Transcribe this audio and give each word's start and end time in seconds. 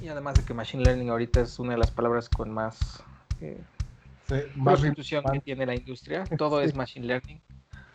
Y 0.00 0.08
además 0.08 0.34
de 0.34 0.42
que 0.44 0.54
Machine 0.54 0.84
Learning 0.84 1.10
ahorita 1.10 1.40
es 1.40 1.58
una 1.58 1.72
de 1.72 1.78
las 1.78 1.90
palabras 1.90 2.28
con 2.28 2.50
más, 2.50 3.02
eh, 3.40 3.60
prostitución 4.62 5.24
que 5.32 5.40
tiene 5.40 5.66
la 5.66 5.74
industria, 5.74 6.24
todo 6.38 6.60
es 6.60 6.74
Machine 6.74 7.06
Learning. 7.06 7.40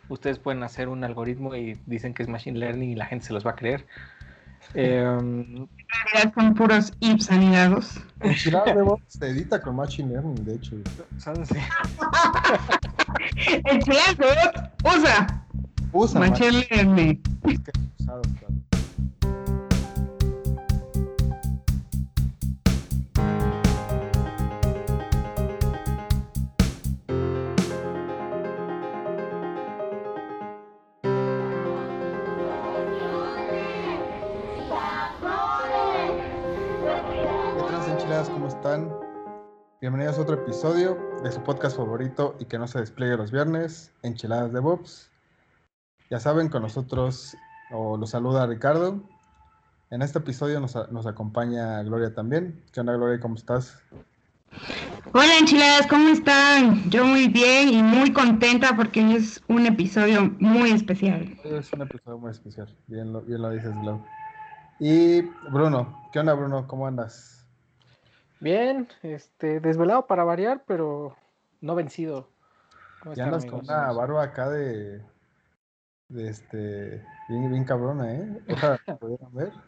Ustedes 0.10 0.38
pueden 0.38 0.63
hacer 0.63 0.89
un 0.89 1.04
algoritmo 1.04 1.55
y 1.55 1.79
dicen 1.86 2.13
que 2.13 2.24
es 2.24 2.29
Machine 2.29 2.60
Learning 2.60 2.92
y 2.92 2.96
la 2.96 3.05
gente 3.05 3.26
se 3.26 3.34
los 3.34 3.46
va 3.46 3.52
a 3.52 3.55
creer. 3.55 3.86
Eh, 4.74 5.02
en 5.02 5.70
realidad 6.14 6.34
son 6.36 6.54
puros 6.55 6.92
anidados. 7.30 8.00
El 8.22 8.36
se 8.36 9.28
edita 9.28 9.62
con 9.62 9.76
Machine 9.76 10.10
Learning, 10.10 10.44
de 10.44 10.56
hecho. 10.56 10.76
¿Sabes? 11.18 11.50
El 13.66 13.80
usa. 14.84 15.46
Usa 15.92 16.20
Machine 16.20 16.66
Learning. 16.70 17.22
Es 17.44 17.60
que 17.60 17.72
usado, 18.00 18.22
Bienvenidos 39.83 40.17
a 40.17 40.22
otro 40.22 40.36
episodio 40.36 40.97
de 41.25 41.30
su 41.33 41.44
podcast 41.44 41.75
favorito 41.75 42.38
y 42.39 42.45
que 42.45 42.58
no 42.58 42.67
se 42.67 42.80
despliegue 42.80 43.17
los 43.17 43.31
viernes, 43.31 43.91
Enchiladas 44.02 44.53
de 44.53 44.61
Bobs. 44.61 45.11
Ya 46.09 46.22
saben, 46.22 46.47
con 46.47 46.61
nosotros 46.61 47.36
o 47.69 47.97
los 47.97 48.11
saluda 48.11 48.47
Ricardo. 48.47 49.03
En 49.89 50.02
este 50.02 50.19
episodio 50.19 50.61
nos, 50.61 50.73
nos 50.89 51.05
acompaña 51.05 51.83
Gloria 51.83 52.14
también. 52.14 52.64
¿Qué 52.72 52.80
onda, 52.80 52.94
Gloria? 52.94 53.19
¿Cómo 53.19 53.36
estás? 53.36 53.77
Hola, 55.11 55.38
enchiladas, 55.38 55.86
¿cómo 55.88 56.08
están? 56.08 56.89
Yo 56.89 57.03
muy 57.03 57.27
bien 57.27 57.67
y 57.67 57.83
muy 57.83 58.13
contenta 58.13 58.77
porque 58.77 59.17
es 59.17 59.43
un 59.49 59.65
episodio 59.65 60.33
muy 60.39 60.71
especial. 60.71 61.38
Es 61.43 61.73
un 61.73 61.81
episodio 61.81 62.17
muy 62.19 62.31
especial, 62.31 62.73
bien 62.88 63.11
lo, 63.11 63.19
bien 63.19 63.41
lo 63.41 63.49
dices. 63.49 63.75
Y 64.80 65.23
Bruno, 65.52 66.08
¿qué 66.13 66.19
onda, 66.19 66.36
Bruno? 66.36 66.67
¿Cómo 66.67 66.88
andas? 66.88 67.42
Bien, 68.44 68.89
este, 69.03 69.61
desvelado 69.61 70.05
para 70.05 70.25
variar, 70.25 70.66
pero 70.67 71.16
no 71.61 71.75
vencido. 71.75 72.27
Ya 73.16 73.23
andas 73.23 73.45
con 73.45 73.61
una 73.61 73.89
barba 73.94 74.22
acá 74.22 74.49
de, 74.49 75.02
de 76.09 76.30
este, 76.30 77.05
bien, 77.30 77.49
bien 77.49 77.64
cabrona, 77.64 78.14
¿eh? 78.14 78.41
ver. 79.31 79.52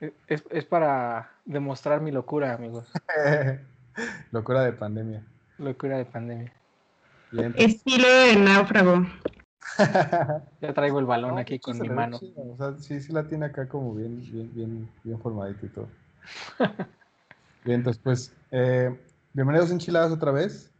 E, 0.00 0.12
es, 0.26 0.42
es 0.50 0.64
para 0.64 1.30
demostrar 1.44 2.00
mi 2.00 2.10
locura, 2.10 2.54
amigos. 2.54 2.90
locura 4.32 4.62
de 4.62 4.72
pandemia. 4.72 5.22
Locura 5.58 5.98
de 5.98 6.06
pandemia. 6.06 6.52
Estilo 7.56 8.08
de 8.08 8.36
náufrago. 8.36 9.06
ya 10.60 10.72
traigo 10.72 10.98
el 10.98 11.06
balón 11.06 11.38
aquí 11.38 11.60
con 11.60 11.78
mi 11.78 11.90
mano. 11.90 12.18
O 12.36 12.56
sea, 12.56 12.74
sí, 12.78 13.00
sí 13.00 13.12
la 13.12 13.28
tiene 13.28 13.46
acá 13.46 13.68
como 13.68 13.94
bien, 13.94 14.18
bien, 14.32 14.50
bien, 14.54 14.90
bien 15.04 15.20
formadito 15.20 15.66
y 15.66 15.68
todo. 15.68 15.88
Bien, 17.64 17.78
entonces 17.78 18.02
pues 18.02 18.32
eh, 18.50 18.92
bienvenidos 19.34 19.70
Enchiladas 19.70 20.10
otra 20.10 20.32
vez. 20.32 20.72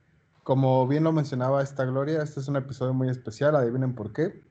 Como 0.43 0.89
bien 0.89 1.05
lo 1.05 1.13
mencionaba 1.13 1.63
esta 1.63 1.85
Gloria, 1.85 2.23
este 2.23 2.41
es 2.41 2.49
un 2.49 2.57
episodio 2.57 2.93
muy 2.93 3.09
especial, 3.09 3.55
adivinen 3.55 3.95
por 3.95 4.13
qué. 4.13 4.43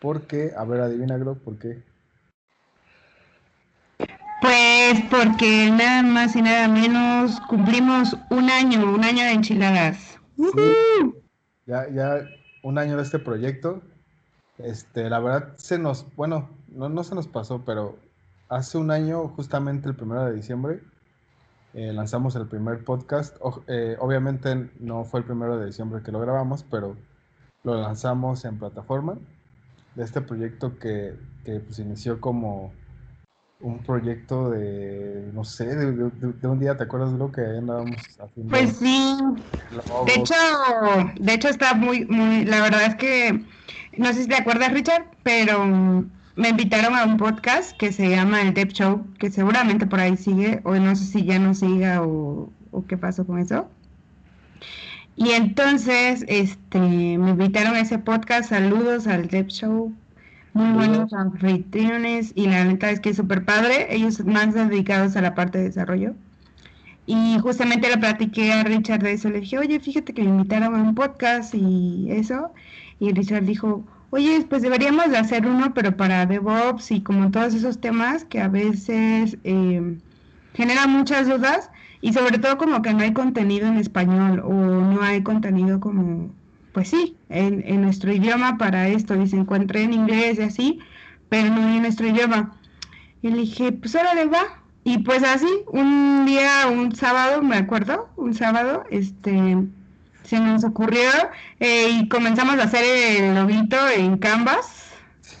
Porque, 0.00 0.52
a 0.54 0.64
ver, 0.64 0.82
adivina 0.82 1.16
Glo, 1.16 1.36
¿por 1.36 1.58
qué? 1.58 1.82
Pues 4.42 5.02
porque 5.10 5.70
nada 5.70 6.02
más 6.02 6.36
y 6.36 6.42
nada 6.42 6.68
menos 6.68 7.40
cumplimos 7.48 8.14
un 8.28 8.50
año, 8.50 8.92
un 8.92 9.02
año 9.02 9.24
de 9.24 9.32
enchiladas. 9.32 10.18
Ya, 11.64 11.88
ya 11.88 12.28
un 12.62 12.76
año 12.76 12.98
de 12.98 13.02
este 13.04 13.18
proyecto. 13.18 13.80
Este, 14.58 15.08
la 15.08 15.20
verdad 15.20 15.56
se 15.56 15.78
nos, 15.78 16.04
bueno, 16.16 16.50
no, 16.68 16.90
no 16.90 17.02
se 17.02 17.14
nos 17.14 17.28
pasó, 17.28 17.64
pero 17.64 17.96
hace 18.52 18.76
un 18.76 18.90
año, 18.90 19.28
justamente 19.28 19.88
el 19.88 19.96
primero 19.96 20.26
de 20.26 20.34
diciembre, 20.34 20.82
eh, 21.74 21.92
lanzamos 21.92 22.36
el 22.36 22.46
primer 22.46 22.84
podcast. 22.84 23.36
Eh, 23.66 23.96
obviamente 23.98 24.70
no 24.80 25.04
fue 25.04 25.20
el 25.20 25.26
primero 25.26 25.58
de 25.58 25.66
diciembre 25.66 26.02
que 26.02 26.12
lo 26.12 26.20
grabamos, 26.20 26.64
pero 26.70 26.96
lo 27.64 27.80
lanzamos 27.80 28.44
en 28.44 28.58
plataforma 28.58 29.16
de 29.94 30.04
este 30.04 30.20
proyecto 30.20 30.78
que, 30.78 31.14
que 31.44 31.60
pues 31.60 31.78
inició 31.78 32.20
como 32.20 32.72
un 33.62 33.78
proyecto 33.78 34.50
de, 34.50 35.30
no 35.32 35.44
sé, 35.44 35.64
de, 35.66 36.48
un 36.48 36.58
día, 36.58 36.76
¿te 36.76 36.82
acuerdas 36.82 37.12
de 37.12 37.18
lo 37.18 37.30
que 37.30 37.42
andábamos 37.42 37.96
haciendo? 38.18 38.50
Pues 38.50 38.76
sí, 38.76 39.16
de 40.06 40.14
hecho, 40.14 40.34
de 41.20 41.32
hecho 41.32 41.48
está 41.48 41.72
muy, 41.74 42.04
muy, 42.06 42.44
la 42.44 42.60
verdad 42.60 42.86
es 42.86 42.96
que, 42.96 43.44
no 43.96 44.06
sé 44.08 44.22
si 44.24 44.28
te 44.28 44.34
acuerdas 44.34 44.72
Richard, 44.72 45.06
pero 45.22 46.04
me 46.34 46.48
invitaron 46.48 46.94
a 46.94 47.04
un 47.04 47.18
podcast 47.18 47.76
que 47.76 47.92
se 47.92 48.08
llama 48.08 48.40
El 48.40 48.54
Dev 48.54 48.68
Show, 48.68 49.06
que 49.18 49.30
seguramente 49.30 49.86
por 49.86 50.00
ahí 50.00 50.16
sigue, 50.16 50.60
o 50.64 50.74
no 50.74 50.96
sé 50.96 51.04
si 51.04 51.24
ya 51.24 51.38
no 51.38 51.54
siga 51.54 52.02
o, 52.02 52.50
qué 52.88 52.96
pasó 52.96 53.26
con 53.26 53.38
eso. 53.38 53.68
Y 55.14 55.32
entonces, 55.32 56.24
este, 56.28 56.78
me 56.78 57.30
invitaron 57.30 57.74
a 57.74 57.80
ese 57.80 57.98
podcast, 57.98 58.48
saludos 58.48 59.06
al 59.06 59.28
Dev 59.28 59.48
Show, 59.48 59.92
muy 60.54 60.72
buenos 60.72 61.12
anfitriones, 61.12 62.32
y 62.34 62.46
la 62.46 62.64
neta 62.64 62.90
es 62.90 63.00
que 63.00 63.10
es 63.10 63.16
súper 63.16 63.44
padre, 63.44 63.94
ellos 63.94 64.24
más 64.24 64.54
dedicados 64.54 65.16
a 65.16 65.22
la 65.22 65.34
parte 65.34 65.58
de 65.58 65.64
desarrollo. 65.64 66.14
Y 67.04 67.38
justamente 67.40 67.90
le 67.90 67.98
platiqué 67.98 68.52
a 68.52 68.62
Richard 68.62 69.02
de 69.02 69.12
eso, 69.12 69.28
le 69.28 69.40
dije, 69.40 69.58
oye, 69.58 69.80
fíjate 69.80 70.14
que 70.14 70.22
me 70.22 70.30
invitaron 70.30 70.74
a 70.74 70.82
un 70.82 70.94
podcast 70.94 71.54
y 71.54 72.06
eso, 72.10 72.52
y 73.00 73.12
Richard 73.12 73.44
dijo, 73.44 73.84
oye, 74.12 74.44
pues 74.48 74.60
deberíamos 74.60 75.10
de 75.10 75.16
hacer 75.16 75.46
uno, 75.46 75.72
pero 75.72 75.96
para 75.96 76.26
DevOps 76.26 76.90
y 76.90 77.00
como 77.00 77.30
todos 77.30 77.54
esos 77.54 77.80
temas 77.80 78.26
que 78.26 78.42
a 78.42 78.48
veces 78.48 79.38
eh, 79.42 79.96
generan 80.52 80.90
muchas 80.90 81.26
dudas 81.26 81.70
y 82.02 82.12
sobre 82.12 82.38
todo 82.38 82.58
como 82.58 82.82
que 82.82 82.92
no 82.92 83.00
hay 83.00 83.14
contenido 83.14 83.66
en 83.66 83.78
español 83.78 84.40
o 84.44 84.52
no 84.52 85.00
hay 85.02 85.22
contenido 85.22 85.80
como, 85.80 86.30
pues 86.74 86.90
sí, 86.90 87.16
en, 87.30 87.64
en 87.66 87.80
nuestro 87.80 88.12
idioma 88.12 88.58
para 88.58 88.86
esto 88.86 89.16
y 89.16 89.26
se 89.26 89.36
encuentra 89.36 89.80
en 89.80 89.94
inglés 89.94 90.38
y 90.38 90.42
así, 90.42 90.78
pero 91.30 91.48
no 91.48 91.66
en 91.74 91.80
nuestro 91.80 92.06
idioma. 92.06 92.54
Y 93.22 93.30
le 93.30 93.38
dije, 93.38 93.72
pues 93.72 93.96
ahora 93.96 94.14
le 94.14 94.26
va. 94.26 94.62
Y 94.84 94.98
pues 94.98 95.22
así, 95.22 95.48
un 95.68 96.26
día, 96.26 96.66
un 96.70 96.94
sábado, 96.94 97.40
me 97.40 97.56
acuerdo, 97.56 98.10
un 98.16 98.34
sábado, 98.34 98.84
este, 98.90 99.56
se 100.32 100.40
nos 100.40 100.64
ocurrió 100.64 101.10
eh, 101.60 101.90
y 101.90 102.08
comenzamos 102.08 102.58
a 102.58 102.62
hacer 102.62 102.84
el 102.84 103.34
lobito 103.34 103.76
en 103.94 104.16
Canvas 104.16 104.90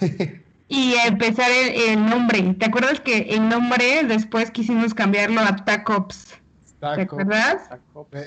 y 0.68 0.94
empezar 1.06 1.50
el, 1.50 2.04
nombre. 2.04 2.52
¿Te 2.58 2.66
acuerdas 2.66 3.00
que 3.00 3.20
el 3.30 3.48
nombre 3.48 4.04
después 4.06 4.50
quisimos 4.50 4.92
cambiarlo 4.92 5.40
a 5.40 5.56
TACOPS? 5.64 6.34
¿Te 6.78 7.02
acuerdas? 7.02 7.70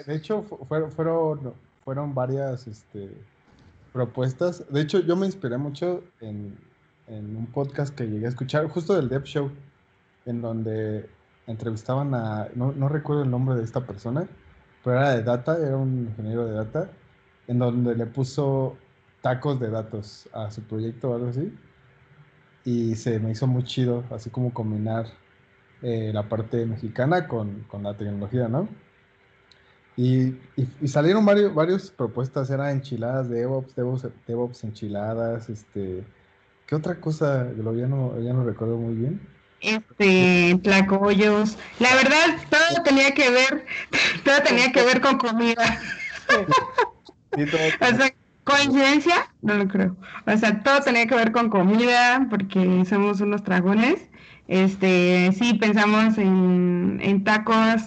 De 0.07 0.15
hecho, 0.15 0.41
fueron, 0.67 0.91
fueron, 0.91 1.53
fueron 1.83 2.15
varias 2.15 2.65
este, 2.65 3.11
propuestas. 3.93 4.63
De 4.71 4.81
hecho, 4.81 5.01
yo 5.01 5.15
me 5.15 5.27
inspiré 5.27 5.59
mucho 5.59 6.03
en, 6.19 6.57
en 7.05 7.35
un 7.35 7.45
podcast 7.45 7.93
que 7.93 8.07
llegué 8.07 8.25
a 8.25 8.29
escuchar, 8.29 8.67
justo 8.69 8.95
del 8.95 9.07
Dev 9.07 9.23
Show, 9.25 9.51
en 10.25 10.41
donde 10.41 11.07
entrevistaban 11.45 12.15
a, 12.15 12.47
no, 12.55 12.71
no 12.71 12.89
recuerdo 12.89 13.21
el 13.21 13.29
nombre 13.29 13.53
de 13.53 13.63
esta 13.63 13.81
persona, 13.81 14.27
pero 14.85 14.99
era 14.99 15.15
de 15.15 15.23
data, 15.23 15.57
era 15.57 15.75
un 15.75 16.09
ingeniero 16.11 16.45
de 16.45 16.53
data, 16.53 16.91
en 17.47 17.57
donde 17.57 17.95
le 17.95 18.05
puso 18.05 18.77
tacos 19.21 19.59
de 19.59 19.71
datos 19.71 20.29
a 20.31 20.51
su 20.51 20.61
proyecto 20.61 21.09
o 21.09 21.15
algo 21.15 21.29
así. 21.29 21.51
Y 22.65 22.95
se 22.95 23.19
me 23.19 23.31
hizo 23.31 23.47
muy 23.47 23.63
chido, 23.63 24.03
así 24.11 24.29
como 24.29 24.53
combinar 24.53 25.07
eh, 25.81 26.11
la 26.13 26.29
parte 26.29 26.67
mexicana 26.67 27.27
con, 27.27 27.61
con, 27.63 27.81
la 27.81 27.97
tecnología, 27.97 28.47
¿no? 28.47 28.69
Y, 29.97 30.37
y, 30.55 30.87
salieron 30.87 31.25
varios, 31.25 31.53
varias 31.55 31.89
propuestas, 31.89 32.51
eran 32.51 32.69
enchiladas 32.69 33.27
de 33.27 33.37
DevOps, 33.39 33.75
DevOps, 33.75 34.07
DevOps 34.27 34.63
enchiladas, 34.63 35.49
este... 35.49 36.03
¿Qué 36.67 36.75
otra 36.75 36.99
cosa? 36.99 37.43
Lo 37.57 37.75
ya 37.75 37.87
no, 37.87 38.19
ya 38.19 38.33
no 38.33 38.43
recuerdo 38.43 38.77
muy 38.77 38.95
bien 38.95 39.34
este, 39.65 40.59
tlacoyos. 40.63 41.57
La 41.79 41.93
verdad, 41.95 42.37
todo 42.49 42.83
tenía 42.83 43.13
que 43.13 43.29
ver, 43.29 43.65
todo 44.23 44.41
tenía 44.43 44.71
que 44.71 44.83
ver 44.83 45.01
con 45.01 45.17
comida. 45.17 45.79
o 47.31 47.97
sea, 47.97 48.13
coincidencia, 48.43 49.29
no 49.41 49.55
lo 49.55 49.67
creo. 49.67 49.95
O 50.27 50.37
sea, 50.37 50.61
todo 50.63 50.81
tenía 50.81 51.07
que 51.07 51.15
ver 51.15 51.31
con 51.31 51.49
comida, 51.49 52.25
porque 52.29 52.83
somos 52.87 53.21
unos 53.21 53.43
dragones. 53.43 54.09
Este, 54.47 55.31
sí, 55.37 55.55
pensamos 55.55 56.17
en, 56.17 56.99
en 57.01 57.23
tacos, 57.23 57.81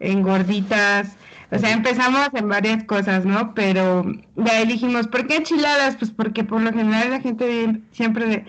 en 0.00 0.22
gorditas, 0.22 1.16
o 1.54 1.58
sea, 1.58 1.70
empezamos 1.70 2.28
en 2.34 2.48
varias 2.48 2.82
cosas, 2.84 3.24
¿no? 3.24 3.54
Pero 3.54 4.04
ahí 4.50 4.66
dijimos, 4.66 5.06
¿por 5.06 5.26
qué 5.26 5.36
enchiladas? 5.36 5.96
Pues 5.96 6.10
porque 6.10 6.42
por 6.42 6.60
lo 6.60 6.72
general 6.72 7.10
la 7.10 7.20
gente 7.20 7.80
siempre 7.92 8.44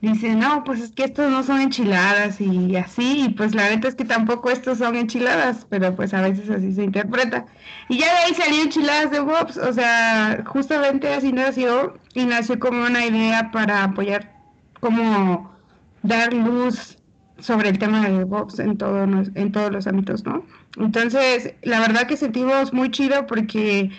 dice, 0.00 0.34
no, 0.34 0.64
pues 0.64 0.80
es 0.80 0.92
que 0.92 1.04
estos 1.04 1.30
no 1.30 1.42
son 1.42 1.60
enchiladas 1.60 2.40
y 2.40 2.76
así, 2.76 3.24
y 3.26 3.28
pues 3.30 3.54
la 3.54 3.68
neta 3.68 3.88
es 3.88 3.94
que 3.94 4.04
tampoco 4.04 4.50
estos 4.50 4.78
son 4.78 4.96
enchiladas, 4.96 5.66
pero 5.68 5.94
pues 5.94 6.14
a 6.14 6.22
veces 6.22 6.48
así 6.48 6.72
se 6.72 6.84
interpreta. 6.84 7.44
Y 7.88 7.98
ya 7.98 8.06
de 8.06 8.18
ahí 8.20 8.34
salió 8.34 8.62
enchiladas 8.62 9.10
de 9.10 9.20
Bobs, 9.20 9.56
o 9.58 9.72
sea, 9.72 10.42
justamente 10.46 11.12
así 11.12 11.32
nació 11.32 11.98
y 12.14 12.24
nació 12.24 12.58
como 12.58 12.84
una 12.84 13.04
idea 13.04 13.50
para 13.52 13.84
apoyar, 13.84 14.32
como 14.80 15.54
dar 16.02 16.32
luz 16.32 16.96
sobre 17.38 17.68
el 17.70 17.78
tema 17.78 18.08
de 18.08 18.24
Bobs 18.24 18.58
en, 18.58 18.76
todo, 18.78 19.02
en 19.02 19.52
todos 19.52 19.72
los 19.72 19.86
ámbitos, 19.86 20.24
¿no? 20.24 20.44
Entonces, 20.78 21.54
la 21.62 21.80
verdad 21.80 22.06
que 22.06 22.16
sentimos 22.16 22.72
muy 22.72 22.90
chido 22.90 23.26
porque 23.26 23.90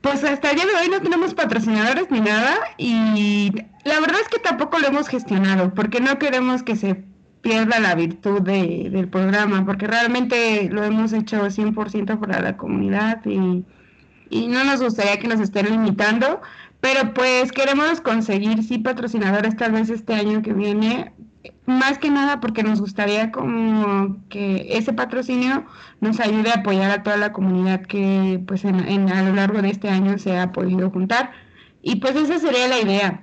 pues 0.00 0.22
hasta 0.24 0.50
el 0.50 0.56
día 0.56 0.66
de 0.66 0.74
hoy 0.74 0.88
no 0.90 1.00
tenemos 1.00 1.34
patrocinadores 1.34 2.10
ni 2.10 2.20
nada 2.20 2.56
y 2.76 3.52
la 3.84 4.00
verdad 4.00 4.20
es 4.22 4.28
que 4.28 4.38
tampoco 4.38 4.78
lo 4.78 4.88
hemos 4.88 5.08
gestionado 5.08 5.74
porque 5.74 6.00
no 6.00 6.18
queremos 6.18 6.62
que 6.62 6.76
se 6.76 7.04
pierda 7.40 7.80
la 7.80 7.94
virtud 7.94 8.42
de, 8.42 8.90
del 8.90 9.08
programa 9.08 9.64
porque 9.64 9.86
realmente 9.86 10.68
lo 10.70 10.84
hemos 10.84 11.12
hecho 11.12 11.46
100% 11.46 12.20
para 12.20 12.40
la 12.40 12.56
comunidad 12.56 13.24
y, 13.26 13.64
y 14.30 14.46
no 14.48 14.64
nos 14.64 14.82
gustaría 14.82 15.18
que 15.18 15.28
nos 15.28 15.40
estén 15.40 15.70
limitando, 15.70 16.40
pero 16.80 17.12
pues 17.14 17.50
queremos 17.52 18.00
conseguir 18.00 18.62
sí 18.62 18.78
patrocinadores 18.78 19.56
tal 19.56 19.72
vez 19.72 19.90
este 19.90 20.14
año 20.14 20.42
que 20.42 20.52
viene 20.52 21.12
más 21.66 21.98
que 21.98 22.10
nada 22.10 22.40
porque 22.40 22.62
nos 22.62 22.80
gustaría 22.80 23.30
como 23.30 24.16
que 24.28 24.66
ese 24.70 24.92
patrocinio 24.92 25.66
nos 26.00 26.20
ayude 26.20 26.50
a 26.50 26.60
apoyar 26.60 26.90
a 26.90 27.02
toda 27.02 27.16
la 27.16 27.32
comunidad 27.32 27.82
que 27.82 28.42
pues 28.46 28.64
en, 28.64 29.10
a 29.12 29.22
lo 29.22 29.34
largo 29.34 29.62
de 29.62 29.70
este 29.70 29.88
año 29.88 30.18
se 30.18 30.38
ha 30.38 30.52
podido 30.52 30.90
juntar. 30.90 31.30
Y 31.82 31.96
pues 31.96 32.16
esa 32.16 32.38
sería 32.38 32.68
la 32.68 32.80
idea. 32.80 33.22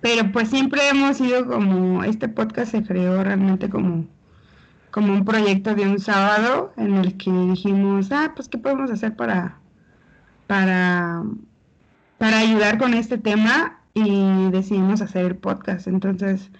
Pero 0.00 0.32
pues 0.32 0.48
siempre 0.50 0.88
hemos 0.88 1.16
sido 1.16 1.46
como 1.46 2.04
este 2.04 2.28
podcast 2.28 2.72
se 2.72 2.82
creó 2.82 3.22
realmente 3.22 3.68
como 3.68 4.06
como 4.90 5.12
un 5.12 5.24
proyecto 5.24 5.74
de 5.74 5.86
un 5.86 6.00
sábado 6.00 6.72
en 6.78 6.94
el 6.94 7.18
que 7.18 7.30
dijimos 7.30 8.10
ah 8.12 8.32
pues 8.34 8.48
qué 8.48 8.56
podemos 8.56 8.90
hacer 8.90 9.14
para 9.14 9.58
para 10.46 11.22
para 12.18 12.38
ayudar 12.38 12.78
con 12.78 12.94
este 12.94 13.18
tema 13.18 13.80
y 13.94 14.50
decidimos 14.50 15.00
hacer 15.00 15.24
el 15.26 15.36
podcast. 15.36 15.86
Entonces 15.86 16.50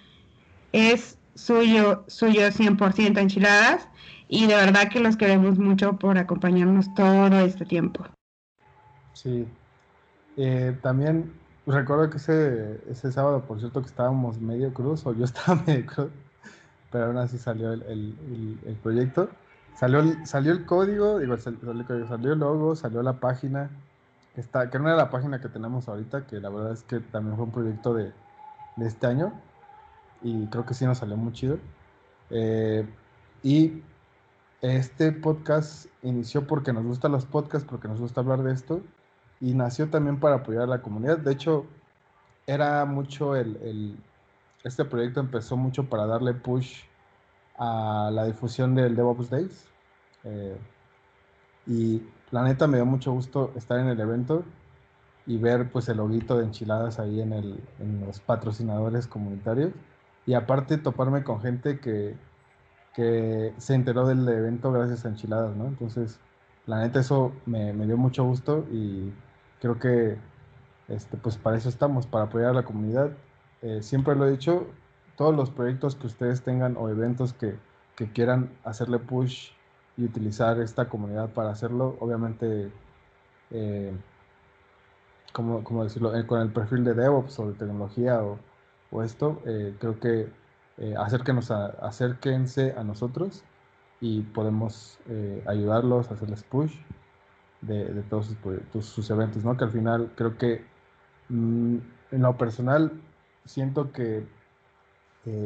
es 0.76 1.18
suyo, 1.34 2.04
suyo 2.06 2.42
100% 2.42 3.18
enchiladas 3.18 3.88
y 4.28 4.46
de 4.46 4.56
verdad 4.56 4.88
que 4.90 5.00
los 5.00 5.16
queremos 5.16 5.58
mucho 5.58 5.94
por 5.94 6.18
acompañarnos 6.18 6.92
todo 6.94 7.40
este 7.40 7.64
tiempo. 7.64 8.04
Sí, 9.14 9.46
eh, 10.36 10.76
también 10.82 11.32
recuerdo 11.66 12.10
que 12.10 12.18
ese, 12.18 12.78
ese 12.90 13.10
sábado, 13.10 13.42
por 13.42 13.58
cierto, 13.58 13.80
que 13.80 13.88
estábamos 13.88 14.38
medio 14.38 14.74
cruz, 14.74 15.06
o 15.06 15.14
yo 15.14 15.24
estaba 15.30 15.62
medio 15.66 15.86
cruz, 15.86 16.10
pero 16.92 17.06
aún 17.06 17.16
así 17.16 17.38
salió 17.38 17.72
el, 17.72 17.82
el, 18.66 18.76
proyecto. 18.82 19.30
Salió, 19.76 20.02
salió 20.26 20.52
el 20.52 20.66
código, 20.66 21.18
digo, 21.18 21.38
salió 21.38 21.70
el, 21.70 22.08
salió 22.08 22.32
el 22.34 22.38
logo, 22.38 22.76
salió 22.76 23.02
la 23.02 23.14
página, 23.14 23.70
que, 24.34 24.42
está, 24.42 24.68
que 24.68 24.78
no 24.78 24.88
era 24.88 24.96
la 24.96 25.10
página 25.10 25.40
que 25.40 25.48
tenemos 25.48 25.88
ahorita, 25.88 26.26
que 26.26 26.38
la 26.38 26.50
verdad 26.50 26.72
es 26.72 26.82
que 26.82 27.00
también 27.00 27.36
fue 27.36 27.46
un 27.46 27.52
proyecto 27.52 27.94
de, 27.94 28.12
de 28.76 28.86
este 28.86 29.06
año 29.06 29.32
y 30.22 30.46
creo 30.46 30.66
que 30.66 30.74
sí 30.74 30.84
nos 30.84 30.98
salió 30.98 31.16
muy 31.16 31.32
chido. 31.32 31.58
Eh, 32.30 32.86
y 33.42 33.82
este 34.62 35.12
podcast 35.12 35.86
inició 36.02 36.46
porque 36.46 36.72
nos 36.72 36.84
gustan 36.84 37.12
los 37.12 37.26
podcasts, 37.26 37.68
porque 37.68 37.88
nos 37.88 38.00
gusta 38.00 38.20
hablar 38.20 38.42
de 38.42 38.52
esto 38.52 38.82
y 39.40 39.54
nació 39.54 39.90
también 39.90 40.18
para 40.18 40.36
apoyar 40.36 40.64
a 40.64 40.66
la 40.66 40.82
comunidad. 40.82 41.18
De 41.18 41.32
hecho, 41.32 41.66
era 42.46 42.84
mucho 42.84 43.36
el, 43.36 43.96
este 44.64 44.84
proyecto 44.84 45.20
empezó 45.20 45.56
mucho 45.56 45.88
para 45.88 46.06
darle 46.06 46.34
push 46.34 46.82
a 47.58 48.10
la 48.12 48.24
difusión 48.24 48.74
del 48.74 48.96
DevOps 48.96 49.30
Days. 49.30 49.68
Eh, 50.24 50.56
y 51.66 52.02
la 52.30 52.42
neta 52.42 52.66
me 52.66 52.78
dio 52.78 52.86
mucho 52.86 53.12
gusto 53.12 53.52
estar 53.56 53.78
en 53.78 53.88
el 53.88 54.00
evento 54.00 54.44
y 55.26 55.38
ver 55.38 55.70
pues 55.70 55.88
el 55.88 55.98
loguito 55.98 56.38
de 56.38 56.44
enchiladas 56.44 56.98
ahí 56.98 57.20
en, 57.20 57.32
el, 57.32 57.60
en 57.80 58.06
los 58.06 58.20
patrocinadores 58.20 59.06
comunitarios 59.06 59.72
y 60.26 60.34
aparte 60.34 60.76
toparme 60.76 61.22
con 61.22 61.40
gente 61.40 61.78
que, 61.80 62.16
se 63.58 63.74
enteró 63.74 64.06
del 64.06 64.26
evento 64.26 64.72
gracias 64.72 65.04
a 65.04 65.08
Enchiladas, 65.08 65.54
¿no? 65.54 65.66
Entonces, 65.66 66.18
la 66.64 66.80
neta 66.80 67.00
eso 67.00 67.32
me, 67.44 67.72
dio 67.74 67.98
mucho 67.98 68.24
gusto 68.24 68.64
y 68.72 69.12
creo 69.60 69.78
que 69.78 70.16
este, 70.88 71.18
pues 71.18 71.36
para 71.36 71.58
eso 71.58 71.68
estamos, 71.68 72.06
para 72.06 72.24
apoyar 72.24 72.50
a 72.50 72.54
la 72.54 72.64
comunidad. 72.64 73.10
Eh, 73.60 73.82
siempre 73.82 74.16
lo 74.16 74.26
he 74.26 74.30
dicho, 74.30 74.66
todos 75.16 75.36
los 75.36 75.50
proyectos 75.50 75.94
que 75.94 76.06
ustedes 76.06 76.42
tengan 76.42 76.76
o 76.78 76.88
eventos 76.88 77.34
que, 77.34 77.58
quieran 78.14 78.50
hacerle 78.64 78.98
push 78.98 79.50
y 79.96 80.04
utilizar 80.04 80.60
esta 80.60 80.88
comunidad 80.88 81.30
para 81.30 81.50
hacerlo, 81.50 81.96
obviamente, 82.00 82.70
eh, 83.50 83.92
como, 85.32 85.84
decirlo, 85.84 86.14
eh, 86.14 86.26
con 86.26 86.40
el 86.40 86.50
perfil 86.50 86.84
de 86.84 86.94
DevOps 86.94 87.38
o 87.38 87.48
de 87.48 87.54
tecnología 87.54 88.22
o, 88.22 88.38
esto, 89.02 89.42
eh, 89.46 89.74
creo 89.78 89.98
que 90.00 90.28
eh, 90.78 90.94
acérquenos 90.98 91.50
a, 91.50 91.66
acérquense 91.86 92.74
a 92.76 92.84
nosotros 92.84 93.42
y 94.00 94.22
podemos 94.22 94.98
eh, 95.08 95.42
ayudarlos, 95.46 96.10
hacerles 96.10 96.42
push 96.42 96.74
de, 97.62 98.02
todos 98.10 98.36
sus, 98.80 99.10
eventos, 99.10 99.44
¿no? 99.44 99.56
Que 99.56 99.64
al 99.64 99.72
final 99.72 100.12
creo 100.14 100.36
que 100.36 100.64
mm, 101.28 101.76
en 102.12 102.22
lo 102.22 102.36
personal 102.36 102.92
siento 103.44 103.92
que 103.92 104.26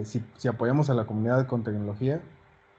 si, 0.05 0.23
si, 0.37 0.49
apoyamos 0.49 0.91
a 0.91 0.95
la 0.95 1.07
comunidad 1.07 1.47
con 1.47 1.65
tecnología 1.65 2.21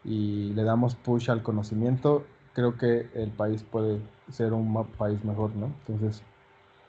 y 0.03 0.53
le 0.53 0.63
damos 0.63 0.93
push 0.93 1.31
al 1.31 1.41
conocimiento, 1.41 2.25
creo 2.53 2.77
que 2.77 3.09
el 3.15 3.31
país 3.31 3.63
puede 3.63 3.99
ser 4.29 4.53
un 4.53 4.85
país 4.99 5.23
mejor, 5.25 5.55
¿no? 5.55 5.67
Entonces, 5.87 6.21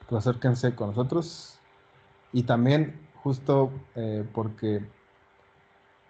pues 0.08 0.26
acérquense 0.26 0.74
con 0.74 0.88
nosotros 0.88 1.58
y 2.32 2.42
también 2.42 3.00
justo 3.22 3.70
eh, 3.94 4.24
porque 4.32 4.84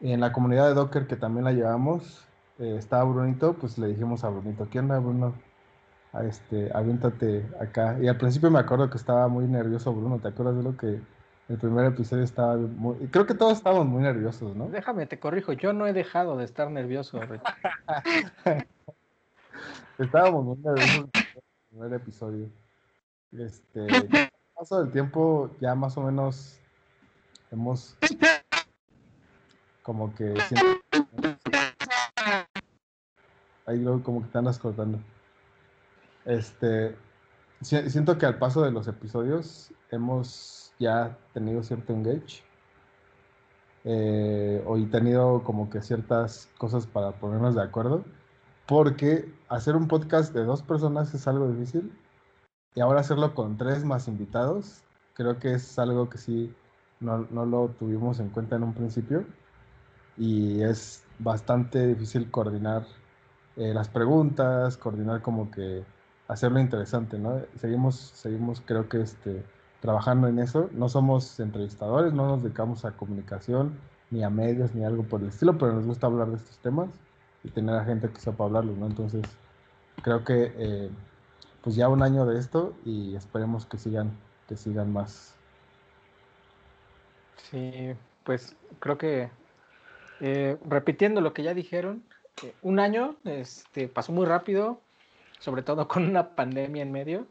en 0.01 0.21
la 0.21 0.33
comunidad 0.33 0.69
de 0.69 0.75
Docker 0.75 1.07
que 1.07 1.17
también 1.17 1.45
la 1.45 1.53
llevamos, 1.53 2.27
eh, 2.59 2.77
estaba 2.79 3.05
Brunito, 3.05 3.55
pues 3.55 3.79
le 3.79 3.89
dijimos 3.89 4.25
a 4.25 4.31
Brunito, 4.31 4.69
¿qué 4.71 4.81
onda 4.81 4.99
Bruno? 4.99 5.35
A 6.13 6.25
este, 6.25 6.71
aviéntate 6.75 7.47
acá. 7.61 7.99
Y 8.01 8.09
al 8.09 8.19
principio 8.19 8.51
me 8.51 8.59
acuerdo 8.59 8.91
que 8.91 8.99
estaba 8.99 9.29
muy 9.29 9.47
nervioso 9.47 9.95
Bruno, 9.95 10.19
¿te 10.19 10.29
acuerdas 10.29 10.57
de 10.57 10.63
lo 10.63 10.77
que 10.77 11.01
el 11.49 11.59
primer 11.59 11.87
episodio 11.87 12.25
estaba 12.25 12.57
muy... 12.57 12.97
Creo 13.09 13.27
que 13.27 13.35
todos 13.35 13.59
estábamos 13.59 13.87
muy 13.87 14.03
nerviosos, 14.03 14.57
¿no? 14.57 14.69
Déjame, 14.69 15.07
te 15.07 15.19
corrijo, 15.19 15.53
yo 15.53 15.73
no 15.73 15.87
he 15.87 15.93
dejado 15.93 16.37
de 16.37 16.45
estar 16.45 16.71
nervioso. 16.71 17.21
estábamos 19.99 20.45
muy 20.45 20.57
nerviosos 20.59 20.97
en 20.97 21.11
el 21.15 21.43
primer 21.71 21.93
episodio. 21.95 22.49
Este, 23.33 23.87
paso 24.55 24.83
del 24.83 24.93
tiempo 24.93 25.51
ya 25.61 25.75
más 25.75 25.97
o 25.97 26.03
menos 26.03 26.62
hemos 27.53 27.97
como 29.83 30.15
que 30.15 30.35
ahí 33.67 33.79
luego 33.79 34.03
como 34.03 34.23
que 34.23 34.29
te 34.29 34.39
andas 34.39 34.59
cortando 34.59 34.99
este 36.25 36.97
siento 37.61 38.19
que 38.19 38.27
al 38.27 38.39
paso 38.39 38.63
de 38.63 38.73
los 38.73 38.89
episodios 38.89 39.73
hemos 39.91 40.73
ya 40.79 41.17
tenido 41.35 41.63
cierto 41.63 41.93
engage 41.93 42.43
eh, 43.85 44.63
o 44.67 44.79
tenido 44.87 45.43
como 45.45 45.69
que 45.69 45.83
ciertas 45.83 46.49
cosas 46.57 46.87
para 46.87 47.13
ponernos 47.13 47.55
de 47.55 47.63
acuerdo 47.63 48.05
porque 48.67 49.33
hacer 49.49 49.77
un 49.77 49.89
podcast 49.89 50.33
de 50.33 50.45
dos 50.45 50.63
personas 50.63 51.13
es 51.15 51.29
algo 51.29 51.49
difícil 51.49 51.93
y 52.75 52.81
ahora 52.81 53.01
hacerlo 53.01 53.35
con 53.35 53.59
tres 53.59 53.85
más 53.85 54.09
invitados 54.09 54.83
creo 55.15 55.39
que 55.39 55.53
es 55.55 55.79
algo 55.79 56.09
que 56.09 56.19
sí 56.19 56.55
no, 57.03 57.27
no 57.31 57.45
lo 57.47 57.69
tuvimos 57.79 58.21
en 58.21 58.31
cuenta 58.31 58.57
en 58.57 58.63
un 58.63 58.75
principio 58.75 59.25
y 60.17 60.63
es 60.63 61.05
bastante 61.19 61.87
difícil 61.87 62.31
coordinar 62.31 62.87
eh, 63.57 63.75
las 63.75 63.89
preguntas, 63.89 64.77
coordinar 64.77 65.23
como 65.23 65.51
que 65.51 65.85
hacerlo 66.29 66.61
interesante, 66.61 67.19
¿no? 67.19 67.41
Seguimos, 67.57 67.97
seguimos 67.97 68.63
creo 68.65 68.89
que 68.89 69.03
este, 69.03 69.45
trabajando 69.81 70.29
en 70.29 70.39
eso. 70.39 70.71
No 70.73 70.89
somos 70.89 71.39
entrevistadores, 71.41 72.15
no 72.15 72.27
nos 72.27 72.43
dedicamos 72.43 72.85
a 72.85 72.93
comunicación, 72.93 73.79
ni 74.11 74.23
a 74.23 74.31
medios, 74.31 74.75
ni 74.75 74.85
algo 74.85 75.03
por 75.03 75.21
el 75.21 75.29
estilo, 75.29 75.59
pero 75.59 75.73
nos 75.75 75.87
gusta 75.87 76.07
hablar 76.07 76.29
de 76.29 76.37
estos 76.37 76.59
temas 76.59 76.89
y 77.45 77.51
tener 77.51 77.75
a 77.75 77.85
gente 77.85 78.09
que 78.09 78.21
sepa 78.21 78.45
hablarlos, 78.45 78.79
¿no? 78.79 78.87
Entonces, 78.87 79.23
creo 80.03 80.25
que 80.25 80.53
eh, 80.57 80.91
pues 81.63 81.77
ya 81.77 81.89
un 81.89 82.03
año 82.03 82.25
de 82.27 82.39
esto 82.39 82.75
y 82.85 83.15
esperemos 83.17 83.67
que 83.67 83.79
sigan, 83.79 84.13
que 84.49 84.57
sigan 84.57 84.93
más. 84.93 85.35
Sí, 87.53 87.95
pues 88.25 88.57
creo 88.81 88.97
que 88.97 89.29
eh, 90.21 90.57
repitiendo 90.69 91.21
lo 91.21 91.35
que 91.35 91.43
ya 91.43 91.53
dijeron, 91.53 92.03
eh, 92.43 92.55
un 92.63 92.81
año 92.81 93.17
este, 93.25 93.89
pasó 93.89 94.11
muy 94.13 94.25
rápido, 94.25 94.81
sobre 95.39 95.63
todo 95.63 95.87
con 95.89 96.05
una 96.05 96.31
pandemia 96.31 96.83
en 96.83 96.93
medio. 96.93 97.27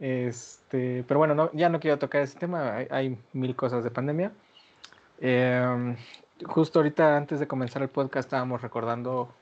Este, 0.00 1.02
pero 1.08 1.18
bueno, 1.18 1.34
no, 1.34 1.50
ya 1.54 1.70
no 1.70 1.80
quiero 1.80 1.98
tocar 1.98 2.22
ese 2.22 2.38
tema, 2.38 2.76
hay, 2.90 3.18
mil 3.32 3.56
cosas 3.56 3.82
de 3.84 3.90
pandemia. 3.90 4.32
Em, 5.20 5.96
justo 6.44 6.78
ahorita 6.78 7.16
antes 7.16 7.40
de 7.40 7.48
comenzar 7.48 7.82
el 7.82 7.88
podcast 7.88 8.26
estábamos 8.26 8.60
recordando 8.60 9.32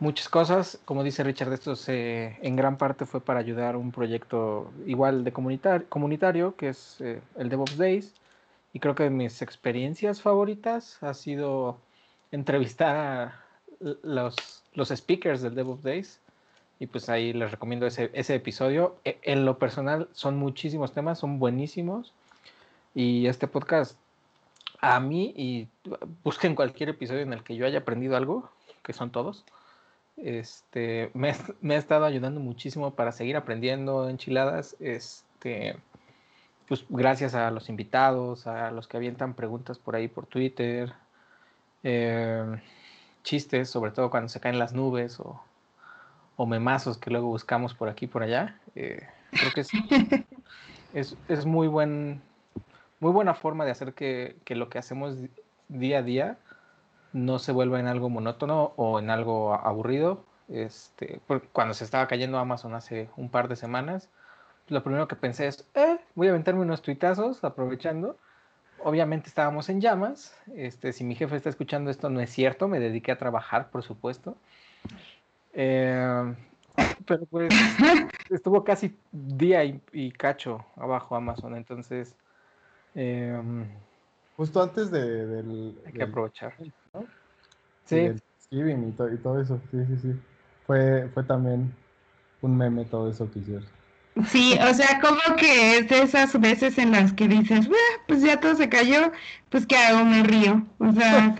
muchas 0.00 0.28
cosas. 0.28 0.80
Como 0.86 1.04
dice 1.04 1.22
Richard, 1.22 1.52
esto 1.52 1.76
se, 1.76 2.38
en 2.42 2.56
gran 2.56 2.78
parte 2.78 3.04
fue 3.04 3.20
para 3.20 3.38
ayudar 3.40 3.74
a 3.74 3.78
un 3.78 3.92
proyecto 3.92 4.72
igual 4.86 5.24
de 5.24 5.32
comunitario, 5.32 6.56
que 6.56 6.70
es 6.70 7.00
eh, 7.00 7.20
el 7.36 7.48
DevOps 7.50 7.76
Days. 7.76 8.19
Y 8.72 8.80
creo 8.80 8.94
que 8.94 9.10
mis 9.10 9.42
experiencias 9.42 10.22
favoritas 10.22 11.02
ha 11.02 11.14
sido 11.14 11.78
entrevistar 12.30 12.96
a 12.96 13.44
los, 14.02 14.62
los 14.74 14.88
speakers 14.90 15.42
del 15.42 15.54
DevOps 15.54 15.82
Days. 15.82 16.20
Y 16.78 16.86
pues 16.86 17.08
ahí 17.08 17.32
les 17.32 17.50
recomiendo 17.50 17.86
ese, 17.86 18.10
ese 18.14 18.34
episodio. 18.34 18.96
E, 19.04 19.18
en 19.22 19.44
lo 19.44 19.58
personal 19.58 20.08
son 20.12 20.36
muchísimos 20.36 20.92
temas, 20.92 21.18
son 21.18 21.38
buenísimos. 21.38 22.12
Y 22.94 23.26
este 23.26 23.46
podcast 23.46 23.96
a 24.80 24.98
mí, 24.98 25.34
y 25.36 25.68
busquen 26.24 26.54
cualquier 26.54 26.88
episodio 26.90 27.20
en 27.20 27.32
el 27.32 27.42
que 27.42 27.56
yo 27.56 27.66
haya 27.66 27.80
aprendido 27.80 28.16
algo, 28.16 28.50
que 28.82 28.92
son 28.92 29.10
todos, 29.10 29.44
este, 30.16 31.10
me, 31.14 31.34
me, 31.60 31.74
ha 31.74 31.78
estado 31.78 32.04
ayudando 32.04 32.40
muchísimo 32.40 32.94
para 32.94 33.12
seguir 33.12 33.36
aprendiendo 33.36 34.08
enchiladas. 34.08 34.76
Este, 34.80 35.76
pues 36.70 36.86
gracias 36.88 37.34
a 37.34 37.50
los 37.50 37.68
invitados, 37.68 38.46
a 38.46 38.70
los 38.70 38.86
que 38.86 38.96
avientan 38.96 39.34
preguntas 39.34 39.80
por 39.80 39.96
ahí 39.96 40.06
por 40.06 40.26
Twitter, 40.26 40.92
eh, 41.82 42.62
chistes, 43.24 43.68
sobre 43.68 43.90
todo 43.90 44.08
cuando 44.08 44.28
se 44.28 44.38
caen 44.38 44.56
las 44.56 44.72
nubes 44.72 45.18
o, 45.18 45.42
o 46.36 46.46
memazos 46.46 46.96
que 46.96 47.10
luego 47.10 47.26
buscamos 47.26 47.74
por 47.74 47.88
aquí 47.88 48.04
y 48.04 48.08
por 48.08 48.22
allá. 48.22 48.56
Eh, 48.76 49.04
creo 49.32 49.50
que 49.52 49.62
es, 49.62 49.70
es, 50.94 51.16
es, 51.26 51.44
muy, 51.44 51.66
buen, 51.66 52.22
muy 53.00 53.10
buena 53.10 53.34
forma 53.34 53.64
de 53.64 53.72
hacer 53.72 53.92
que, 53.92 54.36
que 54.44 54.54
lo 54.54 54.68
que 54.68 54.78
hacemos 54.78 55.16
día 55.66 55.98
a 55.98 56.02
día 56.02 56.38
no 57.12 57.40
se 57.40 57.50
vuelva 57.50 57.80
en 57.80 57.88
algo 57.88 58.10
monótono 58.10 58.74
o 58.76 59.00
en 59.00 59.10
algo 59.10 59.54
aburrido. 59.54 60.24
Este, 60.48 61.20
cuando 61.52 61.74
se 61.74 61.82
estaba 61.82 62.06
cayendo 62.06 62.38
Amazon 62.38 62.74
hace 62.74 63.10
un 63.16 63.28
par 63.28 63.48
de 63.48 63.56
semanas, 63.56 64.08
lo 64.70 64.82
primero 64.82 65.08
que 65.08 65.16
pensé 65.16 65.46
es, 65.48 65.68
eh, 65.74 65.98
voy 66.14 66.28
a 66.28 66.30
aventarme 66.30 66.62
unos 66.62 66.80
tuitazos 66.80 67.42
aprovechando. 67.44 68.16
Obviamente 68.82 69.28
estábamos 69.28 69.68
en 69.68 69.80
llamas. 69.80 70.34
Este, 70.54 70.92
si 70.92 71.04
mi 71.04 71.14
jefe 71.14 71.36
está 71.36 71.50
escuchando 71.50 71.90
esto, 71.90 72.08
no 72.08 72.20
es 72.20 72.30
cierto. 72.30 72.68
Me 72.68 72.80
dediqué 72.80 73.12
a 73.12 73.18
trabajar, 73.18 73.70
por 73.70 73.82
supuesto. 73.82 74.36
Eh, 75.52 76.34
pero 77.04 77.26
pues 77.26 77.52
estuvo 78.30 78.64
casi 78.64 78.96
día 79.12 79.64
y, 79.64 80.12
cacho 80.12 80.64
abajo 80.76 81.16
Amazon. 81.16 81.56
Entonces, 81.56 82.14
eh, 82.94 83.38
justo 84.36 84.62
antes 84.62 84.90
de, 84.90 85.26
del. 85.26 85.78
Hay 85.84 85.92
que 85.92 86.02
aprovechar. 86.04 86.54
Sí. 87.84 88.12
y, 88.50 88.60
y, 88.60 88.92
todo 88.92 89.40
eso. 89.40 89.60
Sí, 89.70 89.84
sí, 89.86 89.96
sí. 89.98 90.20
Fue, 90.66 91.08
fue 91.12 91.24
también 91.24 91.74
un 92.40 92.56
meme 92.56 92.84
todo 92.84 93.10
eso 93.10 93.30
que 93.30 93.40
hicieron. 93.40 93.79
Sí, 94.26 94.58
o 94.60 94.74
sea, 94.74 95.00
como 95.00 95.36
que 95.36 95.78
es 95.78 95.88
de 95.88 96.02
esas 96.02 96.38
veces 96.40 96.78
en 96.78 96.92
las 96.92 97.12
que 97.12 97.28
dices, 97.28 97.68
pues 98.06 98.22
ya 98.22 98.38
todo 98.40 98.54
se 98.54 98.68
cayó, 98.68 99.12
pues 99.48 99.66
¿qué 99.66 99.76
hago? 99.76 100.04
Me 100.04 100.22
río. 100.22 100.66
O 100.78 100.92
sea, 100.92 101.36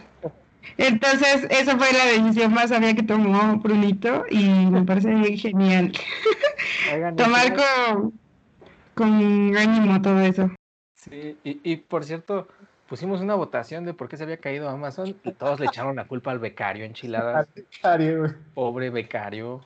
entonces 0.76 1.46
esa 1.50 1.76
fue 1.76 1.92
la 1.92 2.06
decisión 2.06 2.54
más 2.54 2.70
sabia 2.70 2.94
que 2.94 3.02
tomó 3.02 3.56
Brunito 3.58 4.24
y 4.30 4.46
me 4.46 4.82
parece 4.82 5.36
genial. 5.36 5.92
Tomar 7.16 7.54
con, 7.54 8.18
con 8.94 9.56
ánimo 9.56 10.00
todo 10.00 10.20
eso. 10.20 10.50
Sí, 10.94 11.36
y, 11.44 11.60
y 11.64 11.76
por 11.76 12.04
cierto, 12.04 12.48
pusimos 12.88 13.20
una 13.20 13.34
votación 13.36 13.84
de 13.84 13.94
por 13.94 14.08
qué 14.08 14.16
se 14.16 14.24
había 14.24 14.38
caído 14.38 14.68
Amazon 14.68 15.16
y 15.22 15.32
todos 15.32 15.60
le 15.60 15.66
echaron 15.66 15.96
la 15.96 16.06
culpa 16.06 16.32
al 16.32 16.38
becario 16.38 16.84
enchiladas. 16.84 17.36
Al 17.46 17.48
becario, 17.54 18.18
güey. 18.20 18.32
Pobre 18.54 18.90
becario. 18.90 19.64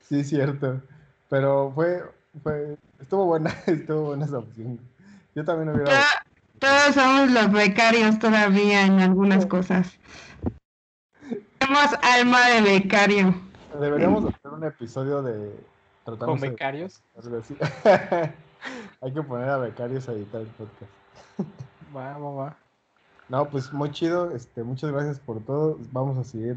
Sí, 0.00 0.24
cierto. 0.24 0.82
Pero 1.28 1.72
fue, 1.74 2.02
fue, 2.42 2.76
estuvo 3.00 3.26
buena, 3.26 3.50
estuvo 3.66 4.02
buena 4.06 4.24
esa 4.24 4.38
opción. 4.38 4.78
Yo 5.34 5.44
también 5.44 5.74
hubiera. 5.74 6.02
Todos 6.58 6.94
somos 6.94 7.30
los 7.30 7.52
becarios 7.52 8.18
todavía 8.18 8.86
en 8.86 9.00
algunas 9.00 9.44
cosas. 9.46 9.98
Tenemos 11.58 11.90
alma 12.02 12.48
de 12.48 12.62
becario. 12.62 13.34
Deberíamos 13.78 14.24
hacer 14.24 14.50
un 14.50 14.64
episodio 14.64 15.22
de. 15.22 15.52
¿Con 16.04 16.40
becarios? 16.40 17.02
Hay 19.02 19.12
que 19.12 19.22
poner 19.22 19.48
a 19.50 19.58
becarios 19.58 20.08
a 20.08 20.12
editar 20.12 20.40
el 20.40 20.46
podcast. 20.48 20.90
Va, 21.94 22.16
va, 22.16 22.30
va. 22.30 22.56
No, 23.28 23.48
pues 23.48 23.72
muy 23.72 23.90
chido. 23.90 24.30
Este, 24.30 24.62
muchas 24.62 24.92
gracias 24.92 25.18
por 25.18 25.44
todo. 25.44 25.78
Vamos 25.92 26.16
a 26.16 26.24
seguir 26.24 26.56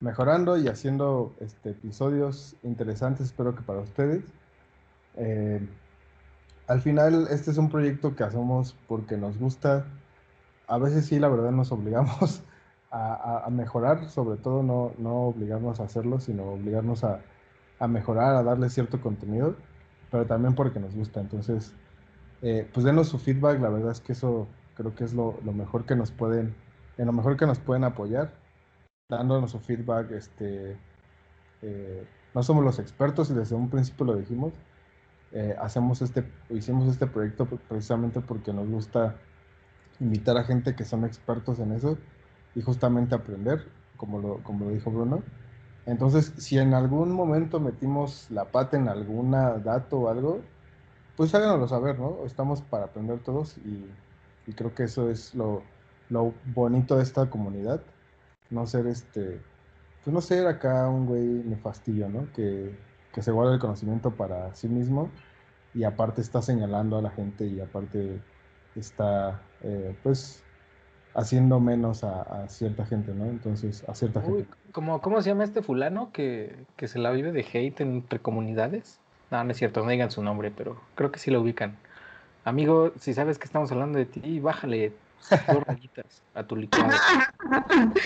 mejorando 0.00 0.56
y 0.56 0.68
haciendo 0.68 1.34
este, 1.40 1.70
episodios 1.70 2.54
interesantes, 2.62 3.26
espero 3.26 3.54
que 3.54 3.62
para 3.62 3.80
ustedes. 3.80 4.24
Eh, 5.18 5.60
al 6.66 6.80
final, 6.80 7.28
este 7.30 7.50
es 7.50 7.58
un 7.58 7.70
proyecto 7.70 8.14
que 8.14 8.24
hacemos 8.24 8.76
porque 8.86 9.16
nos 9.16 9.38
gusta. 9.38 9.86
A 10.66 10.78
veces 10.78 11.06
sí, 11.06 11.18
la 11.18 11.28
verdad, 11.28 11.50
nos 11.50 11.72
obligamos 11.72 12.42
a, 12.90 13.46
mejorar, 13.50 14.08
sobre 14.08 14.38
todo 14.38 14.62
no, 14.62 14.92
no, 14.98 15.28
obligarnos 15.28 15.80
a 15.80 15.84
hacerlo, 15.84 16.20
sino 16.20 16.44
obligarnos 16.44 17.04
a, 17.04 17.20
a, 17.78 17.88
mejorar, 17.88 18.36
a 18.36 18.42
darle 18.42 18.70
cierto 18.70 19.00
contenido, 19.00 19.56
pero 20.10 20.26
también 20.26 20.54
porque 20.54 20.80
nos 20.80 20.94
gusta. 20.94 21.20
Entonces, 21.20 21.74
eh, 22.42 22.68
pues 22.72 22.84
denos 22.84 23.08
su 23.08 23.18
feedback, 23.18 23.60
la 23.60 23.68
verdad 23.68 23.92
es 23.92 24.00
que 24.00 24.12
eso 24.12 24.46
creo 24.74 24.94
que 24.94 25.04
es 25.04 25.12
lo, 25.12 25.34
mejor 25.42 25.84
que 25.86 25.96
nos 25.96 26.12
pueden, 26.12 26.54
en 26.98 27.06
lo 27.06 27.12
mejor 27.12 27.36
que 27.36 27.46
nos 27.46 27.58
pueden 27.58 27.84
apoyar, 27.84 28.32
dándonos 29.10 29.50
su 29.50 29.58
feedback, 29.58 30.12
este, 30.12 30.76
eh, 31.62 32.06
no 32.34 32.42
somos 32.42 32.64
los 32.64 32.78
expertos 32.78 33.30
y 33.30 33.34
desde 33.34 33.56
un 33.56 33.70
principio 33.70 34.06
lo 34.06 34.16
dijimos, 34.16 34.52
eh, 35.32 35.54
hacemos 35.60 36.00
este, 36.02 36.24
hicimos 36.50 36.88
este 36.88 37.06
proyecto 37.06 37.46
precisamente 37.46 38.20
porque 38.20 38.52
nos 38.52 38.68
gusta 38.68 39.16
invitar 40.00 40.36
a 40.36 40.44
gente 40.44 40.74
que 40.74 40.84
son 40.84 41.04
expertos 41.04 41.58
en 41.58 41.72
eso 41.72 41.98
y 42.54 42.62
justamente 42.62 43.14
aprender, 43.14 43.66
como 43.96 44.20
lo, 44.20 44.42
como 44.42 44.64
lo 44.64 44.70
dijo 44.70 44.90
Bruno. 44.90 45.22
Entonces, 45.86 46.32
si 46.36 46.58
en 46.58 46.74
algún 46.74 47.12
momento 47.12 47.60
metimos 47.60 48.30
la 48.30 48.46
pata 48.46 48.76
en 48.76 48.88
alguna 48.88 49.58
dato 49.58 50.00
o 50.00 50.08
algo, 50.08 50.42
pues 51.16 51.34
háganoslo 51.34 51.68
saber, 51.68 51.98
¿no? 51.98 52.24
Estamos 52.24 52.62
para 52.62 52.86
aprender 52.86 53.20
todos 53.20 53.58
y, 53.58 53.86
creo 54.54 54.74
que 54.74 54.84
eso 54.84 55.10
es 55.10 55.34
lo, 55.34 55.62
bonito 56.54 56.96
de 56.96 57.02
esta 57.02 57.28
comunidad. 57.28 57.82
No 58.50 58.66
ser 58.66 58.86
este, 58.86 59.40
pues 60.04 60.14
no 60.14 60.20
ser 60.20 60.46
acá 60.46 60.88
un 60.88 61.06
güey 61.06 61.24
nefastillo, 61.24 62.08
¿no? 62.08 62.32
Que, 62.32 62.74
que 63.18 63.22
se 63.22 63.32
guarda 63.32 63.54
el 63.54 63.58
conocimiento 63.58 64.12
para 64.12 64.54
sí 64.54 64.68
mismo 64.68 65.10
y 65.74 65.82
aparte 65.82 66.20
está 66.20 66.40
señalando 66.40 66.98
a 66.98 67.02
la 67.02 67.10
gente 67.10 67.46
y 67.46 67.58
aparte 67.58 68.20
está, 68.76 69.42
eh, 69.60 69.96
pues, 70.04 70.44
haciendo 71.14 71.58
menos 71.58 72.04
a, 72.04 72.46
cierta 72.46 72.86
gente, 72.86 73.12
¿no? 73.12 73.24
Entonces, 73.24 73.84
a 73.88 73.96
cierta 73.96 74.22
gente. 74.22 74.46
¿cómo, 74.70 75.00
¿Cómo 75.00 75.20
se 75.20 75.30
llama 75.30 75.42
este 75.42 75.62
fulano 75.62 76.12
que, 76.12 76.64
que 76.76 76.86
se 76.86 77.00
la 77.00 77.10
vive 77.10 77.32
de 77.32 77.40
hate 77.40 77.80
entre 77.80 78.20
comunidades? 78.20 79.00
No, 79.32 79.42
no 79.42 79.50
es 79.50 79.56
cierto, 79.56 79.82
no 79.82 79.90
digan 79.90 80.12
su 80.12 80.22
nombre, 80.22 80.52
pero 80.56 80.80
creo 80.94 81.10
que 81.10 81.18
sí 81.18 81.32
lo 81.32 81.40
ubican. 81.40 81.76
Amigo, 82.44 82.92
si 83.00 83.14
sabes 83.14 83.36
que 83.36 83.46
estamos 83.46 83.72
hablando 83.72 83.98
de 83.98 84.06
ti, 84.06 84.38
bájale 84.38 84.92
dos 85.52 85.64
rayitas 85.64 86.22
a 86.34 86.44
tu 86.44 86.54
licuado. 86.54 86.96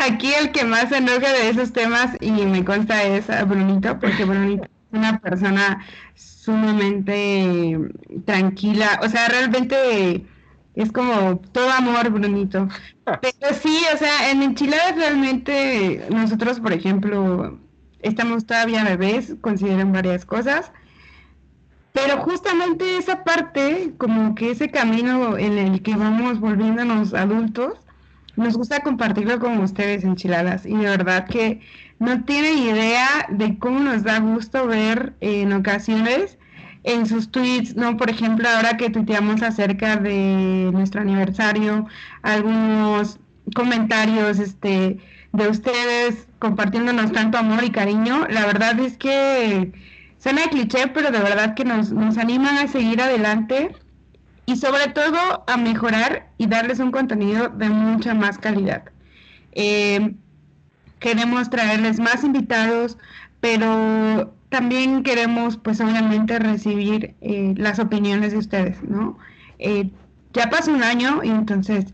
Aquí 0.00 0.32
el 0.34 0.52
que 0.52 0.64
más 0.64 0.88
se 0.88 0.98
enoja 0.98 1.32
de 1.32 1.48
esos 1.48 1.72
temas, 1.72 2.16
y 2.20 2.30
me 2.30 2.64
consta 2.64 3.02
es 3.04 3.30
a 3.30 3.44
Brunito, 3.44 3.98
porque 3.98 4.24
Brunito 4.24 4.64
es 4.64 4.98
una 4.98 5.18
persona 5.18 5.84
sumamente 6.14 7.78
tranquila, 8.26 9.00
o 9.02 9.08
sea, 9.08 9.28
realmente 9.28 10.26
es 10.74 10.92
como 10.92 11.38
todo 11.52 11.70
amor, 11.70 12.10
Brunito. 12.10 12.68
Pero 13.04 13.54
sí, 13.54 13.78
o 13.94 13.96
sea, 13.96 14.30
en 14.30 14.42
enchiladas 14.42 14.96
realmente 14.96 16.04
nosotros, 16.10 16.60
por 16.60 16.72
ejemplo, 16.72 17.58
estamos 18.00 18.44
todavía 18.44 18.84
bebés, 18.84 19.34
consideran 19.40 19.92
varias 19.92 20.26
cosas, 20.26 20.70
pero 21.92 22.18
justamente 22.18 22.98
esa 22.98 23.22
parte, 23.24 23.94
como 23.98 24.34
que 24.34 24.50
ese 24.50 24.70
camino 24.70 25.38
en 25.38 25.56
el 25.58 25.82
que 25.82 25.94
vamos 25.94 26.40
volviéndonos 26.40 27.14
adultos, 27.14 27.74
nos 28.36 28.56
gusta 28.56 28.80
compartirlo 28.80 29.38
con 29.38 29.58
ustedes 29.58 30.04
enchiladas 30.04 30.66
y 30.66 30.76
de 30.76 30.88
verdad 30.88 31.26
que 31.26 31.60
no 31.98 32.24
tienen 32.24 32.58
idea 32.58 33.26
de 33.30 33.58
cómo 33.58 33.80
nos 33.80 34.02
da 34.02 34.18
gusto 34.18 34.66
ver 34.66 35.14
en 35.20 35.52
ocasiones 35.52 36.38
en 36.82 37.06
sus 37.06 37.30
tweets, 37.30 37.76
¿no? 37.76 37.96
Por 37.96 38.10
ejemplo, 38.10 38.48
ahora 38.48 38.76
que 38.76 38.90
tuiteamos 38.90 39.42
acerca 39.42 39.96
de 39.96 40.70
nuestro 40.72 41.00
aniversario, 41.00 41.86
algunos 42.22 43.18
comentarios, 43.54 44.38
este, 44.38 44.98
de 45.32 45.48
ustedes 45.48 46.28
compartiéndonos 46.38 47.12
tanto 47.12 47.38
amor 47.38 47.64
y 47.64 47.70
cariño. 47.70 48.26
La 48.28 48.46
verdad 48.46 48.78
es 48.80 48.96
que 48.98 49.72
suena 50.18 50.42
cliché, 50.48 50.88
pero 50.88 51.10
de 51.10 51.20
verdad 51.20 51.54
que 51.54 51.64
nos, 51.64 51.90
nos 51.90 52.18
animan 52.18 52.58
a 52.58 52.68
seguir 52.68 53.00
adelante 53.00 53.74
y 54.46 54.56
sobre 54.56 54.88
todo 54.88 55.44
a 55.46 55.56
mejorar 55.56 56.28
y 56.38 56.46
darles 56.46 56.78
un 56.78 56.90
contenido 56.90 57.48
de 57.48 57.68
mucha 57.68 58.14
más 58.14 58.38
calidad. 58.38 58.84
Eh, 59.52 60.14
queremos 60.98 61.50
traerles 61.50 62.00
más 62.00 62.24
invitados, 62.24 62.98
pero 63.40 64.34
también 64.48 65.02
queremos 65.02 65.56
pues 65.56 65.80
obviamente 65.80 66.38
recibir 66.38 67.14
eh, 67.20 67.54
las 67.56 67.78
opiniones 67.78 68.32
de 68.32 68.38
ustedes, 68.38 68.82
¿no? 68.82 69.18
Eh, 69.58 69.90
ya 70.32 70.50
pasó 70.50 70.72
un 70.72 70.82
año 70.82 71.22
y 71.22 71.30
entonces 71.30 71.86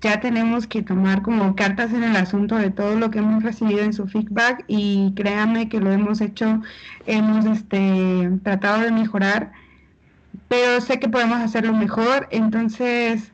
ya 0.00 0.20
tenemos 0.20 0.66
que 0.66 0.82
tomar 0.82 1.22
como 1.22 1.56
cartas 1.56 1.92
en 1.92 2.04
el 2.04 2.16
asunto 2.16 2.56
de 2.56 2.70
todo 2.70 2.96
lo 2.96 3.10
que 3.10 3.18
hemos 3.18 3.42
recibido 3.42 3.80
en 3.80 3.92
su 3.92 4.06
feedback 4.06 4.64
y 4.68 5.12
créanme 5.16 5.68
que 5.68 5.80
lo 5.80 5.92
hemos 5.92 6.20
hecho, 6.20 6.60
hemos 7.06 7.44
este, 7.46 8.30
tratado 8.44 8.82
de 8.82 8.92
mejorar, 8.92 9.52
pero 10.48 10.80
sé 10.80 10.98
que 10.98 11.08
podemos 11.08 11.38
hacerlo 11.38 11.72
mejor, 11.72 12.28
entonces 12.30 13.32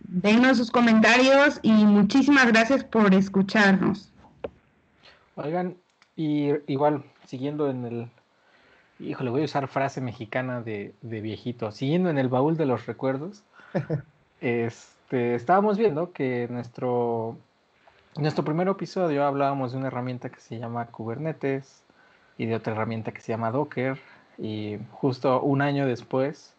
denos 0.00 0.58
sus 0.58 0.70
comentarios 0.70 1.58
y 1.62 1.72
muchísimas 1.72 2.46
gracias 2.48 2.84
por 2.84 3.14
escucharnos. 3.14 4.12
Oigan, 5.36 5.76
y 6.16 6.50
igual, 6.66 7.04
siguiendo 7.26 7.70
en 7.70 7.84
el, 7.84 8.10
híjole, 8.98 9.30
voy 9.30 9.42
a 9.42 9.46
usar 9.46 9.68
frase 9.68 10.00
mexicana 10.00 10.60
de, 10.60 10.94
de 11.00 11.20
viejito, 11.20 11.72
siguiendo 11.72 12.10
en 12.10 12.18
el 12.18 12.28
baúl 12.28 12.56
de 12.56 12.66
los 12.66 12.84
recuerdos, 12.86 13.42
este, 14.40 15.34
estábamos 15.34 15.78
viendo 15.78 16.12
que 16.12 16.46
nuestro, 16.50 17.38
nuestro 18.16 18.44
primer 18.44 18.68
episodio 18.68 19.24
hablábamos 19.24 19.72
de 19.72 19.78
una 19.78 19.86
herramienta 19.86 20.28
que 20.28 20.40
se 20.40 20.58
llama 20.58 20.86
Kubernetes 20.86 21.82
y 22.36 22.46
de 22.46 22.54
otra 22.54 22.74
herramienta 22.74 23.12
que 23.12 23.20
se 23.20 23.32
llama 23.32 23.50
Docker. 23.50 23.98
Y 24.38 24.78
justo 24.90 25.40
un 25.42 25.62
año 25.62 25.86
después 25.86 26.54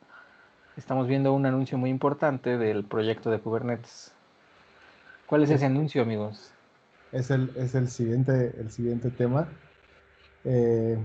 estamos 0.78 1.08
viendo 1.08 1.34
un 1.34 1.46
anuncio 1.46 1.78
muy 1.78 1.90
importante 1.90 2.58
del 2.58 2.84
proyecto 2.84 3.30
de 3.30 3.40
Kubernetes. 3.40 4.14
¿Cuál 5.26 5.44
es 5.44 5.50
ese 5.50 5.66
anuncio, 5.66 6.02
amigos? 6.02 6.52
Es 7.12 7.32
el, 7.32 7.52
es 7.56 7.76
el, 7.76 7.90
siguiente, 7.90 8.54
el 8.60 8.72
siguiente 8.72 9.10
tema. 9.10 9.48
Eh, 10.44 10.98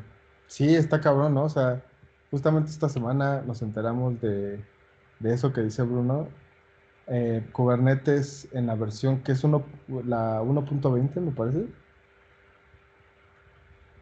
sí, 0.47 0.75
está 0.75 1.01
cabrón, 1.01 1.35
¿no? 1.35 1.45
O 1.45 1.49
sea, 1.49 1.83
justamente 2.31 2.71
esta 2.71 2.89
semana 2.89 3.43
nos 3.47 3.63
enteramos 3.63 4.21
de, 4.21 4.63
de 5.21 5.35
eso 5.35 5.53
que 5.53 5.63
dice 5.63 5.83
Bruno, 5.83 6.29
eh, 7.07 7.47
Kubernetes 7.53 8.49
en 8.53 8.67
la 8.67 8.75
versión 8.75 9.23
que 9.23 9.33
es 9.33 9.45
uno, 9.45 9.65
la 10.05 10.43
1.20, 10.43 11.21
me 11.21 11.33
parece. 11.33 11.67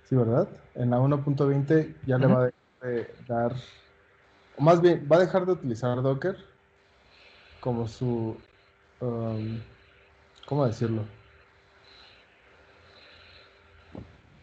Sí, 0.08 0.14
¿verdad? 0.14 0.48
En 0.76 0.90
la 0.90 0.98
1.20 0.98 1.94
ya 2.06 2.18
le 2.18 2.26
va 2.26 2.44
a 2.44 2.50
dar, 3.26 3.52
o 4.56 4.62
más 4.62 4.80
bien, 4.80 5.06
va 5.10 5.16
a 5.16 5.20
dejar 5.20 5.46
de 5.46 5.52
utilizar 5.52 6.00
Docker 6.00 6.36
como 7.60 7.88
su, 7.88 8.36
um, 9.00 9.58
¿cómo 10.46 10.66
decirlo? 10.66 11.04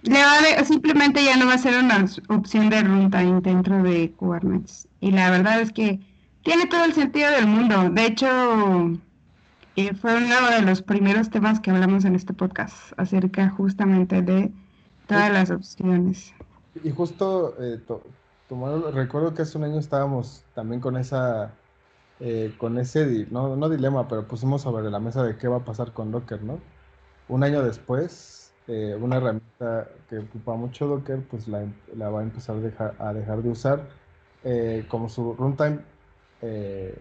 Le 0.01 0.19
va 0.21 0.65
simplemente 0.65 1.23
ya 1.23 1.37
no 1.37 1.45
va 1.47 1.53
a 1.53 1.57
ser 1.57 1.81
una 1.81 2.05
opción 2.27 2.69
de 2.69 2.83
runtime 2.83 3.39
dentro 3.39 3.81
de 3.81 4.11
Kubernetes. 4.11 4.89
Y 4.99 5.11
la 5.11 5.31
verdad 5.31 5.61
es 5.61 5.71
que 5.71 6.01
tiene 6.43 6.65
todo 6.65 6.83
el 6.83 6.91
sentido 6.91 7.31
del 7.31 7.47
mundo. 7.47 7.89
De 7.89 8.05
hecho, 8.07 8.27
eh, 9.77 9.93
fue 9.95 10.17
uno 10.17 10.49
de 10.49 10.61
los 10.63 10.81
primeros 10.81 11.29
temas 11.29 11.61
que 11.61 11.71
hablamos 11.71 12.03
en 12.03 12.15
este 12.15 12.33
podcast 12.33 12.91
acerca 12.97 13.49
justamente 13.49 14.21
de 14.21 14.51
todas 15.07 15.31
las 15.31 15.51
opciones. 15.51 16.33
Y 16.83 16.91
justo, 16.91 17.55
eh, 17.59 17.79
recuerdo 18.91 19.33
que 19.33 19.43
hace 19.43 19.57
un 19.57 19.65
año 19.65 19.79
estábamos 19.79 20.43
también 20.55 20.81
con 20.81 20.97
esa, 20.97 21.51
eh, 22.19 22.53
con 22.57 22.77
ese, 22.77 23.27
no, 23.31 23.55
no 23.55 23.69
dilema, 23.69 24.07
pero 24.07 24.27
pusimos 24.27 24.61
sobre 24.61 24.89
la 24.89 24.99
mesa 24.99 25.23
de 25.23 25.37
qué 25.37 25.47
va 25.47 25.57
a 25.57 25.65
pasar 25.65 25.93
con 25.93 26.11
Docker, 26.11 26.41
¿no? 26.43 26.59
Un 27.27 27.43
año 27.43 27.63
después, 27.63 28.53
eh, 28.67 28.97
una 28.99 29.17
herramienta 29.17 29.87
que 30.09 30.19
ocupa 30.19 30.55
mucho 30.55 30.87
Docker, 30.87 31.21
pues 31.29 31.47
la, 31.47 31.65
la 31.95 32.09
va 32.09 32.21
a 32.21 32.23
empezar 32.23 32.57
a 32.57 32.59
dejar, 32.59 32.95
a 32.99 33.13
dejar 33.13 33.41
de 33.41 33.49
usar 33.49 33.87
como 34.89 35.07
su 35.07 35.33
runtime 35.35 35.79
eh, 36.43 36.93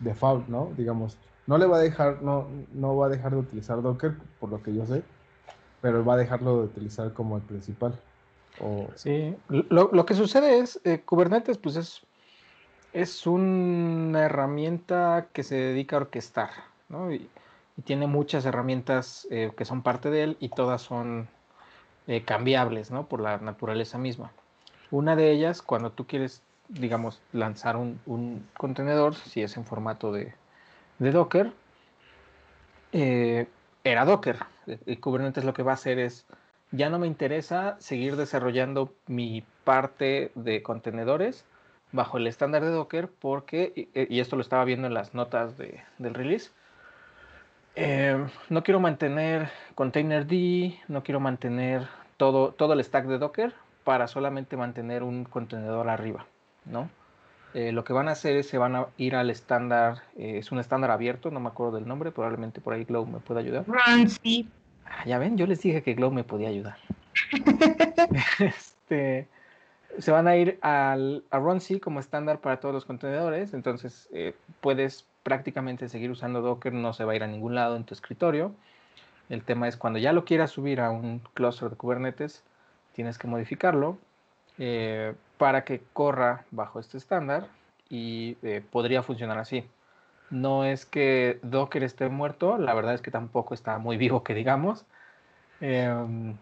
default, 0.00 0.48
¿no? 0.48 0.72
Digamos, 0.76 1.16
no 1.46 1.58
le 1.58 1.66
va 1.66 1.76
a 1.76 1.80
dejar, 1.80 2.22
no, 2.22 2.48
no 2.72 2.96
va 2.96 3.06
a 3.06 3.08
dejar 3.08 3.32
de 3.32 3.38
utilizar 3.38 3.80
Docker, 3.82 4.16
por 4.40 4.50
lo 4.50 4.62
que 4.62 4.74
yo 4.74 4.84
sé, 4.84 5.02
pero 5.80 6.04
va 6.04 6.14
a 6.14 6.16
dejarlo 6.16 6.58
de 6.58 6.64
utilizar 6.64 7.12
como 7.12 7.36
el 7.36 7.42
principal. 7.42 7.98
Sí, 8.94 9.34
lo, 9.48 10.04
que 10.04 10.14
sucede 10.14 10.58
es, 10.58 10.80
eh, 10.84 11.00
Kubernetes, 11.00 11.56
pues 11.56 11.76
es, 11.76 12.02
es 12.92 13.26
una 13.26 14.24
herramienta 14.24 15.28
que 15.32 15.42
se 15.42 15.54
dedica 15.54 15.96
a 15.96 16.00
orquestar, 16.00 16.50
¿no? 16.88 17.12
Y, 17.12 17.28
tiene 17.84 18.06
muchas 18.06 18.44
herramientas 18.44 19.26
eh, 19.30 19.52
que 19.56 19.64
son 19.64 19.80
parte 19.82 20.10
de 20.10 20.22
él 20.22 20.36
y 20.38 20.50
todas 20.50 20.82
son 20.82 21.28
cambiables, 22.26 22.90
¿no? 22.90 23.06
Por 23.06 23.20
la 23.20 23.38
naturaleza 23.38 23.96
misma. 23.96 24.32
Una 24.90 25.16
de 25.16 25.30
ellas, 25.30 25.62
cuando 25.62 25.92
tú 25.92 26.06
quieres 26.06 26.42
digamos, 26.70 27.20
lanzar 27.32 27.76
un, 27.76 28.46
contenedor, 28.56 29.14
si 29.14 29.42
es 29.42 29.56
en 29.56 29.64
formato 29.64 30.12
de, 30.12 30.32
Docker, 30.98 31.52
eh, 32.92 33.48
era 33.84 34.04
Docker. 34.04 34.38
Kubernetes 35.00 35.44
lo 35.44 35.54
que 35.54 35.62
va 35.62 35.72
a 35.72 35.74
hacer 35.74 35.98
es, 35.98 36.26
ya 36.70 36.90
no 36.90 36.98
me 36.98 37.06
interesa 37.06 37.76
seguir 37.80 38.16
desarrollando 38.16 38.94
mi 39.06 39.44
parte 39.64 40.32
de 40.34 40.62
contenedores 40.62 41.44
bajo 41.92 42.18
el 42.18 42.26
estándar 42.26 42.62
de 42.62 42.70
Docker 42.70 43.08
porque, 43.08 43.88
y, 43.94 44.20
esto 44.20 44.36
lo 44.36 44.42
estaba 44.42 44.64
viendo 44.64 44.86
en 44.86 44.94
las 44.94 45.14
notas 45.14 45.56
del 45.56 46.14
release, 46.14 46.50
eh, 47.76 48.26
no 48.48 48.62
quiero 48.62 48.80
mantener 48.80 49.50
containerd, 49.74 50.30
no 50.88 51.02
quiero 51.02 51.20
mantener 51.20 51.88
todo, 52.16 52.52
todo 52.52 52.72
el 52.72 52.84
stack 52.84 53.06
de 53.06 53.18
Docker 53.18 53.54
para 53.84 54.06
solamente 54.06 54.56
mantener 54.56 55.02
un 55.02 55.24
contenedor 55.24 55.88
arriba. 55.88 56.26
¿no? 56.64 56.90
Eh, 57.54 57.72
lo 57.72 57.84
que 57.84 57.92
van 57.92 58.08
a 58.08 58.12
hacer 58.12 58.36
es 58.36 58.48
se 58.48 58.58
van 58.58 58.76
a 58.76 58.86
ir 58.96 59.16
al 59.16 59.30
estándar, 59.30 60.02
eh, 60.16 60.38
es 60.38 60.52
un 60.52 60.60
estándar 60.60 60.90
abierto, 60.90 61.30
no 61.30 61.40
me 61.40 61.48
acuerdo 61.48 61.76
del 61.76 61.88
nombre, 61.88 62.12
probablemente 62.12 62.60
por 62.60 62.74
ahí 62.74 62.84
Glow 62.84 63.06
me 63.06 63.18
pueda 63.18 63.40
ayudar. 63.40 63.64
Ah, 64.90 65.04
ya 65.06 65.18
ven, 65.18 65.38
yo 65.38 65.46
les 65.46 65.62
dije 65.62 65.82
que 65.82 65.94
Glow 65.94 66.10
me 66.10 66.24
podía 66.24 66.48
ayudar. 66.48 66.76
este, 68.40 69.28
se 69.98 70.10
van 70.10 70.28
a 70.28 70.36
ir 70.36 70.58
al, 70.62 71.24
a 71.30 71.38
RunC 71.38 71.80
como 71.80 72.00
estándar 72.00 72.40
para 72.40 72.58
todos 72.60 72.74
los 72.74 72.84
contenedores, 72.84 73.54
entonces 73.54 74.08
eh, 74.12 74.34
puedes 74.60 75.06
prácticamente 75.22 75.88
seguir 75.88 76.10
usando 76.10 76.42
Docker, 76.42 76.72
no 76.72 76.92
se 76.92 77.04
va 77.04 77.12
a 77.12 77.16
ir 77.16 77.22
a 77.22 77.28
ningún 77.28 77.54
lado 77.54 77.76
en 77.76 77.84
tu 77.84 77.94
escritorio. 77.94 78.52
El 79.28 79.44
tema 79.44 79.68
es 79.68 79.76
cuando 79.76 79.98
ya 79.98 80.12
lo 80.12 80.24
quieras 80.24 80.50
subir 80.50 80.80
a 80.80 80.90
un 80.90 81.20
cluster 81.34 81.70
de 81.70 81.76
Kubernetes, 81.76 82.42
tienes 82.94 83.16
que 83.16 83.28
modificarlo 83.28 83.96
para 85.38 85.64
que 85.64 85.80
corra 85.94 86.44
bajo 86.50 86.80
este 86.80 86.98
estándar 86.98 87.46
y 87.88 88.36
eh, 88.42 88.62
podría 88.70 89.02
funcionar 89.02 89.38
así. 89.38 89.64
No 90.30 90.64
es 90.64 90.86
que 90.86 91.40
Docker 91.42 91.82
esté 91.82 92.08
muerto, 92.08 92.56
la 92.56 92.72
verdad 92.74 92.94
es 92.94 93.00
que 93.00 93.10
tampoco 93.10 93.54
está 93.54 93.78
muy 93.78 93.96
vivo 93.96 94.22
que 94.22 94.34
digamos, 94.34 94.86
em, 95.60 96.36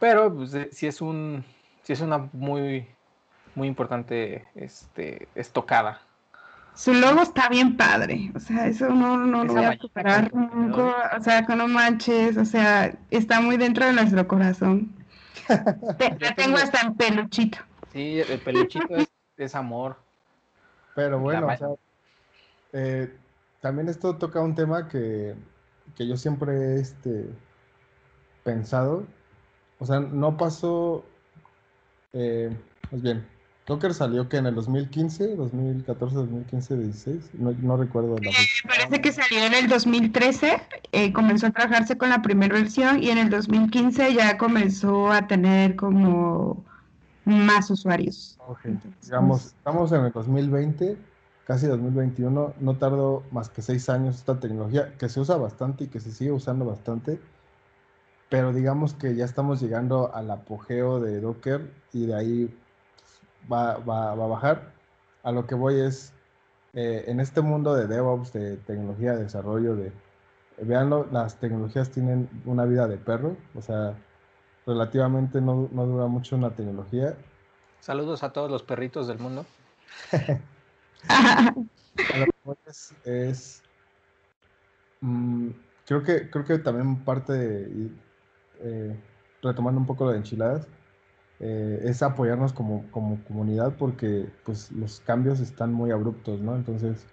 pero 0.00 0.34
pues, 0.34 0.54
eh, 0.54 0.68
sí 0.72 0.86
es 0.86 1.00
un 1.00 1.44
sí 1.82 1.92
es 1.92 2.00
una 2.00 2.28
muy 2.32 2.88
muy 3.54 3.68
importante 3.68 4.44
este, 4.54 5.28
estocada. 5.34 6.00
Su 6.74 6.92
logo 6.92 7.22
está 7.22 7.48
bien 7.48 7.76
padre, 7.76 8.30
o 8.34 8.40
sea, 8.40 8.66
eso 8.66 8.88
no, 8.90 9.16
no 9.16 9.44
lo 9.44 9.54
voy 9.54 9.64
a 9.64 9.78
superar 9.78 10.30
o 10.34 11.22
sea, 11.22 11.46
que 11.46 11.56
no 11.56 11.68
manches, 11.68 12.36
o 12.36 12.44
sea, 12.44 12.94
está 13.10 13.40
muy 13.40 13.56
dentro 13.56 13.86
de 13.86 13.94
nuestro 13.94 14.28
corazón. 14.28 14.92
La 15.48 16.34
tengo 16.34 16.58
hasta 16.58 16.80
en 16.80 16.94
peluchito. 16.94 17.58
Sí, 17.92 18.20
el 18.20 18.38
peluchito 18.40 18.94
es, 19.38 19.54
amor. 19.54 19.96
Pero 20.94 21.18
bueno, 21.18 21.46
o 21.46 21.56
sea, 21.56 21.68
eh, 22.72 23.12
también 23.60 23.88
esto 23.88 24.16
toca 24.16 24.40
un 24.40 24.54
tema 24.54 24.88
que, 24.88 25.34
yo 25.98 26.16
siempre 26.16 26.52
he 26.52 26.80
este, 26.80 27.26
pensado. 28.44 29.06
O 29.78 29.86
sea, 29.86 30.00
no 30.00 30.36
pasó. 30.36 31.04
Eh, 32.12 32.56
más 32.90 33.02
bien, 33.02 33.26
Docker 33.66 33.92
salió 33.92 34.28
que 34.28 34.36
en 34.36 34.46
el 34.46 34.54
2015, 34.54 35.34
2014, 35.34 36.14
2015, 36.14 36.76
16, 36.76 37.30
no, 37.34 37.52
no 37.62 37.76
recuerdo 37.76 38.16
la 38.18 38.30
eh, 38.30 38.34
Parece 38.66 39.00
que 39.00 39.12
salió 39.12 39.44
en 39.44 39.54
el 39.54 39.68
2013, 39.68 40.62
eh, 40.92 41.12
comenzó 41.12 41.48
a 41.48 41.50
trabajarse 41.50 41.98
con 41.98 42.10
la 42.10 42.22
primera 42.22 42.54
versión 42.54 43.02
y 43.02 43.10
en 43.10 43.18
el 43.18 43.28
2015 43.28 44.14
ya 44.14 44.38
comenzó 44.38 45.10
a 45.10 45.26
tener 45.26 45.74
como 45.74 46.64
más 47.24 47.68
usuarios. 47.68 48.38
Digamos, 49.02 49.46
estamos 49.46 49.90
en 49.90 50.04
el 50.04 50.12
2020, 50.12 50.96
casi 51.46 51.66
2021, 51.68 52.54
no 52.58 52.76
tardó 52.76 53.22
más 53.30 53.48
que 53.48 53.62
seis 53.62 53.88
años 53.88 54.16
esta 54.16 54.40
tecnología 54.40 54.94
que 54.98 55.08
se 55.08 55.20
usa 55.20 55.36
bastante 55.36 55.84
y 55.84 55.86
que 55.86 56.00
se 56.00 56.10
sigue 56.10 56.32
usando 56.32 56.64
bastante, 56.64 57.20
pero 58.28 58.52
digamos 58.52 58.94
que 58.94 59.14
ya 59.14 59.24
estamos 59.24 59.60
llegando 59.60 60.12
al 60.12 60.30
apogeo 60.30 60.98
de 60.98 61.20
Docker 61.20 61.70
y 61.92 62.06
de 62.06 62.14
ahí 62.14 62.58
va, 63.50 63.76
va, 63.78 64.10
a 64.10 64.14
bajar. 64.14 64.72
A 65.22 65.30
lo 65.30 65.46
que 65.46 65.54
voy 65.54 65.78
es, 65.78 66.12
eh, 66.74 67.04
en 67.06 67.20
este 67.20 67.40
mundo 67.40 67.74
de 67.74 67.86
DevOps, 67.86 68.32
de 68.32 68.56
tecnología, 68.56 69.14
de 69.14 69.22
desarrollo, 69.22 69.76
de, 69.76 69.92
veanlo, 70.62 71.06
las 71.12 71.38
tecnologías 71.38 71.90
tienen 71.90 72.28
una 72.44 72.64
vida 72.64 72.88
de 72.88 72.96
perro, 72.96 73.36
o 73.54 73.62
sea, 73.62 73.94
relativamente 74.66 75.40
no, 75.40 75.68
dura 75.70 76.06
mucho 76.08 76.34
una 76.34 76.50
tecnología. 76.50 77.16
Saludos 77.78 78.24
a 78.24 78.32
todos 78.32 78.50
los 78.50 78.64
perritos 78.64 79.06
del 79.06 79.20
mundo. 79.20 79.46
es, 83.04 83.62
mm, 85.00 85.48
creo 85.86 86.02
que 86.02 86.30
creo 86.30 86.44
que 86.44 86.58
también 86.58 87.04
parte 87.04 87.32
de, 87.32 87.90
eh, 88.60 88.96
retomando 89.42 89.80
un 89.80 89.86
poco 89.86 90.04
lo 90.04 90.12
de 90.12 90.18
enchiladas, 90.18 90.66
eh, 91.40 91.80
es 91.84 92.02
apoyarnos 92.02 92.52
como, 92.52 92.90
como, 92.90 93.22
comunidad 93.24 93.74
porque 93.76 94.26
pues 94.44 94.70
los 94.72 95.00
cambios 95.00 95.40
están 95.40 95.72
muy 95.72 95.90
abruptos, 95.90 96.40
¿no? 96.40 96.56
Entonces, 96.56 97.06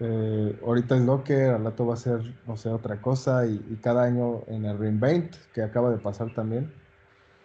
eh, 0.00 0.58
ahorita 0.64 0.96
es 0.96 1.06
Docker, 1.06 1.50
al 1.50 1.64
rato 1.64 1.86
va 1.86 1.94
a 1.94 1.96
ser, 1.96 2.20
no 2.46 2.56
sé, 2.56 2.68
otra 2.68 3.00
cosa 3.00 3.46
y, 3.46 3.58
cada 3.82 4.04
año 4.04 4.42
en 4.46 4.64
el 4.64 4.78
Reinvent, 4.78 5.34
que 5.52 5.62
acaba 5.62 5.90
de 5.90 5.98
pasar 5.98 6.32
también, 6.34 6.72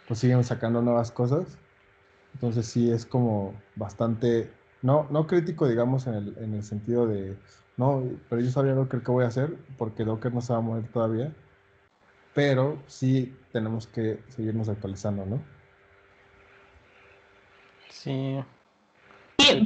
pues 0.07 0.19
siguen 0.19 0.43
sacando 0.43 0.81
nuevas 0.81 1.11
cosas. 1.11 1.57
Entonces 2.35 2.67
sí 2.67 2.91
es 2.91 3.05
como 3.05 3.53
bastante, 3.75 4.51
no, 4.83 5.07
no 5.09 5.25
crítico, 5.25 5.67
digamos, 5.67 6.05
en 6.07 6.13
el, 6.13 6.37
en 6.37 6.53
el 6.53 6.63
sentido 6.63 7.07
de, 7.07 7.35
no, 7.77 8.03
pero 8.29 8.41
yo 8.41 8.51
sabía 8.51 8.73
Docker 8.73 9.01
qué 9.01 9.11
voy 9.11 9.23
a 9.23 9.29
hacer, 9.29 9.57
porque 9.77 10.03
Docker 10.03 10.31
no 10.33 10.41
se 10.41 10.53
va 10.53 10.59
a 10.59 10.61
mover 10.61 10.87
todavía, 10.89 11.33
pero 12.35 12.77
sí 12.87 13.35
tenemos 13.51 13.87
que 13.87 14.21
seguirnos 14.27 14.69
actualizando, 14.69 15.25
¿no? 15.25 15.41
Sí. 17.89 18.43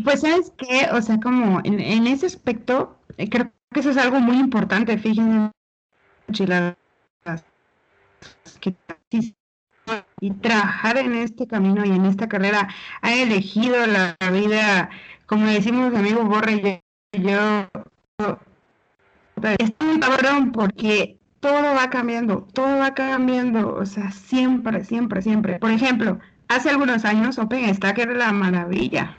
pues 0.03 0.21
sabes 0.21 0.53
qué, 0.57 0.87
o 0.93 1.01
sea, 1.01 1.19
como 1.19 1.59
en, 1.63 2.07
ese 2.07 2.27
aspecto, 2.27 2.97
eh, 3.17 3.29
creo 3.29 3.51
que 3.73 3.79
eso 3.79 3.89
es 3.89 3.97
algo 3.97 4.19
muy 4.19 4.37
importante, 4.37 4.97
fíjense, 4.97 5.51
que 8.61 8.75
y 10.19 10.31
trabajar 10.31 10.97
en 10.97 11.13
este 11.15 11.47
camino 11.47 11.85
y 11.85 11.91
en 11.91 12.05
esta 12.05 12.27
carrera 12.27 12.67
ha 13.01 13.13
elegido 13.13 13.85
la, 13.85 14.17
vida, 14.31 14.89
como 15.25 15.47
decimos 15.47 15.91
mi 15.91 15.99
amigo 15.99 16.23
Borre 16.25 16.81
yo, 17.13 17.69
yo 18.17 18.39
es 19.59 19.73
un 19.79 19.99
cabrón 19.99 20.51
porque 20.51 21.17
todo 21.39 21.75
va 21.75 21.89
cambiando, 21.89 22.47
todo 22.53 22.79
va 22.79 22.93
cambiando, 22.93 23.75
o 23.75 23.85
sea, 23.85 24.11
siempre, 24.11 24.83
siempre, 24.83 25.21
siempre. 25.21 25.59
Por 25.59 25.71
ejemplo, 25.71 26.19
hace 26.47 26.71
algunos 26.71 27.05
años 27.05 27.37
OpenStack 27.37 27.99
era 27.99 28.13
la 28.13 28.33
maravilla, 28.33 29.17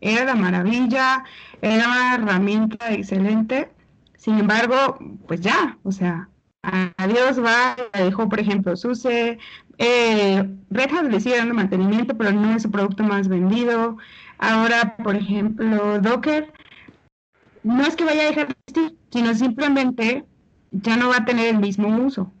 era 0.00 0.24
la 0.24 0.34
maravilla, 0.36 1.24
era 1.60 1.88
una 1.88 2.14
herramienta 2.14 2.92
excelente, 2.92 3.70
sin 4.16 4.38
embargo, 4.38 4.98
pues 5.26 5.40
ya, 5.40 5.76
o 5.82 5.90
sea, 5.90 6.28
adiós 6.96 7.42
va, 7.42 7.76
dejó 7.92 8.28
por 8.28 8.40
ejemplo 8.40 8.76
SUSE, 8.76 9.38
eh, 9.78 10.48
Red 10.70 10.90
Hat 10.92 11.10
le 11.10 11.20
sigue 11.20 11.38
dando 11.38 11.54
mantenimiento, 11.54 12.16
pero 12.16 12.32
no 12.32 12.54
es 12.54 12.62
su 12.62 12.70
producto 12.70 13.02
más 13.02 13.28
vendido, 13.28 13.96
ahora 14.38 14.96
por 14.96 15.16
ejemplo 15.16 16.00
Docker, 16.00 16.52
no 17.62 17.82
es 17.82 17.96
que 17.96 18.04
vaya 18.04 18.22
a 18.22 18.26
dejar 18.26 18.48
de 18.48 18.54
existir, 18.66 18.98
sino 19.10 19.34
simplemente 19.34 20.24
ya 20.70 20.96
no 20.96 21.08
va 21.10 21.18
a 21.18 21.24
tener 21.24 21.54
el 21.54 21.60
mismo 21.60 21.88
uso, 21.88 22.32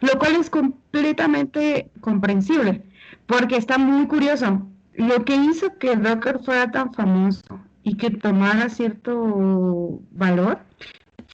lo 0.00 0.18
cual 0.18 0.36
es 0.36 0.50
completamente 0.50 1.90
comprensible 2.00 2.84
porque 3.28 3.56
está 3.56 3.78
muy 3.78 4.06
curioso. 4.08 4.66
Lo 4.94 5.24
que 5.24 5.36
hizo 5.36 5.78
que 5.78 5.94
Docker 5.94 6.40
fuera 6.40 6.72
tan 6.72 6.92
famoso 6.92 7.60
y 7.84 7.96
que 7.96 8.10
tomara 8.10 8.68
cierto 8.68 10.00
valor 10.10 10.58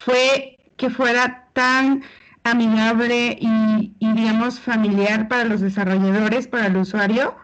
fue 0.00 0.58
que 0.76 0.90
fuera 0.90 1.48
tan 1.54 2.02
amigable 2.44 3.38
y, 3.40 3.94
digamos 3.98 4.60
familiar 4.60 5.28
para 5.28 5.44
los 5.44 5.60
desarrolladores, 5.60 6.46
para 6.46 6.66
el 6.66 6.76
usuario. 6.76 7.34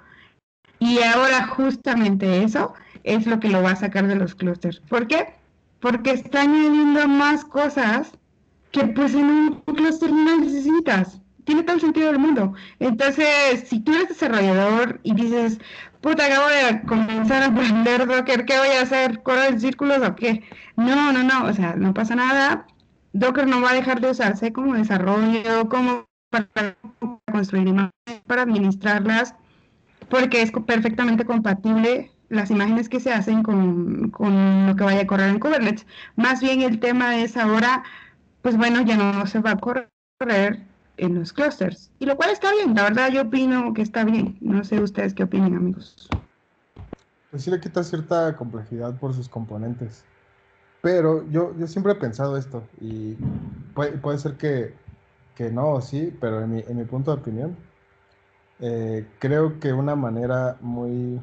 Y 0.79 1.01
ahora 1.03 1.47
justamente 1.47 2.43
eso 2.43 2.75
es 3.05 3.27
lo 3.27 3.41
que 3.41 3.49
lo 3.49 3.63
va 3.63 3.73
a 3.73 3.77
sacar 3.77 4.07
de 4.07 4.17
los 4.17 4.35
clústeres. 4.35 4.81
¿Por 4.81 5.07
qué? 5.07 5.35
Porque 5.81 6.13
está 6.13 6.43
añadiendo 6.43 7.09
más 7.09 7.45
cosas 7.45 8.13
que 8.71 8.85
pues 8.85 9.15
en 9.15 9.25
un 9.25 9.61
clúster 9.63 10.13
no 10.13 10.39
necesitas 10.39 11.21
tiene 11.45 11.65
todo 11.65 11.77
el 11.77 11.81
sentido 11.81 12.07
del 12.09 12.19
mundo. 12.19 12.55
Entonces, 12.79 13.65
si 13.67 13.81
tú 13.81 13.93
eres 13.93 14.09
desarrollador 14.09 15.01
y 15.03 15.15
dices, 15.15 15.59
puta, 16.01 16.27
acabo 16.27 16.47
de 16.49 16.83
comenzar 16.83 17.43
a 17.43 17.47
aprender 17.47 18.07
Docker, 18.07 18.45
¿qué 18.45 18.59
voy 18.59 18.69
a 18.69 18.83
hacer? 18.83 19.23
¿Correr 19.23 19.55
en 19.55 19.61
círculos 19.61 19.99
o 20.03 20.15
qué? 20.15 20.45
No, 20.77 21.13
no, 21.13 21.23
no, 21.25 21.47
o 21.47 21.53
sea, 21.53 21.75
no 21.75 21.93
pasa 21.93 22.15
nada. 22.15 22.67
Docker 23.13 23.47
no 23.47 23.61
va 23.61 23.71
a 23.71 23.75
dejar 23.75 24.01
de 24.01 24.11
usarse 24.11 24.53
como 24.53 24.75
desarrollo, 24.75 25.69
como 25.69 26.07
para 26.31 26.77
construir 27.31 27.69
imágenes, 27.69 28.23
para 28.27 28.43
administrarlas, 28.43 29.35
porque 30.09 30.43
es 30.43 30.53
perfectamente 30.53 31.25
compatible 31.25 32.11
las 32.29 32.51
imágenes 32.51 32.89
que 32.89 33.01
se 33.01 33.13
hacen 33.13 33.43
con, 33.43 34.11
con 34.11 34.69
lo 34.69 34.77
que 34.77 34.85
vaya 34.85 35.03
a 35.03 35.07
correr 35.07 35.31
en 35.31 35.41
Kubernetes. 35.41 35.87
Más 36.17 36.41
bien 36.41 36.63
el 36.63 36.79
tema 36.79 37.17
es 37.17 37.37
ahora, 37.37 37.83
pues 38.43 38.57
bueno, 38.57 38.83
ya 38.83 38.97
no 38.97 39.27
se 39.27 39.41
va 39.41 39.53
a 39.53 39.57
correr 39.57 40.63
en 40.97 41.15
los 41.15 41.33
clusters. 41.33 41.91
Y 41.99 42.07
lo 42.07 42.17
cual 42.17 42.31
está 42.31 42.53
bien, 42.53 42.75
la 42.75 42.85
verdad 42.85 43.11
yo 43.11 43.23
opino 43.23 43.75
que 43.75 43.83
está 43.83 44.05
bien. 44.05 44.37
No 44.41 44.63
sé 44.65 44.81
ustedes 44.81 45.15
qué 45.15 45.25
opinen, 45.25 45.57
amigos. 45.57 46.09
Pues 47.31 47.45
sí 47.45 47.51
le 47.51 47.61
quita 47.61 47.83
cierta 47.83 48.37
complejidad 48.37 48.97
por 48.99 49.15
sus 49.15 49.29
componentes. 49.29 50.05
Pero 50.83 51.29
yo, 51.31 51.55
yo 51.59 51.67
siempre 51.67 51.93
he 51.93 51.97
pensado 51.97 52.37
esto 52.37 52.63
y 52.81 53.15
puede, 53.75 53.93
puede 53.99 54.19
ser 54.19 54.37
que, 54.37 54.75
que 55.35 55.51
no 55.51 55.81
sí, 55.81 56.17
pero 56.21 56.41
en 56.43 56.51
mi, 56.51 56.61
en 56.61 56.77
mi 56.77 56.85
punto 56.85 57.15
de 57.15 57.21
opinión, 57.21 57.57
eh, 58.61 59.07
creo 59.19 59.61
que 59.61 59.73
una 59.73 59.97
manera 59.97 60.57
muy... 60.61 61.21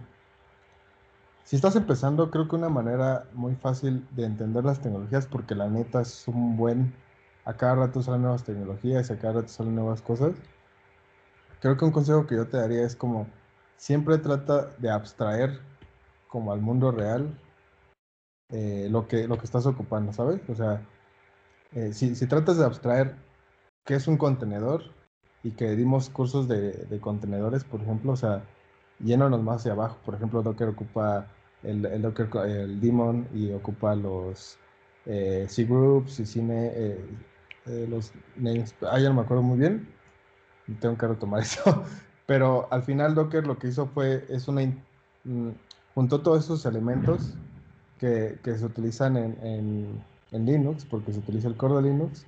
Si 1.43 1.55
estás 1.55 1.75
empezando, 1.75 2.29
creo 2.29 2.47
que 2.47 2.55
una 2.55 2.69
manera 2.69 3.25
muy 3.33 3.55
fácil 3.55 4.05
de 4.11 4.25
entender 4.25 4.65
las 4.65 4.81
tecnologías, 4.81 5.27
porque 5.27 5.55
la 5.55 5.69
neta 5.69 6.01
es 6.01 6.27
un 6.27 6.57
buen 6.57 6.93
a 7.47 7.53
cada 7.53 7.75
rato 7.75 8.03
salen 8.03 8.23
nuevas 8.23 8.43
tecnologías, 8.43 9.09
a 9.09 9.17
cada 9.17 9.35
rato 9.35 9.47
salen 9.47 9.75
nuevas 9.75 10.01
cosas. 10.01 10.35
Creo 11.61 11.77
que 11.77 11.85
un 11.85 11.91
consejo 11.91 12.27
que 12.27 12.35
yo 12.35 12.45
te 12.45 12.57
daría 12.57 12.85
es 12.85 12.93
como, 12.93 13.25
siempre 13.77 14.17
trata 14.17 14.71
de 14.77 14.89
abstraer 14.91 15.61
como 16.27 16.51
al 16.51 16.59
mundo 16.59 16.91
real 16.91 17.39
eh, 18.51 18.87
lo, 18.89 19.07
que, 19.07 19.27
lo 19.27 19.37
que 19.37 19.45
estás 19.45 19.65
ocupando, 19.65 20.13
¿sabes? 20.13 20.41
O 20.49 20.55
sea, 20.55 20.81
eh, 21.73 21.93
si, 21.93 22.15
si, 22.15 22.27
tratas 22.27 22.57
de 22.57 22.65
abstraer 22.65 23.15
qué 23.85 23.95
es 23.95 24.07
un 24.07 24.17
contenedor 24.17 24.83
y 25.43 25.51
que 25.51 25.75
dimos 25.75 26.09
cursos 26.09 26.47
de, 26.47 26.71
de 26.71 26.99
contenedores, 26.99 27.63
por 27.63 27.81
ejemplo, 27.81 28.13
o 28.13 28.15
sea, 28.15 28.43
llénanos 28.99 29.43
más 29.43 29.57
hacia 29.57 29.73
abajo. 29.73 29.97
Por 30.05 30.15
ejemplo, 30.15 30.41
Docker 30.41 30.69
ocupa 30.69 31.27
el, 31.63 31.85
el 31.85 32.01
Docker, 32.01 32.29
el 32.45 32.79
daemon 32.81 33.27
y 33.33 33.51
ocupa 33.51 33.95
los 33.95 34.57
eh, 35.05 35.45
C-Groups 35.47 36.19
y 36.19 36.25
Cine, 36.25 36.71
eh, 36.73 37.87
los 37.89 38.13
names, 38.35 38.73
ah, 38.89 38.99
ya 38.99 39.09
no 39.09 39.15
me 39.15 39.21
acuerdo 39.21 39.43
muy 39.43 39.57
bien, 39.57 39.87
tengo 40.79 40.97
que 40.97 41.07
retomar 41.07 41.41
eso, 41.43 41.83
pero 42.25 42.67
al 42.71 42.83
final 42.83 43.15
Docker 43.15 43.45
lo 43.45 43.57
que 43.57 43.67
hizo 43.67 43.87
fue, 43.87 44.25
es 44.29 44.47
una, 44.47 44.61
mm, 45.23 45.49
juntó 45.95 46.21
todos 46.21 46.45
esos 46.45 46.65
elementos 46.65 47.35
que, 47.99 48.39
se 48.43 48.65
utilizan 48.65 49.17
en, 49.17 49.37
en, 49.41 50.03
en, 50.31 50.45
Linux, 50.45 50.85
porque 50.85 51.13
se 51.13 51.19
utiliza 51.19 51.47
el 51.47 51.55
core 51.55 51.75
de 51.75 51.81
Linux, 51.83 52.25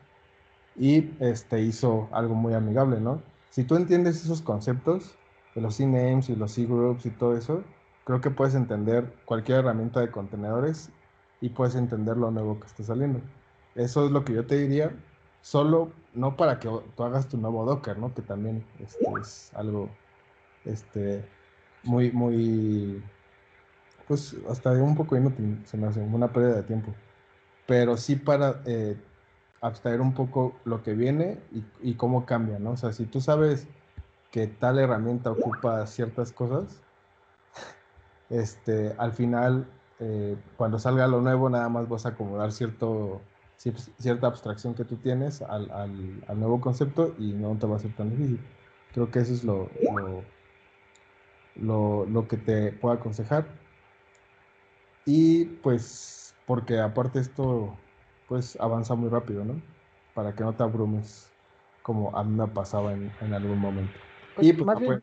y 0.76 1.12
este, 1.20 1.62
hizo 1.62 2.08
algo 2.12 2.36
muy 2.36 2.54
amigable, 2.54 3.00
¿no? 3.00 3.22
Si 3.50 3.64
tú 3.64 3.76
entiendes 3.76 4.24
esos 4.24 4.42
conceptos 4.42 5.16
de 5.56 5.62
los 5.62 5.76
C-names 5.76 6.30
y 6.30 6.36
los 6.36 6.54
C-groups 6.54 7.06
y 7.06 7.10
todo 7.10 7.36
eso, 7.36 7.64
creo 8.06 8.22
que 8.22 8.30
puedes 8.30 8.56
entender 8.56 9.14
cualquier 9.26 9.60
herramienta 9.60 10.00
de 10.00 10.12
contenedores 10.12 10.90
y 11.42 11.50
puedes 11.50 11.76
entender 11.76 12.18
lo 12.18 12.32
nuevo 12.32 12.60
que 12.60 12.68
está 12.68 12.84
saliendo. 12.84 13.22
Eso 13.76 14.06
es 14.06 14.12
lo 14.12 14.24
que 14.24 14.34
yo 14.34 14.46
te 14.46 14.58
diría 14.58 14.92
solo 15.42 15.92
no 16.14 16.36
para 16.36 16.60
que 16.60 16.70
tú 16.96 17.04
hagas 17.04 17.28
tu 17.28 17.38
nuevo 17.38 17.66
Docker, 17.66 17.98
¿no? 17.98 18.14
Que 18.14 18.22
también 18.22 18.66
este, 18.80 19.06
es 19.22 19.52
algo 19.54 19.90
este, 20.66 21.24
muy, 21.84 22.12
muy, 22.12 23.02
pues 24.10 24.36
hasta 24.50 24.72
un 24.72 24.96
poco 24.96 25.16
inútil, 25.16 25.62
se 25.66 25.78
me 25.78 25.88
hace 25.88 26.02
una 26.02 26.34
pérdida 26.34 26.56
de 26.56 26.64
tiempo. 26.64 26.94
Pero 27.68 27.96
sí 27.96 28.16
para 28.16 28.60
eh, 28.66 28.98
abstraer 29.62 30.02
un 30.02 30.16
poco 30.16 30.56
lo 30.66 30.82
que 30.82 30.94
viene 30.96 31.40
y, 31.82 31.94
cómo 31.94 32.26
cambia, 32.26 32.58
¿no? 32.58 32.72
O 32.72 32.78
sea, 32.78 32.92
si 32.92 33.06
tú 33.06 33.22
sabes 33.22 33.68
que 34.32 34.48
tal 34.48 34.80
herramienta 34.80 35.30
ocupa 35.32 35.86
ciertas 35.86 36.32
cosas, 36.32 36.82
este, 38.32 38.96
al 38.98 39.14
final, 39.14 39.68
eh, 40.00 40.36
cuando 40.58 40.80
salga 40.80 41.08
lo 41.08 41.22
nuevo, 41.22 41.48
nada 41.48 41.70
más 41.70 41.88
vas 41.88 42.08
a 42.08 42.10
acomodar 42.10 42.52
cierto 42.52 43.22
cierta 43.98 44.28
abstracción 44.28 44.74
que 44.74 44.86
tú 44.86 44.96
tienes 44.96 45.42
al, 45.42 45.70
al, 45.70 46.40
nuevo 46.40 46.62
concepto 46.62 47.14
y 47.20 47.34
no 47.34 47.56
te 47.58 47.68
va 47.68 47.76
a 47.76 47.80
ser 47.80 47.94
tan 47.94 48.10
difícil. 48.10 48.40
Creo 48.94 49.12
que 49.12 49.20
eso 49.20 49.34
es 49.34 49.44
lo, 49.44 49.70
lo, 51.58 52.06
lo, 52.06 52.28
que 52.28 52.38
te 52.38 52.72
puedo 52.72 52.96
aconsejar. 52.96 53.59
Y 55.12 55.46
pues 55.64 56.36
porque 56.46 56.80
aparte 56.80 57.20
esto 57.20 57.76
pues 58.28 58.56
avanza 58.62 58.94
muy 58.94 59.10
rápido, 59.10 59.44
¿no? 59.44 59.60
Para 60.14 60.36
que 60.36 60.44
no 60.44 60.54
te 60.54 60.62
abrumes 60.62 61.32
como 61.82 62.16
a 62.16 62.24
mí 62.24 62.38
me 62.38 62.48
pasaba 62.48 62.94
en, 62.94 63.34
algún 63.34 63.58
momento. 63.58 63.94
Pues, 64.36 64.48
y 64.48 64.54
pues 64.54 64.68
más 64.68 64.80
bien, 64.80 65.02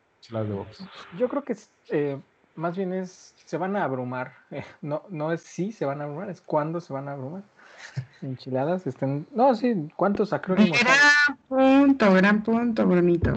Yo 1.19 1.29
creo 1.29 1.43
que 1.43 1.57
eh, 1.91 2.21
más 2.55 2.77
bien 2.77 2.93
es, 2.93 3.35
se 3.47 3.57
van 3.57 3.75
a 3.75 3.83
abrumar. 3.83 4.35
no, 4.81 5.03
no 5.09 5.33
es 5.33 5.43
si 5.43 5.73
se 5.73 5.85
van 5.85 6.01
a 6.01 6.05
abrumar, 6.05 6.31
es 6.31 6.41
cuándo 6.41 6.81
se 6.81 6.93
van 6.93 7.09
a 7.09 7.13
abrumar. 7.13 7.43
Enchiladas 8.23 8.87
están. 8.87 9.27
No, 9.33 9.57
sí, 9.57 9.89
¿cuántos 9.97 10.33
acrónimos? 10.33 10.79
Gran 10.85 11.37
punto, 11.49 12.15
gran 12.15 12.43
punto, 12.45 12.87
bonito. 12.87 13.35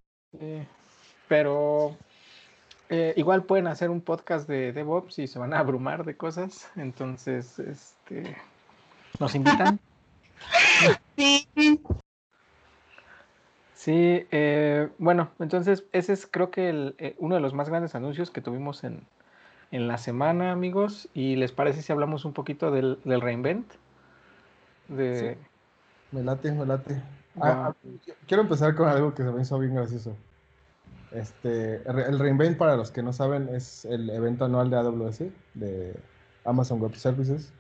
pero 1.27 1.97
eh, 2.89 3.13
igual 3.17 3.43
pueden 3.43 3.67
hacer 3.67 3.89
un 3.91 4.01
podcast 4.01 4.47
de 4.47 4.73
DevOps 4.73 5.19
y 5.19 5.27
se 5.27 5.37
van 5.37 5.53
a 5.53 5.59
abrumar 5.59 6.05
de 6.05 6.17
cosas. 6.17 6.69
Entonces, 6.75 7.59
este. 7.59 8.35
¿Nos 9.19 9.35
invitan? 9.35 9.79
sí. 11.17 11.47
Sí, 13.75 14.27
eh, 14.31 14.89
bueno, 14.97 15.29
entonces 15.39 15.85
ese 15.93 16.11
es 16.11 16.27
creo 16.29 16.51
que 16.51 16.67
el, 16.67 16.95
eh, 16.97 17.15
uno 17.17 17.35
de 17.35 17.41
los 17.41 17.53
más 17.53 17.69
grandes 17.69 17.95
anuncios 17.95 18.29
que 18.29 18.41
tuvimos 18.41 18.83
en, 18.83 19.05
en, 19.71 19.87
la 19.87 19.97
semana, 19.97 20.51
amigos. 20.51 21.07
¿Y 21.13 21.37
les 21.37 21.51
parece 21.53 21.81
si 21.81 21.93
hablamos 21.93 22.25
un 22.25 22.33
poquito 22.33 22.71
del, 22.71 22.99
del 23.05 23.21
reinvent? 23.21 23.71
De... 24.89 25.37
Me 26.11 26.23
late, 26.23 26.51
me 26.51 26.65
late. 26.65 27.01
Ah, 27.39 27.69
ah, 27.69 27.75
quiero 28.27 28.43
empezar 28.43 28.75
con 28.75 28.89
algo 28.89 29.13
que 29.13 29.23
se 29.23 29.31
me 29.31 29.41
hizo 29.41 29.57
bien 29.59 29.75
gracioso. 29.75 30.13
Este, 31.11 31.81
el 31.87 32.19
reinvent, 32.19 32.57
para 32.57 32.75
los 32.75 32.91
que 32.91 33.01
no 33.01 33.13
saben, 33.13 33.49
es 33.49 33.85
el 33.85 34.09
evento 34.09 34.45
anual 34.45 34.69
de 34.69 34.77
AWS, 34.77 35.23
de 35.55 35.95
Amazon 36.45 36.79
Web 36.79 36.95
Services, 36.95 37.51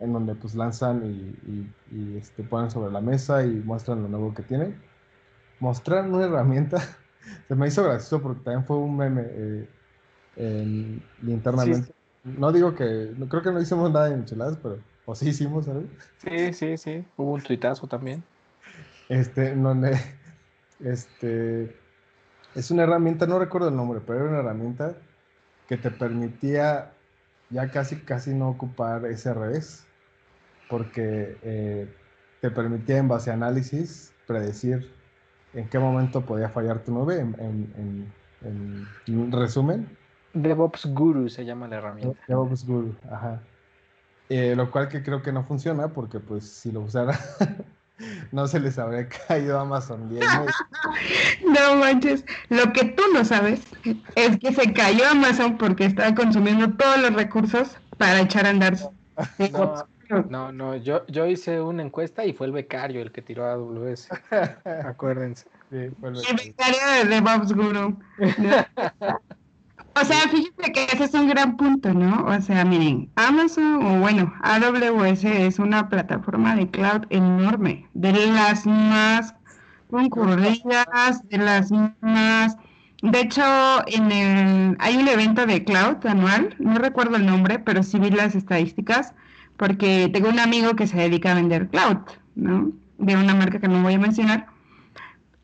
en 0.00 0.12
donde 0.12 0.34
pues 0.34 0.54
lanzan 0.54 1.04
y, 1.04 1.70
y 1.94 2.16
este, 2.16 2.42
ponen 2.42 2.70
sobre 2.70 2.92
la 2.92 3.00
mesa 3.00 3.44
y 3.44 3.50
muestran 3.50 4.02
lo 4.02 4.08
nuevo 4.08 4.32
que 4.34 4.42
tienen 4.42 4.74
mostraron 5.60 6.14
una 6.14 6.26
herramienta. 6.26 6.78
Se 7.48 7.54
me 7.54 7.68
hizo 7.68 7.82
gracioso 7.82 8.22
porque 8.22 8.42
también 8.42 8.64
fue 8.64 8.76
un 8.76 8.96
meme 8.96 9.24
eh, 10.36 11.00
internamente. 11.22 11.92
No 12.24 12.52
digo 12.52 12.74
que, 12.74 13.12
no, 13.16 13.28
creo 13.28 13.42
que 13.42 13.50
no 13.50 13.60
hicimos 13.60 13.90
nada 13.90 14.08
en 14.08 14.20
enchiladas, 14.20 14.58
pero, 14.62 14.78
o 15.04 15.14
sí 15.14 15.28
hicimos 15.28 15.68
algo. 15.68 15.86
Sí, 16.18 16.52
sí, 16.52 16.76
sí. 16.76 17.04
Hubo 17.16 17.32
un 17.32 17.42
tuitazo 17.42 17.86
también. 17.86 18.22
Este, 19.08 19.54
donde, 19.54 19.98
este, 20.80 21.76
es 22.54 22.70
una 22.70 22.84
herramienta, 22.84 23.26
no 23.26 23.38
recuerdo 23.38 23.68
el 23.68 23.76
nombre, 23.76 24.00
pero 24.06 24.20
era 24.20 24.28
una 24.28 24.38
herramienta 24.38 24.94
que 25.68 25.76
te 25.76 25.90
permitía 25.90 26.92
ya 27.50 27.70
casi, 27.70 27.96
casi 27.96 28.34
no 28.34 28.48
ocupar 28.48 29.04
SRS, 29.06 29.84
porque 30.68 31.36
eh, 31.42 31.92
te 32.40 32.50
permitía 32.50 32.98
en 32.98 33.08
base 33.08 33.30
a 33.30 33.34
análisis 33.34 34.12
predecir 34.26 34.90
en 35.52 35.68
qué 35.68 35.78
momento 35.78 36.22
podía 36.22 36.48
fallar 36.48 36.80
tu 36.80 36.92
nube, 36.92 37.20
en, 37.20 38.12
resumen. 39.30 39.88
DevOps 40.34 40.86
Guru 40.86 41.28
se 41.28 41.44
llama 41.44 41.68
la 41.68 41.76
herramienta. 41.76 42.18
DevOps 42.26 42.66
Guru, 42.66 42.94
ajá. 43.10 43.40
Eh, 44.28 44.54
lo 44.56 44.70
cual 44.70 44.88
que 44.88 45.02
creo 45.02 45.22
que 45.22 45.32
no 45.32 45.44
funciona 45.44 45.88
porque 45.88 46.18
pues 46.18 46.48
si 46.48 46.72
lo 46.72 46.80
usara 46.80 47.18
no 48.32 48.46
se 48.46 48.60
les 48.60 48.78
habría 48.78 49.08
caído 49.28 49.58
Amazon 49.58 50.08
bien. 50.08 50.22
No 51.46 51.76
manches, 51.76 52.24
lo 52.48 52.72
que 52.72 52.84
tú 52.84 53.02
no 53.12 53.24
sabes 53.24 53.60
es 54.14 54.38
que 54.38 54.52
se 54.52 54.72
cayó 54.72 55.06
Amazon 55.08 55.56
porque 55.56 55.84
estaba 55.84 56.14
consumiendo 56.14 56.72
todos 56.76 57.00
los 57.00 57.14
recursos 57.14 57.76
para 57.98 58.20
echar 58.20 58.46
a 58.46 58.50
andar. 58.50 58.76
No, 60.28 60.52
no, 60.52 60.76
yo, 60.76 61.06
yo 61.06 61.26
hice 61.26 61.60
una 61.60 61.82
encuesta 61.82 62.24
y 62.24 62.32
fue 62.32 62.46
el 62.46 62.52
becario 62.52 63.00
el 63.00 63.10
que 63.10 63.22
tiró 63.22 63.46
a 63.46 63.52
AWS. 63.52 64.08
Acuérdense. 64.84 65.46
el 65.70 65.94
becario 66.00 67.08
de 67.08 67.20
Bob's 67.20 67.52
Guru. 67.52 67.98
o 70.00 70.04
sea, 70.04 70.28
fíjense 70.28 70.72
que 70.72 70.84
ese 70.92 71.04
es 71.04 71.14
un 71.14 71.28
gran 71.28 71.56
punto, 71.56 71.92
¿no? 71.92 72.24
O 72.26 72.40
sea, 72.40 72.64
miren, 72.64 73.10
Amazon, 73.16 73.84
o 73.84 74.00
bueno, 74.00 74.32
AWS 74.42 75.24
es 75.24 75.58
una 75.58 75.88
plataforma 75.88 76.56
de 76.56 76.68
cloud 76.70 77.06
enorme, 77.10 77.88
de 77.94 78.12
las 78.12 78.66
más 78.66 79.34
concurridas, 79.90 81.28
de 81.28 81.38
las 81.38 81.70
más... 82.00 82.56
De 83.02 83.20
hecho, 83.20 83.42
en 83.86 84.10
el, 84.10 84.76
hay 84.80 84.96
un 84.96 85.06
evento 85.06 85.46
de 85.46 85.62
cloud 85.62 86.04
anual, 86.06 86.56
no 86.58 86.78
recuerdo 86.78 87.16
el 87.16 87.26
nombre, 87.26 87.58
pero 87.58 87.82
sí 87.82 87.98
vi 87.98 88.10
las 88.10 88.34
estadísticas 88.34 89.14
porque 89.56 90.10
tengo 90.12 90.28
un 90.28 90.40
amigo 90.40 90.74
que 90.74 90.86
se 90.86 90.96
dedica 90.96 91.32
a 91.32 91.34
vender 91.34 91.68
cloud, 91.68 91.98
¿no? 92.34 92.72
De 92.98 93.16
una 93.16 93.34
marca 93.34 93.60
que 93.60 93.68
no 93.68 93.82
voy 93.82 93.94
a 93.94 93.98
mencionar. 93.98 94.53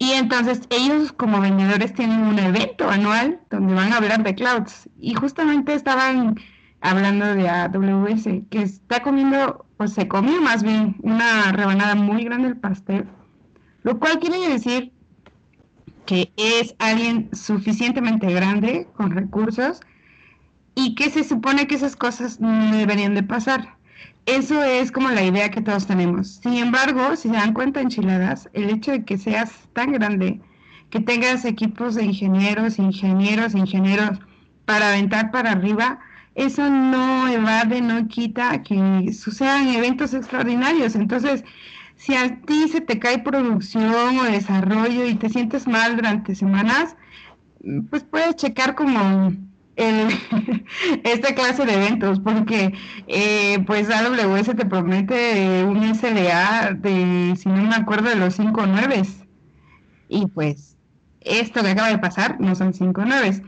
Y 0.03 0.13
entonces 0.13 0.63
ellos 0.71 1.13
como 1.13 1.43
vendedores 1.43 1.93
tienen 1.93 2.23
un 2.23 2.39
evento 2.39 2.89
anual 2.89 3.39
donde 3.51 3.75
van 3.75 3.93
a 3.93 3.99
hablar 3.99 4.23
de 4.23 4.35
clouds. 4.35 4.89
Y 4.99 5.13
justamente 5.13 5.75
estaban 5.75 6.41
hablando 6.81 7.27
de 7.35 7.47
AWS, 7.51 8.25
que 8.49 8.63
está 8.63 9.03
comiendo, 9.03 9.67
o 9.77 9.87
se 9.87 10.09
comió 10.09 10.41
más 10.41 10.63
bien, 10.63 10.97
una 11.03 11.53
rebanada 11.53 11.95
muy 11.97 12.25
grande 12.25 12.49
del 12.49 12.57
pastel. 12.57 13.07
Lo 13.83 13.99
cual 13.99 14.19
quiere 14.21 14.39
decir 14.49 14.91
que 16.07 16.33
es 16.39 16.75
alguien 16.79 17.29
suficientemente 17.35 18.33
grande, 18.33 18.89
con 18.95 19.11
recursos, 19.11 19.81
y 20.75 20.95
que 20.95 21.11
se 21.11 21.25
supone 21.25 21.67
que 21.67 21.75
esas 21.75 21.95
cosas 21.95 22.41
no 22.41 22.75
deberían 22.75 23.15
de 23.15 23.23
pasar. 23.23 23.77
Eso 24.27 24.63
es 24.63 24.93
como 24.93 25.11
la 25.11 25.23
idea 25.23 25.51
que 25.51 25.61
todos 25.61 25.87
tenemos. 25.87 26.41
Sin 26.43 26.55
embargo, 26.55 27.17
si 27.17 27.29
se 27.29 27.35
dan 27.35 27.55
cuenta, 27.55 27.81
enchiladas, 27.81 28.49
el 28.53 28.71
hecho 28.71 28.93
de 28.93 29.05
que 29.05 29.19
seas 29.19 29.51
tan 29.73 29.93
grande, 29.93 30.41
que 30.91 31.01
tengas 31.01 31.45
equipos 31.45 31.95
de 31.95 32.05
ingenieros, 32.05 32.79
ingenieros, 32.79 33.55
ingenieros 33.55 34.19
para 34.67 34.91
aventar 34.91 35.31
para 35.31 35.53
arriba, 35.53 35.99
eso 36.35 36.69
no 36.71 37.29
evade, 37.29 37.81
no 37.81 38.07
quita 38.09 38.63
que 38.63 39.13
sucedan 39.13 39.69
eventos 39.69 40.15
extraordinarios. 40.15 40.95
Entonces, 40.95 41.45
si 41.97 42.15
a 42.15 42.41
ti 42.43 42.69
se 42.69 42.81
te 42.81 42.99
cae 42.99 43.19
producción 43.19 44.19
o 44.19 44.25
desarrollo 44.25 45.07
y 45.07 45.15
te 45.17 45.29
sientes 45.29 45.67
mal 45.67 45.97
durante 45.97 46.35
semanas, 46.35 46.97
pues 47.91 48.05
puedes 48.05 48.37
checar 48.37 48.75
como 48.75 49.33
esta 51.05 51.35
clase 51.35 51.65
de 51.65 51.75
eventos, 51.75 52.21
porque 52.21 52.75
eh, 53.07 53.63
pues 53.67 53.89
AWS 53.91 54.57
te 54.57 54.67
promete 54.67 55.65
un 55.65 55.95
SLA 55.95 56.75
de, 56.79 57.35
si 57.37 57.49
no 57.49 57.63
me 57.63 57.75
acuerdo, 57.75 58.11
de 58.11 58.17
los 58.17 58.35
5 58.35 58.67
9 58.67 59.03
y 60.09 60.27
pues 60.27 60.77
esto 61.21 61.63
que 61.63 61.71
acaba 61.71 61.89
de 61.89 61.99
pasar 61.99 62.41
no 62.41 62.55
son 62.55 62.75
5 62.75 63.03
9 63.07 63.43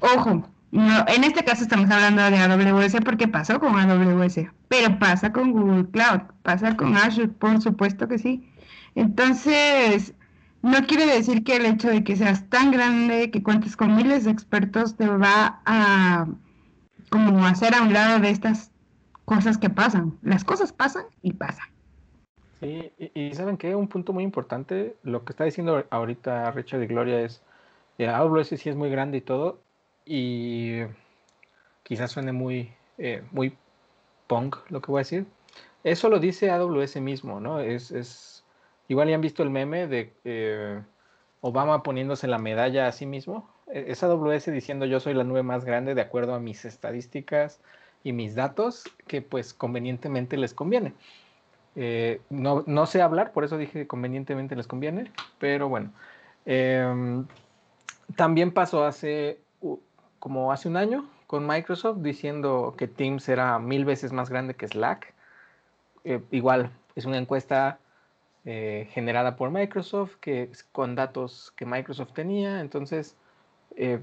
Ojo, 0.00 0.48
no, 0.72 1.04
en 1.06 1.24
este 1.24 1.44
caso 1.44 1.62
estamos 1.62 1.90
hablando 1.90 2.22
de 2.22 2.38
AWS 2.38 2.96
porque 3.04 3.28
pasó 3.28 3.60
con 3.60 3.78
AWS, 3.78 4.40
pero 4.68 4.98
pasa 4.98 5.32
con 5.32 5.52
Google 5.52 5.86
Cloud, 5.90 6.22
pasa 6.42 6.76
con 6.76 6.96
Azure, 6.96 7.28
por 7.28 7.60
supuesto 7.62 8.08
que 8.08 8.18
sí. 8.18 8.50
Entonces, 8.94 10.14
no 10.62 10.86
quiere 10.86 11.06
decir 11.06 11.44
que 11.44 11.56
el 11.56 11.66
hecho 11.66 11.88
de 11.88 12.02
que 12.02 12.16
seas 12.16 12.48
tan 12.48 12.70
grande, 12.70 13.30
que 13.30 13.42
cuentes 13.42 13.76
con 13.76 13.94
miles 13.94 14.24
de 14.24 14.30
expertos, 14.30 14.96
te 14.96 15.06
va 15.06 15.60
a 15.64 16.26
como 17.10 17.46
hacer 17.46 17.74
a 17.74 17.82
un 17.82 17.92
lado 17.92 18.20
de 18.20 18.30
estas 18.30 18.72
cosas 19.24 19.58
que 19.58 19.70
pasan. 19.70 20.18
Las 20.22 20.44
cosas 20.44 20.72
pasan 20.72 21.04
y 21.22 21.34
pasan. 21.34 21.68
Sí, 22.60 22.90
y, 23.14 23.34
saben 23.34 23.58
que 23.58 23.74
un 23.74 23.86
punto 23.86 24.12
muy 24.12 24.24
importante, 24.24 24.96
lo 25.02 25.24
que 25.24 25.32
está 25.32 25.44
diciendo 25.44 25.84
ahorita 25.90 26.50
Richard 26.52 26.82
y 26.82 26.86
Gloria 26.86 27.20
es, 27.20 27.42
eh, 27.98 28.08
AWS 28.08 28.48
sí 28.48 28.70
es 28.70 28.76
muy 28.76 28.88
grande 28.88 29.18
y 29.18 29.20
todo, 29.20 29.60
y 30.06 30.80
quizás 31.82 32.10
suene 32.12 32.32
muy, 32.32 32.72
eh, 32.96 33.22
muy 33.30 33.56
punk 34.26 34.56
lo 34.70 34.80
que 34.80 34.90
voy 34.90 35.00
a 35.00 35.00
decir. 35.00 35.26
Eso 35.84 36.08
lo 36.08 36.18
dice 36.18 36.50
AWS 36.50 36.96
mismo, 37.00 37.40
¿no? 37.40 37.60
Es, 37.60 37.90
es 37.90 38.35
Igual 38.88 39.08
ya 39.08 39.14
han 39.14 39.20
visto 39.20 39.42
el 39.42 39.50
meme 39.50 39.86
de 39.86 40.12
eh, 40.24 40.80
Obama 41.40 41.82
poniéndose 41.82 42.28
la 42.28 42.38
medalla 42.38 42.86
a 42.86 42.92
sí 42.92 43.06
mismo. 43.06 43.48
E, 43.66 43.86
es 43.88 44.02
AWS 44.02 44.46
diciendo 44.52 44.86
yo 44.86 45.00
soy 45.00 45.14
la 45.14 45.24
nube 45.24 45.42
más 45.42 45.64
grande 45.64 45.94
de 45.94 46.02
acuerdo 46.02 46.34
a 46.34 46.40
mis 46.40 46.64
estadísticas 46.64 47.60
y 48.04 48.12
mis 48.12 48.34
datos, 48.34 48.84
que 49.06 49.22
pues 49.22 49.52
convenientemente 49.52 50.36
les 50.36 50.54
conviene. 50.54 50.92
Eh, 51.74 52.20
no, 52.30 52.64
no, 52.66 52.86
sé 52.86 53.02
hablar, 53.02 53.32
por 53.32 53.44
eso 53.44 53.58
dije 53.58 53.80
que 53.80 53.86
convenientemente 53.86 54.56
les 54.56 54.66
conviene, 54.66 55.10
pero 55.38 55.68
bueno. 55.68 55.92
Em, 56.46 57.26
también 58.14 58.52
pasó 58.52 58.84
hace 58.84 59.40
como 60.20 60.52
hace 60.52 60.68
un 60.68 60.76
año 60.76 61.08
con 61.26 61.46
Microsoft 61.46 61.98
diciendo 61.98 62.74
que 62.78 62.88
Teams 62.88 63.28
era 63.28 63.58
mil 63.58 63.84
veces 63.84 64.12
más 64.12 64.30
grande 64.30 64.54
que 64.54 64.68
Slack. 64.68 65.12
Eh, 66.04 66.22
igual, 66.30 66.70
es 66.94 67.04
una 67.04 67.18
encuesta 67.18 67.78
eh, 68.46 68.88
generada 68.92 69.34
por 69.34 69.50
Microsoft, 69.50 70.14
que, 70.20 70.50
con 70.70 70.94
datos 70.94 71.52
que 71.56 71.66
Microsoft 71.66 72.12
tenía. 72.12 72.60
Entonces, 72.60 73.16
eh, 73.74 74.00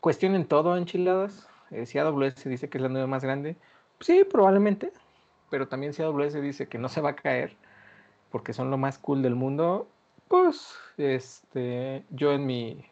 cuestionen 0.00 0.46
todo 0.46 0.76
enchiladas. 0.76 1.48
Eh, 1.70 1.86
si 1.86 1.98
AWS 1.98 2.44
dice 2.44 2.68
que 2.68 2.78
es 2.78 2.82
la 2.82 2.88
nube 2.88 3.06
más 3.06 3.22
grande, 3.22 3.56
sí, 4.00 4.24
probablemente. 4.24 4.92
pero 5.48 5.68
también 5.68 5.92
si 5.94 6.02
AWS 6.02 6.42
dice 6.42 6.68
que 6.68 6.78
no 6.78 6.88
se 6.88 7.00
va 7.00 7.10
a 7.10 7.16
caer, 7.16 7.56
porque 8.30 8.52
son 8.52 8.70
lo 8.70 8.78
más 8.78 8.98
cool 8.98 9.22
del 9.22 9.34
mundo, 9.36 9.88
pues 10.28 10.76
este, 10.96 12.04
yo 12.10 12.32
en 12.32 12.46
mi 12.46 12.84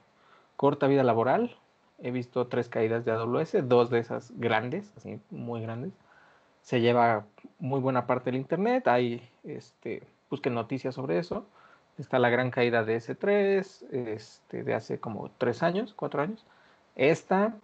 corta 0.56 0.86
vida 0.88 1.04
laboral 1.04 1.56
he 1.98 2.10
visto 2.12 2.46
tres 2.48 2.68
caídas 2.68 3.04
de 3.04 3.12
AWS, 3.12 3.68
dos 3.68 3.90
de 3.90 4.00
esas 4.00 4.32
grandes, 4.38 4.92
así 4.96 5.20
muy 5.30 5.62
grandes. 5.62 5.92
Se 6.62 6.80
lleva 6.80 7.26
muy 7.58 7.80
buena 7.80 8.06
parte 8.06 8.30
del 8.30 8.40
internet, 8.40 8.86
hay 8.88 9.28
este, 9.44 10.02
busquen 10.30 10.54
noticias 10.54 10.94
sobre 10.94 11.18
eso. 11.18 11.46
Está 11.98 12.18
la 12.18 12.30
gran 12.30 12.50
caída 12.50 12.84
de 12.84 12.96
S3, 12.96 13.92
este, 13.92 14.62
de 14.62 14.74
hace 14.74 15.00
como 15.00 15.30
tres 15.36 15.62
años, 15.62 15.94
cuatro 15.94 16.22
años. 16.22 16.44
Esta, 16.94 17.54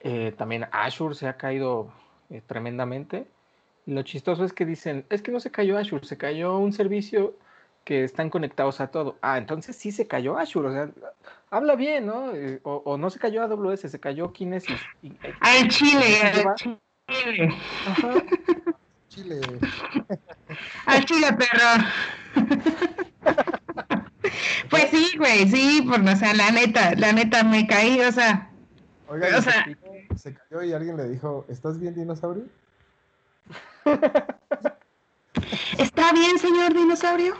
eh, 0.00 0.34
también 0.36 0.66
Azure 0.70 1.14
se 1.14 1.28
ha 1.28 1.36
caído 1.36 1.90
eh, 2.30 2.42
tremendamente. 2.46 3.26
Y 3.86 3.92
lo 3.92 4.02
chistoso 4.02 4.44
es 4.44 4.52
que 4.52 4.66
dicen, 4.66 5.06
es 5.08 5.22
que 5.22 5.32
no 5.32 5.40
se 5.40 5.50
cayó 5.50 5.78
Azure, 5.78 6.04
se 6.06 6.18
cayó 6.18 6.58
un 6.58 6.72
servicio 6.72 7.34
que 7.84 8.04
están 8.04 8.30
conectados 8.30 8.80
a 8.80 8.88
todo. 8.88 9.16
Ah, 9.22 9.38
entonces 9.38 9.76
sí 9.76 9.92
se 9.92 10.06
cayó 10.06 10.38
Azure, 10.38 10.68
o 10.68 10.72
sea, 10.72 10.90
habla 11.50 11.74
bien, 11.76 12.06
¿no? 12.06 12.34
Eh, 12.34 12.60
o, 12.64 12.96
no 12.96 13.10
se 13.10 13.18
cayó 13.18 13.42
AWS, 13.42 13.90
se 13.90 14.00
cayó 14.00 14.32
Kinesis. 14.32 14.80
al 15.40 15.68
Chile, 15.68 16.20
al 16.22 16.54
Chile. 16.54 17.54
Ajá. 17.86 18.14
Chile. 19.14 19.40
Al 20.86 21.04
Chile, 21.04 21.28
perro. 21.32 21.84
pues 24.70 24.90
sí, 24.90 25.12
güey, 25.16 25.48
sí, 25.48 25.82
por, 25.82 26.00
o 26.00 26.16
sea, 26.16 26.34
la 26.34 26.50
neta, 26.50 26.94
la 26.96 27.12
neta 27.12 27.44
me 27.44 27.66
caí, 27.66 28.00
o 28.00 28.10
sea. 28.10 28.50
Oiga, 29.08 29.38
o 29.38 29.42
sea, 29.42 29.66
se 30.16 30.34
cayó 30.34 30.62
y 30.64 30.72
alguien 30.72 30.96
le 30.96 31.08
dijo, 31.08 31.46
¿estás 31.48 31.78
bien, 31.78 31.94
dinosaurio? 31.94 32.44
¿Está 35.78 36.12
bien, 36.12 36.38
señor 36.38 36.74
dinosaurio? 36.74 37.36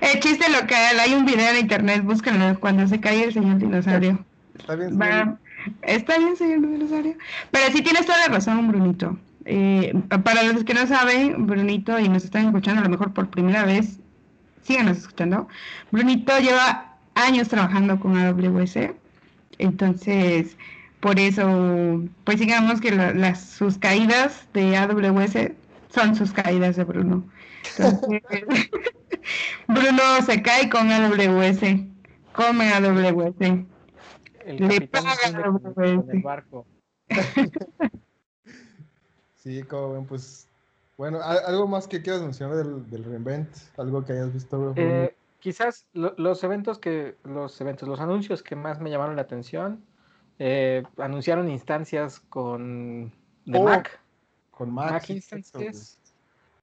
el 0.00 0.20
chiste 0.20 0.50
local, 0.50 1.00
hay 1.00 1.14
un 1.14 1.24
video 1.24 1.50
en 1.50 1.58
internet, 1.58 2.02
búsquenlo 2.02 2.58
cuando 2.60 2.86
se 2.86 3.00
cae 3.00 3.24
el 3.24 3.32
señor 3.32 3.58
dinosaurio. 3.58 4.22
Está 4.58 4.74
bien, 4.74 4.98
señor. 4.98 5.38
Está 5.82 6.18
bien, 6.18 6.36
señor 6.36 6.60
dinosaurio. 6.68 7.16
Pero 7.50 7.72
sí 7.72 7.82
tienes 7.82 8.04
toda 8.04 8.18
la 8.18 8.34
razón, 8.34 8.68
Brunito. 8.68 9.16
Eh, 9.52 9.92
para 10.22 10.44
los 10.44 10.62
que 10.62 10.74
no 10.74 10.86
saben, 10.86 11.44
Brunito, 11.44 11.98
y 11.98 12.08
nos 12.08 12.24
están 12.24 12.46
escuchando 12.46 12.82
a 12.82 12.84
lo 12.84 12.90
mejor 12.90 13.12
por 13.12 13.30
primera 13.30 13.64
vez, 13.64 13.98
síganos 14.62 14.98
escuchando. 14.98 15.48
Brunito 15.90 16.38
lleva 16.38 16.94
años 17.16 17.48
trabajando 17.48 17.98
con 17.98 18.16
AWS, 18.16 18.90
entonces 19.58 20.56
por 21.00 21.18
eso, 21.18 22.00
pues 22.22 22.38
digamos 22.38 22.80
que 22.80 22.92
las, 22.92 23.44
sus 23.44 23.76
caídas 23.76 24.46
de 24.54 24.76
AWS 24.76 25.50
son 25.92 26.14
sus 26.14 26.30
caídas 26.30 26.76
de 26.76 26.84
Bruno. 26.84 27.24
Bruno 29.66 30.22
se 30.26 30.42
cae 30.42 30.70
con 30.70 30.92
AWS, 30.92 31.60
come 32.34 32.72
AWS. 32.72 33.64
Le 34.46 34.80
paga 34.82 35.10
AWS. 35.24 36.08
El 36.08 36.22
barco. 36.22 36.64
Sí, 39.42 39.62
como 39.62 39.94
ven, 39.94 40.06
pues. 40.06 40.46
Bueno, 40.96 41.18
¿algo 41.22 41.66
más 41.66 41.88
que 41.88 42.02
quieras 42.02 42.20
mencionar 42.20 42.56
del, 42.56 42.88
del 42.90 43.04
reinvent? 43.04 43.48
¿Algo 43.78 44.04
que 44.04 44.12
hayas 44.12 44.32
visto? 44.34 44.74
Eh, 44.76 45.14
quizás 45.38 45.86
los 45.94 46.44
eventos 46.44 46.78
que. 46.78 47.16
Los 47.24 47.58
eventos, 47.60 47.88
los 47.88 48.00
anuncios 48.00 48.42
que 48.42 48.54
más 48.54 48.80
me 48.80 48.90
llamaron 48.90 49.16
la 49.16 49.22
atención. 49.22 49.82
Eh, 50.38 50.82
anunciaron 50.98 51.48
instancias 51.48 52.20
con. 52.20 53.12
de 53.46 53.58
oh, 53.58 53.64
Mac. 53.64 53.98
Con 54.50 54.72
Mac. 54.72 54.92
Mac 54.92 55.10
instancias. 55.10 55.98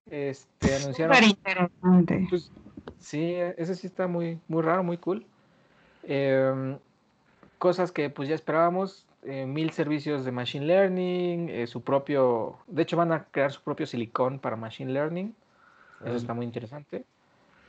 Este, 0.06 0.76
anunciaron. 0.76 1.24
interesante. 1.24 2.28
Pues, 2.30 2.52
sí, 3.00 3.34
ese 3.58 3.74
sí 3.74 3.88
está 3.88 4.08
muy, 4.08 4.40
muy 4.48 4.62
raro, 4.62 4.84
muy 4.84 4.98
cool. 4.98 5.26
Em, 6.04 6.78
cosas 7.58 7.92
que 7.92 8.12
pues 8.12 8.30
ya 8.30 8.36
esperábamos. 8.36 9.07
Eh, 9.24 9.46
mil 9.46 9.72
servicios 9.72 10.26
de 10.26 10.32
Machine 10.32 10.66
Learning, 10.66 11.50
eh, 11.50 11.68
su 11.68 11.82
propio, 11.82 12.60
de 12.68 12.84
hecho 12.84 12.96
van 12.96 13.12
a 13.12 13.26
crear 13.26 13.52
su 13.52 13.62
propio 13.62 13.88
silicón 13.88 14.40
para 14.40 14.56
Machine 14.56 14.94
Learning, 14.94 15.36
eso 16.06 16.16
está 16.16 16.34
muy 16.36 16.46
interesante. 16.46 17.04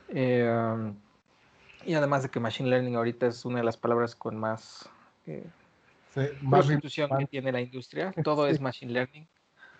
Eh, 0.09 0.93
y 1.85 1.93
además 1.95 2.23
de 2.23 2.29
que 2.29 2.39
Machine 2.39 2.69
Learning 2.69 2.95
ahorita 2.95 3.27
es 3.27 3.43
una 3.45 3.57
de 3.57 3.63
las 3.63 3.77
palabras 3.77 4.15
con 4.15 4.37
más, 4.37 4.87
sí, 5.25 5.41
más 6.41 6.67
prostitución 6.67 7.09
que 7.17 7.25
tiene 7.25 7.51
la 7.51 7.61
industria, 7.61 8.13
todo 8.23 8.47
es 8.47 8.61
Machine 8.61 8.93
Learning. 8.93 9.27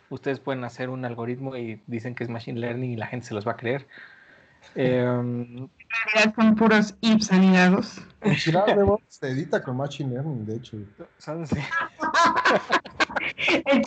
Ustedes 0.10 0.40
pueden 0.40 0.64
hacer 0.64 0.90
un 0.90 1.06
algoritmo 1.06 1.56
y 1.56 1.82
dicen 1.86 2.16
que 2.16 2.24
es 2.24 2.30
Machine 2.30 2.60
Learning 2.60 2.92
y 2.92 2.98
la 2.98 3.06
gente 3.06 3.28
se 3.28 3.36
los 3.36 3.48
va 3.48 3.52
a 3.52 3.58
creer. 3.58 3.88
en 5.90 6.14
realidad 6.14 6.36
son 6.36 6.56
puros 6.56 6.96
ifs 7.02 7.32
anidados. 7.32 8.02
El 8.22 8.38
se 9.08 9.28
edita 9.28 9.64
con 9.64 9.78
Machine 9.78 10.14
Learning, 10.14 10.46
de 10.46 10.56
hecho. 10.56 10.78
Sí. 11.18 11.56
El 13.66 13.82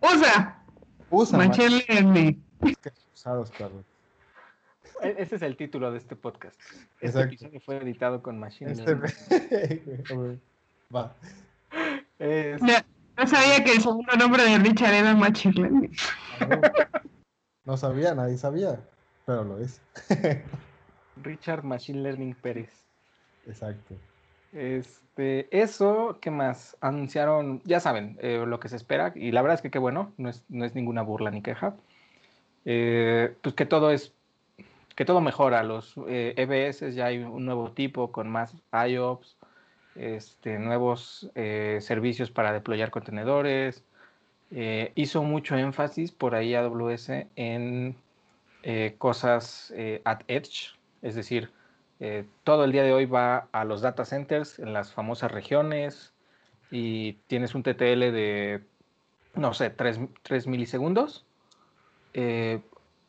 usa. 0.00 0.58
Usa 1.10 1.38
Machine 1.38 1.84
Learning. 1.88 2.42
Usados, 3.14 3.50
claro. 3.50 3.84
E-, 5.02 5.16
ese 5.18 5.36
es 5.36 5.42
el 5.42 5.56
título 5.56 5.92
de 5.92 5.98
este 5.98 6.16
podcast. 6.16 6.58
Este 7.00 7.20
episodio 7.20 7.60
fue 7.60 7.76
editado 7.76 8.22
con 8.22 8.38
Machine 8.38 8.72
este... 8.72 8.96
Learning. 8.96 10.40
Va. 10.94 11.14
No, 12.18 13.26
sabía 13.26 13.64
que 13.64 13.72
el 13.72 13.82
segundo 13.82 14.12
nombre 14.18 14.42
de 14.44 14.58
Richard 14.58 14.94
era 14.94 15.14
Machine 15.14 15.54
Learning. 15.54 15.96
No 17.64 17.76
sabía, 17.76 18.14
nadie 18.14 18.38
sabía. 18.38 18.80
Pero 19.26 19.44
lo 19.44 19.58
es. 19.58 19.80
Richard 21.22 21.64
Machine 21.64 22.02
Learning 22.02 22.34
Pérez. 22.34 22.84
Exacto. 23.46 23.94
Este, 24.56 25.48
eso, 25.50 26.18
¿qué 26.20 26.30
más? 26.30 26.76
Anunciaron, 26.80 27.60
ya 27.64 27.80
saben, 27.80 28.18
eh, 28.22 28.42
lo 28.46 28.58
que 28.58 28.68
se 28.68 28.76
espera, 28.76 29.12
y 29.14 29.32
la 29.32 29.42
verdad 29.42 29.56
es 29.56 29.62
que 29.62 29.70
qué 29.70 29.78
bueno, 29.78 30.12
no 30.16 30.30
es, 30.30 30.44
no 30.48 30.64
es 30.64 30.74
ninguna 30.74 31.02
burla 31.02 31.30
ni 31.30 31.42
queja. 31.42 31.74
Eh, 32.64 33.34
pues 33.42 33.54
que 33.54 33.66
todo 33.66 33.90
es, 33.90 34.12
que 34.94 35.04
todo 35.04 35.20
mejora. 35.20 35.62
Los 35.62 35.94
EBS 35.96 36.82
eh, 36.82 36.88
e 36.88 36.92
ya 36.92 37.06
hay 37.06 37.18
un 37.18 37.44
nuevo 37.44 37.72
tipo 37.72 38.12
con 38.12 38.30
más 38.30 38.54
IOPS, 38.72 39.36
este, 39.94 40.58
nuevos 40.58 41.30
servicios 41.34 42.30
para 42.30 42.52
deployar 42.52 42.90
contenedores. 42.90 43.84
hizo 44.50 45.22
mucho 45.22 45.56
énfasis 45.56 46.12
por 46.12 46.34
ahí 46.34 46.54
AWS 46.54 47.10
en 47.36 47.96
cosas 48.98 49.72
at 50.04 50.22
edge, 50.28 50.75
es 51.02 51.14
decir, 51.14 51.50
eh, 52.00 52.24
todo 52.44 52.64
el 52.64 52.72
día 52.72 52.82
de 52.82 52.92
hoy 52.92 53.06
va 53.06 53.48
a 53.52 53.64
los 53.64 53.80
data 53.80 54.04
centers 54.04 54.58
en 54.58 54.72
las 54.72 54.92
famosas 54.92 55.30
regiones 55.32 56.12
y 56.70 57.14
tienes 57.26 57.54
un 57.54 57.62
TTL 57.62 58.12
de, 58.12 58.62
no 59.34 59.54
sé, 59.54 59.70
3, 59.70 60.46
milisegundos. 60.46 61.24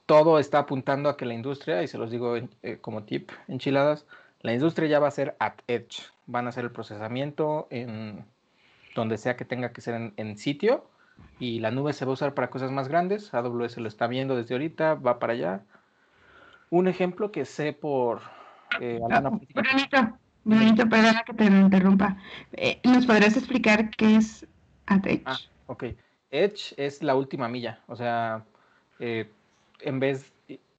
todo 0.06 0.40
está 0.40 0.60
apuntando 0.60 1.10
a 1.10 1.18
que 1.18 1.26
la 1.26 1.34
industria, 1.34 1.84
y 1.84 1.88
se 1.88 1.98
los 1.98 2.12
digo 2.12 2.36
como 2.82 3.04
tip, 3.04 3.32
enchiladas, 3.48 4.06
la 4.42 4.54
industria 4.54 4.88
ya 4.88 5.00
va 5.00 5.08
a 5.08 5.12
ser 5.12 5.36
at 5.40 5.56
edge. 5.68 6.04
Van 6.28 6.46
a 6.46 6.50
hacer 6.50 6.64
el 6.64 6.72
procesamiento 6.72 7.68
en 7.72 8.26
donde 8.96 9.18
sea 9.18 9.36
que 9.36 9.46
tenga 9.46 9.72
que 9.72 9.82
ser 9.82 10.14
en 10.16 10.38
sitio 10.38 10.86
y 11.40 11.60
la 11.60 11.72
nube 11.72 11.94
se 11.94 12.06
va 12.06 12.12
a 12.12 12.14
usar 12.14 12.34
para 12.34 12.50
cosas 12.50 12.72
más 12.72 12.88
grandes. 12.88 13.34
AWS 13.34 13.78
lo 13.78 13.88
está 13.88 14.08
viendo 14.08 14.36
desde 14.36 14.56
ahorita, 14.56 14.96
va 14.96 15.20
para 15.20 15.34
allá. 15.34 15.62
Un 16.70 16.88
ejemplo 16.88 17.32
que 17.32 17.46
sé 17.46 17.74
por 17.74 18.22
eh, 18.80 19.00
Bonito, 20.44 20.88
perdona 20.88 21.24
que 21.26 21.34
te 21.34 21.46
interrumpa. 21.46 22.18
Eh, 22.54 22.80
¿Nos 22.84 23.06
podrías 23.06 23.36
explicar 23.36 23.90
qué 23.90 24.16
es 24.16 24.48
Edge? 24.88 25.24
Ah, 25.26 25.38
ok. 25.66 25.86
Edge 26.32 26.74
es 26.78 27.04
la 27.04 27.16
última 27.16 27.50
milla. 27.50 27.82
O 27.88 27.96
sea, 27.96 28.46
eh, 29.00 29.30
en 29.82 30.00
vez, 30.00 30.32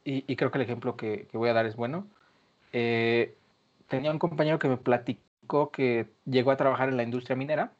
y, 0.05 0.36
creo 0.36 0.51
que 0.51 0.59
el 0.59 0.64
ejemplo 0.64 0.97
que, 0.97 1.26
que 1.30 1.36
voy 1.36 1.51
a 1.51 1.53
dar 1.53 1.66
es 1.66 1.76
bueno. 1.76 2.07
Eh, 2.72 3.34
tenía 3.89 4.11
un 4.11 4.18
compañero 4.18 4.59
que 4.59 4.68
me 4.68 4.76
platicó 4.76 5.70
que 5.70 6.07
llegó 6.26 6.51
a 6.51 6.57
trabajar 6.57 6.89
en 6.89 6.97
la 6.97 7.03
industria 7.03 7.36
minera 7.36 7.72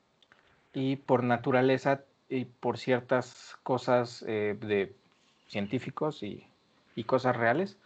y 0.73 0.97
por 0.97 1.23
naturaleza 1.23 2.03
y 2.29 2.45
por 2.47 2.79
ciertas 2.79 3.57
cosas 3.63 4.25
eh, 4.27 4.57
de 4.61 4.95
científicos 5.47 6.23
y, 6.23 6.45
cosas 7.07 7.37
reales, 7.37 7.79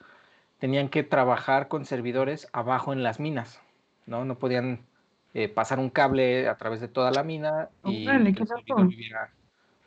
tenían 0.63 0.91
que 0.91 1.03
trabajar 1.03 1.67
con 1.67 1.85
servidores 1.87 2.47
abajo 2.53 2.93
en 2.93 3.03
las 3.03 3.19
minas, 3.19 3.61
¿no? 4.07 4.25
No 4.25 4.39
podían 4.39 4.87
eh, 5.35 5.49
pasar 5.49 5.81
un 5.81 5.91
cable 5.91 6.47
a 6.47 6.57
través 6.57 6.81
de 6.81 6.87
toda 6.87 7.11
la 7.11 7.25
mina 7.25 7.71
y 7.83 8.07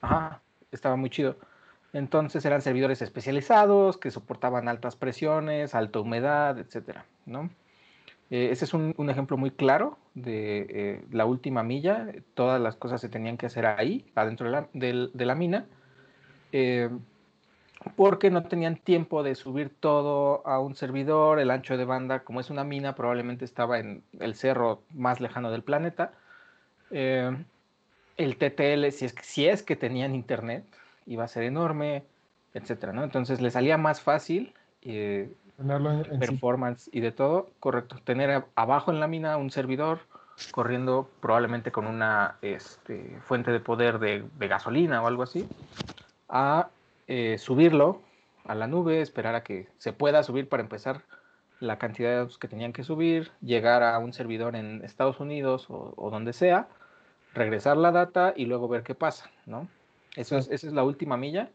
Ajá, 0.02 0.42
estaba 0.74 0.98
muy 0.98 1.10
chido. 1.10 1.38
Entonces 1.94 2.44
eran 2.44 2.62
servidores 2.62 3.02
especializados 3.02 3.98
que 3.98 4.12
soportaban 4.12 4.68
altas 4.68 4.98
presiones, 4.98 5.76
alta 5.76 6.02
humedad, 6.02 6.60
etcétera, 6.60 7.06
¿no? 7.26 7.50
Eh, 8.30 8.50
ese 8.52 8.66
es 8.66 8.74
un, 8.74 9.10
ejemplo 9.10 9.38
muy 9.38 9.52
claro 9.52 9.98
de 10.14 10.68
eh, 10.70 11.06
la 11.10 11.26
última 11.26 11.64
milla. 11.64 12.08
Todas 12.34 12.60
las 12.60 12.76
cosas 12.76 13.00
se 13.00 13.08
tenían 13.08 13.38
que 13.38 13.46
hacer 13.46 13.66
ahí, 13.66 14.12
adentro 14.14 14.52
de 14.74 15.26
la, 15.26 15.36
mina. 15.36 15.68
Porque 17.96 18.32
no 18.32 18.44
tenían 18.44 18.78
tiempo 18.78 19.24
de 19.24 19.36
subir 19.36 19.70
todo 19.80 20.46
a 20.48 20.60
un 20.60 20.76
servidor, 20.76 21.40
el 21.40 21.52
ancho 21.52 21.78
de 21.78 21.86
banda, 21.86 22.20
como 22.20 22.40
es 22.40 22.50
una 22.50 22.64
mina, 22.64 22.96
probablemente 22.96 23.46
estaba 23.46 23.80
en 23.80 24.04
el 24.20 24.36
cerro 24.36 24.82
más 24.94 25.22
lejano 25.22 25.52
del 25.52 25.64
planeta. 25.64 26.12
Eh, 26.92 27.36
el 28.18 28.38
TTL, 28.38 28.92
si 28.92 29.06
es, 29.06 29.14
que, 29.14 29.24
si 29.24 29.48
es 29.48 29.64
que 29.64 29.76
tenían 29.76 30.16
internet, 30.16 30.64
iba 31.06 31.24
a 31.24 31.28
ser 31.28 31.44
enorme, 31.44 32.04
etcétera, 32.54 32.94
¿no? 32.94 33.04
Entonces 33.04 33.42
le 33.42 33.52
salía 33.52 33.78
más 33.78 34.02
fácil 34.02 34.54
eh, 34.82 35.32
performance 36.20 36.90
y 36.92 37.02
de 37.02 37.12
todo, 37.12 37.50
correcto, 37.60 37.98
tener 38.04 38.46
abajo 38.56 38.92
en 38.92 39.00
la 39.00 39.08
mina 39.08 39.38
un 39.38 39.52
servidor 39.52 40.00
corriendo 40.52 41.10
probablemente 41.22 41.72
con 41.72 41.88
una 41.88 42.36
este, 42.42 43.20
fuente 43.24 43.52
de 43.52 43.60
poder 43.60 44.00
de, 44.00 44.24
gasolina 44.40 45.02
o 45.02 45.08
algo 45.08 45.24
así, 45.24 45.48
a 46.28 46.70
eh, 47.08 47.38
subirlo 47.38 48.02
a 48.46 48.56
la 48.56 48.68
nube, 48.68 49.02
esperar 49.02 49.36
a 49.36 49.44
que 49.44 49.68
se 49.78 49.94
pueda 49.94 50.24
subir 50.24 50.48
para 50.48 50.64
empezar 50.64 51.04
la 51.60 51.78
cantidad 51.78 52.10
de 52.10 52.16
datos 52.18 52.38
que 52.38 52.48
tenían 52.48 52.74
que 52.74 52.84
subir, 52.84 53.32
llegar 53.42 53.84
a 53.84 53.98
un 54.00 54.14
servidor 54.14 54.56
en 54.56 54.84
Estados 54.84 55.20
Unidos 55.20 55.68
o, 55.70 56.10
donde 56.12 56.34
sea, 56.34 56.68
regresar 57.34 57.78
la 57.78 57.92
data 57.92 58.34
y 58.36 58.46
luego 58.46 58.68
ver 58.68 58.84
qué 58.84 58.94
pasa, 58.94 59.32
¿no? 59.46 59.68
Eso 60.16 60.38
es, 60.38 60.50
esa 60.50 60.68
es 60.68 60.74
la 60.74 60.84
última 60.84 61.18
milla. 61.18 61.50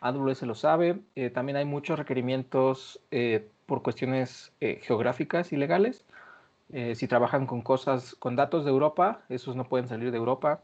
AWS 0.00 0.42
lo 0.42 0.54
sabe. 0.54 1.00
Eh, 1.14 1.30
también 1.30 1.56
hay 1.56 1.64
muchos 1.64 1.98
requerimientos 1.98 3.00
eh, 3.10 3.48
por 3.66 3.82
cuestiones 3.82 4.52
geográficas 4.60 5.52
y 5.52 5.56
legales 5.56 6.04
eh, 6.72 6.94
si 6.94 7.06
trabajan 7.06 7.46
con 7.46 7.60
cosas, 7.60 8.14
con 8.14 8.34
datos 8.34 8.64
de 8.64 8.70
Europa, 8.70 9.20
esos 9.28 9.56
no 9.56 9.64
pueden 9.68 9.88
salir 9.88 10.10
de 10.10 10.16
Europa. 10.16 10.60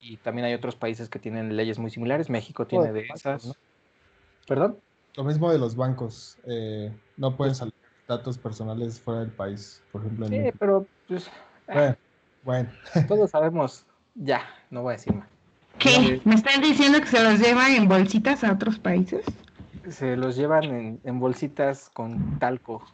Y 0.00 0.16
también 0.16 0.46
hay 0.46 0.54
otros 0.54 0.74
países 0.74 1.08
que 1.08 1.18
tienen 1.18 1.56
leyes 1.56 1.78
muy 1.78 1.90
similares. 1.90 2.30
México 2.30 2.66
tiene 2.66 2.92
de 2.92 3.06
esas. 3.14 3.56
¿Perdón? 4.46 4.78
Lo 5.16 5.24
mismo 5.24 5.50
de 5.50 5.58
los 5.58 5.76
bancos. 5.76 6.38
Eh, 6.44 6.92
no 7.16 7.36
pueden 7.36 7.54
salir 7.54 7.74
datos 8.08 8.38
personales 8.38 9.00
fuera 9.00 9.20
del 9.20 9.30
país, 9.30 9.82
por 9.92 10.02
ejemplo. 10.02 10.28
sí, 10.28 10.50
pero 10.58 10.86
pues, 11.06 11.30
eh, 11.68 11.94
bueno, 12.42 12.68
Todos 13.08 13.30
sabemos. 13.30 13.86
Ya, 14.14 14.42
no 14.70 14.82
voy 14.82 14.94
a 14.94 14.96
decir 14.96 15.14
más. 15.14 15.28
¿Qué? 15.78 16.20
¿Me 16.24 16.34
están 16.34 16.60
diciendo 16.60 17.00
que 17.00 17.06
se 17.06 17.22
los 17.22 17.38
llevan 17.38 17.72
en 17.72 17.88
bolsitas 17.88 18.44
a 18.44 18.52
otros 18.52 18.78
países? 18.78 19.24
Se 19.88 20.16
los 20.16 20.36
llevan 20.36 20.64
en, 20.64 21.00
en 21.04 21.20
bolsitas 21.20 21.88
con 21.90 22.38
talco. 22.38 22.84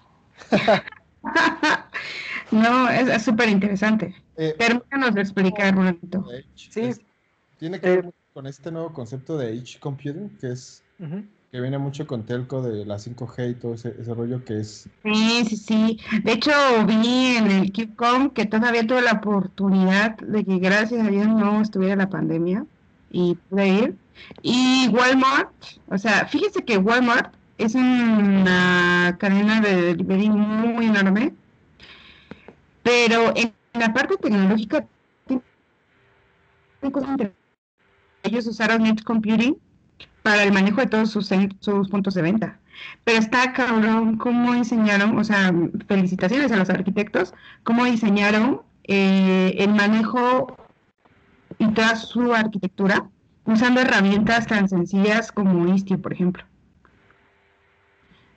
No, 2.51 2.88
es 2.88 3.24
súper 3.24 3.49
interesante. 3.49 4.14
Eh, 4.36 4.55
Permítanos 4.57 5.14
de 5.14 5.20
explicar 5.20 5.76
un 5.76 5.99
Sí. 6.55 6.90
tiene 7.59 7.80
que 7.80 7.90
ver 7.90 8.05
eh, 8.07 8.12
con 8.32 8.47
este 8.47 8.70
nuevo 8.70 8.92
concepto 8.92 9.36
de 9.36 9.53
Edge 9.53 9.80
Computing, 9.80 10.38
que 10.38 10.53
es 10.53 10.84
que 11.51 11.61
viene 11.61 11.78
mucho 11.78 12.07
con 12.07 12.24
telco 12.24 12.62
de 12.62 12.84
la 12.84 12.97
5G 12.97 13.51
y 13.51 13.55
todo 13.55 13.74
ese, 13.74 13.92
rollo 14.14 14.44
que 14.44 14.61
es. 14.61 14.88
Sí, 15.03 15.44
sí, 15.49 15.57
sí. 15.57 16.01
De 16.22 16.32
hecho, 16.32 16.53
vi 16.86 17.36
en 17.36 17.51
el 17.51 17.72
KubeCon 17.72 18.30
que 18.30 18.47
todavía 18.47 18.86
tuve 18.86 19.03
la 19.03 19.12
oportunidad 19.12 20.16
de 20.18 20.44
que 20.44 20.59
gracias 20.59 21.07
a 21.07 21.11
Dios 21.11 21.26
no 21.28 21.61
estuviera 21.61 21.97
la 21.97 22.11
pandemia 22.11 22.66
y 23.11 23.36
pude 23.49 23.68
ir. 23.68 23.97
Y 24.42 24.88
Walmart, 24.88 25.51
o 25.88 25.99
sea, 25.99 26.26
fíjese 26.26 26.64
que 26.64 26.78
Walmart 26.78 27.34
es 27.59 27.74
una 27.74 29.16
cadena 29.18 29.61
de 29.61 29.82
delivery 29.82 30.28
muy 30.30 30.86
enorme 30.86 31.32
pero 32.86 33.32
en 33.34 33.53
la 33.74 33.92
parte 33.92 34.16
tecnológica, 34.16 34.86
ellos 38.22 38.47
usaron 38.47 38.86
Edge 38.86 39.03
Computing 39.03 39.57
para 40.27 40.43
el 40.43 40.53
manejo 40.53 40.81
de 40.81 40.89
todos 40.89 41.11
sus, 41.11 41.29
puntos 41.89 42.14
de 42.14 42.22
venta. 42.22 42.59
Pero 43.05 43.20
está 43.20 43.53
cabrón 43.53 44.16
cómo 44.16 44.55
diseñaron, 44.55 45.16
o 45.16 45.22
sea, 45.22 45.55
felicitaciones 45.87 46.51
a 46.51 46.57
los 46.57 46.68
arquitectos, 46.68 47.33
cómo 47.62 47.85
diseñaron 47.85 48.62
eh, 48.89 49.55
el 49.57 49.72
manejo 49.72 50.57
y 51.59 51.68
toda 51.68 51.95
su 51.95 52.35
arquitectura 52.35 53.09
usando 53.45 53.81
herramientas 53.81 54.49
tan 54.49 54.68
sencillas 54.68 55.31
como 55.31 55.72
Istio, 55.72 56.03
por 56.03 56.12
ejemplo. 56.12 56.43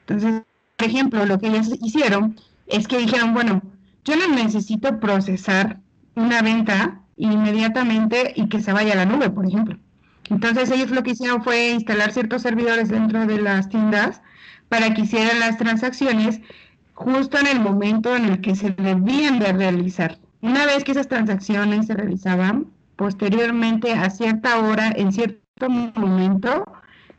Entonces, 0.02 0.44
por 0.78 0.88
ejemplo, 0.88 1.26
lo 1.26 1.40
que 1.40 1.48
ellos 1.48 1.72
hicieron 1.82 2.40
es 2.68 2.88
que 2.88 3.00
dijeron, 3.00 3.34
bueno, 3.34 3.64
yo 4.06 4.16
no 4.16 4.28
necesito 4.36 5.00
procesar 5.00 5.80
una 6.14 6.44
venta 6.44 7.02
inmediatamente 7.18 8.32
y 8.36 8.48
que 8.48 8.62
se 8.62 8.74
vaya 8.74 8.94
a 8.94 8.98
la 8.98 9.06
nube, 9.06 9.32
por 9.32 9.48
ejemplo. 9.48 9.80
Entonces 10.30 10.70
ellos 10.72 10.92
lo 10.92 11.04
que 11.04 11.12
hicieron 11.12 11.44
fue 11.44 11.72
instalar 11.72 12.12
ciertos 12.12 12.44
servidores 12.44 12.90
dentro 12.90 13.26
de 13.26 13.42
las 13.42 13.70
tiendas 13.70 14.22
para 14.70 14.94
que 14.94 15.02
hicieran 15.02 15.40
las 15.40 15.58
transacciones 15.58 16.40
justo 16.94 17.38
en 17.40 17.48
el 17.48 17.60
momento 17.60 18.16
en 18.16 18.26
el 18.26 18.42
que 18.42 18.56
se 18.56 18.72
debían 18.72 19.40
de 19.40 19.54
realizar. 19.54 20.20
Una 20.42 20.66
vez 20.66 20.84
que 20.84 20.92
esas 20.92 21.08
transacciones 21.08 21.88
se 21.88 21.94
realizaban, 21.94 22.68
posteriormente 22.96 23.94
a 23.94 24.10
cierta 24.10 24.60
hora, 24.60 24.92
en 24.96 25.12
cierto 25.12 25.70
momento, 25.70 26.66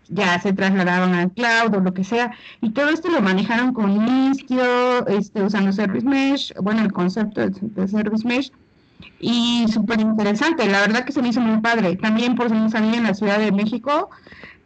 ya 0.08 0.38
se 0.40 0.52
trasladaban 0.52 1.14
al 1.14 1.32
cloud 1.32 1.74
o 1.74 1.80
lo 1.80 1.94
que 1.94 2.04
sea, 2.04 2.32
y 2.60 2.70
todo 2.70 2.90
esto 2.90 3.10
lo 3.10 3.22
manejaron 3.22 3.72
con 3.72 4.30
Istio, 4.30 5.06
este, 5.06 5.42
usando 5.42 5.72
Service 5.72 6.06
Mesh, 6.06 6.52
bueno, 6.60 6.82
el 6.82 6.92
concepto 6.92 7.48
de, 7.48 7.88
Service 7.88 8.26
Mesh, 8.26 8.52
y 9.18 9.66
súper 9.68 10.00
interesante, 10.00 10.66
la 10.66 10.80
verdad 10.80 11.04
que 11.04 11.12
se 11.12 11.22
me 11.22 11.28
hizo 11.28 11.40
muy 11.40 11.60
padre. 11.60 11.96
También, 11.96 12.34
por 12.34 12.48
si 12.48 12.54
no 12.54 12.68
sabía, 12.70 12.96
en 12.96 13.04
la 13.04 13.14
Ciudad 13.14 13.38
de 13.38 13.52
México, 13.52 14.10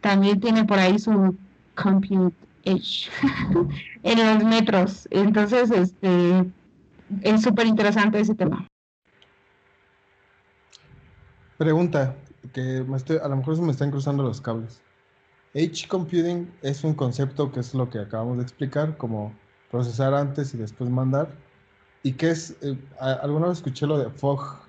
también 0.01 0.39
tiene 0.39 0.65
por 0.65 0.79
ahí 0.79 0.99
su 0.99 1.37
Compute 1.75 2.35
Edge 2.63 3.09
en 4.03 4.25
los 4.25 4.43
metros, 4.43 5.07
entonces, 5.11 5.71
este, 5.71 6.45
es 7.21 7.41
súper 7.41 7.67
interesante 7.67 8.19
ese 8.19 8.35
tema. 8.35 8.67
Pregunta, 11.57 12.15
que 12.53 12.85
a 13.21 13.27
lo 13.27 13.35
mejor 13.37 13.55
se 13.55 13.61
me 13.61 13.71
están 13.71 13.91
cruzando 13.91 14.23
los 14.23 14.41
cables. 14.41 14.81
Edge 15.53 15.87
computing 15.87 16.51
es 16.61 16.83
un 16.83 16.93
concepto 16.93 17.51
que 17.51 17.61
es 17.61 17.73
lo 17.73 17.89
que 17.89 17.99
acabamos 17.99 18.37
de 18.37 18.43
explicar, 18.43 18.97
como 18.97 19.33
procesar 19.71 20.13
antes 20.13 20.53
y 20.53 20.57
después 20.57 20.89
mandar. 20.89 21.29
¿Y 22.05 22.13
qué 22.13 22.29
es? 22.29 22.55
Eh, 22.61 22.77
alguna 22.99 23.47
vez 23.47 23.57
escuché 23.57 23.87
lo 23.87 23.97
de 23.97 24.11
fog, 24.11 24.59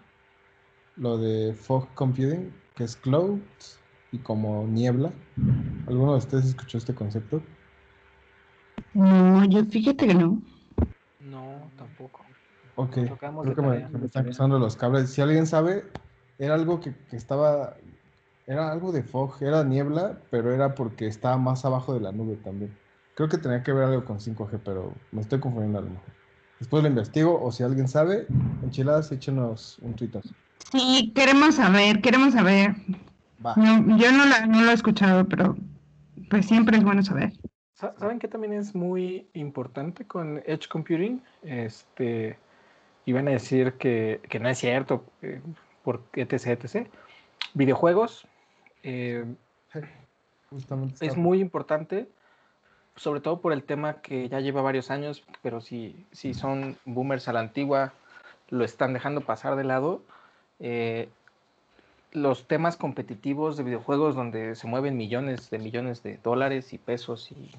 lo 0.97 1.19
de 1.19 1.53
fog 1.53 1.87
computing, 1.93 2.51
que 2.75 2.85
es 2.85 2.97
cloud 2.97 3.41
y 4.11 4.19
como 4.21 4.67
niebla. 4.67 5.13
¿Alguno 5.87 6.13
de 6.13 6.19
ustedes 6.19 6.47
escuchó 6.47 6.79
este 6.79 6.95
concepto? 6.95 7.43
No, 8.95 9.45
yo 9.45 9.63
fíjate 9.67 10.07
que 10.07 10.15
no. 10.15 10.41
No, 11.21 11.71
tampoco. 11.77 12.25
Ok, 12.77 12.95
creo 12.95 13.19
que 13.55 13.63
me, 13.63 14.07
están 14.07 14.25
cruzando 14.25 14.59
los 14.59 14.75
cables. 14.75 15.11
Si 15.11 15.21
alguien 15.21 15.47
sabe, 15.47 15.85
era 16.39 16.55
algo 16.55 16.81
que, 16.81 16.95
que 17.11 17.17
estaba 17.17 17.77
era 18.47 18.73
algo 18.73 18.93
de 18.93 19.03
fog, 19.03 19.43
era 19.43 19.63
niebla, 19.63 20.23
pero 20.31 20.55
era 20.55 20.75
porque 20.75 21.07
estaba 21.07 21.37
más 21.37 21.67
abajo 21.67 21.93
de 21.93 22.01
la 22.01 22.13
nube 22.13 22.37
también. 22.37 22.75
Creo 23.15 23.29
que 23.29 23.37
tenía 23.37 23.63
que 23.63 23.75
ver 23.75 23.85
algo 23.85 24.07
con 24.07 24.21
5G, 24.21 24.59
pero 24.65 24.95
me 25.13 25.21
estoy 25.21 25.39
confundiendo 25.39 25.81
a 25.81 25.83
lo 25.83 25.91
mejor. 25.91 26.16
Después 26.59 26.83
lo 26.83 26.89
investigo, 26.89 27.41
o 27.43 27.53
si 27.53 27.63
alguien 27.63 27.89
sabe, 27.89 28.27
enchiladas, 28.63 29.13
échenos 29.13 29.79
un 29.83 29.95
tuitazo. 29.95 30.31
Sí, 30.73 31.13
queremos 31.15 31.57
saber, 31.57 32.01
queremos 32.01 32.33
saber. 32.33 32.75
yo 32.87 34.13
no, 34.13 34.47
no 34.47 34.63
lo 34.63 34.71
he 34.71 34.75
escuchado, 34.75 35.27
pero 35.29 35.57
pues 36.31 36.47
siempre 36.47 36.79
es 36.79 36.85
bueno 36.85 37.03
saber. 37.03 37.33
¿Saben 37.75 38.19
que 38.19 38.27
también 38.27 38.55
es 38.55 38.75
muy 38.75 39.29
importante 39.35 40.07
con 40.07 40.39
Edge 40.47 40.67
Computing? 40.67 41.23
Este, 41.43 42.39
iban 43.05 43.29
a 43.29 43.33
decir 43.33 43.75
que, 43.75 44.23
que 44.31 44.41
no 44.41 44.49
es 44.49 44.59
cierto, 44.59 45.05
eh, 45.21 45.43
por 45.85 46.03
etc, 46.15 46.65
etc. 46.65 46.89
Videojuegos, 47.53 48.27
eh, 48.83 49.27
es 51.01 51.17
muy 51.17 51.41
importante, 51.41 52.09
sobre 52.97 53.21
todo 53.21 53.41
por 53.41 53.53
el 53.53 53.63
tema 53.63 53.95
que 54.01 54.29
ya 54.29 54.41
lleva 54.41 54.63
varios 54.63 54.91
años, 54.91 55.23
pero 55.43 55.61
si, 55.61 56.07
si 56.13 56.35
son 56.35 56.77
boomers 56.85 57.29
a 57.29 57.33
la 57.33 57.41
antigua, 57.41 57.93
lo 58.49 58.65
están 58.65 58.93
dejando 58.93 59.21
pasar 59.21 59.57
de 59.57 59.65
lado. 59.65 60.03
Eh, 60.61 61.09
los 62.13 62.49
temas 62.49 62.77
competitivos 62.77 63.57
de 63.57 63.65
videojuegos 63.65 64.15
donde 64.15 64.55
se 64.57 64.67
mueven 64.67 64.97
millones 64.97 65.51
de 65.51 65.59
millones 65.59 66.03
de 66.03 66.19
dólares 66.23 66.73
y 66.73 66.79
pesos 66.79 67.31
y 67.31 67.51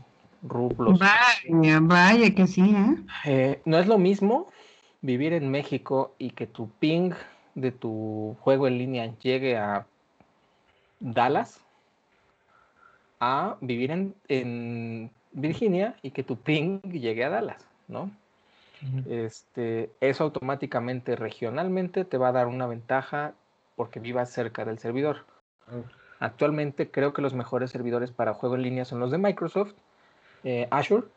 rublos. 0.42 0.98
Vaya, 1.00 1.80
vaya 1.82 2.34
que 2.34 2.48
sí, 2.48 2.76
¿eh? 3.26 3.62
no 3.66 3.78
es 3.78 3.88
lo 3.88 4.00
mismo 4.00 4.48
vivir 5.02 5.34
en 5.34 5.52
México 5.52 6.16
y 6.18 6.32
que 6.32 6.48
tu 6.48 6.70
ping 6.80 7.12
de 7.54 7.72
tu 7.72 8.36
juego 8.42 8.68
en 8.68 8.78
línea 8.78 9.14
llegue 9.20 9.58
a 9.58 9.86
Dallas 11.00 11.60
a 13.20 13.58
vivir 13.62 13.92
en, 14.28 15.12
Virginia 15.38 15.96
y 16.02 16.12
que 16.12 16.24
tu 16.24 16.38
ping 16.38 16.82
llegue 16.82 17.24
a 17.24 17.30
Dallas, 17.30 17.66
¿no? 17.88 18.12
este, 19.10 19.90
eso 20.02 20.24
automáticamente, 20.24 21.16
regionalmente, 21.16 22.06
te 22.06 22.18
va 22.18 22.30
a 22.30 22.32
dar 22.32 22.48
una 22.48 22.68
ventaja 22.68 23.34
porque 23.76 24.00
vivas 24.00 24.32
cerca 24.32 24.66
del 24.66 24.80
servidor. 24.80 25.26
Actualmente 26.20 26.90
creo 26.90 27.14
que 27.14 27.22
los 27.22 27.34
mejores 27.34 27.72
servidores 27.72 28.12
para 28.12 28.34
juego 28.34 28.56
en 28.56 28.64
línea 28.64 28.86
son 28.86 29.00
los 29.00 29.12
de 29.12 29.18
Microsoft, 29.18 29.74
eh, 30.44 30.68
Azure, 30.72 31.08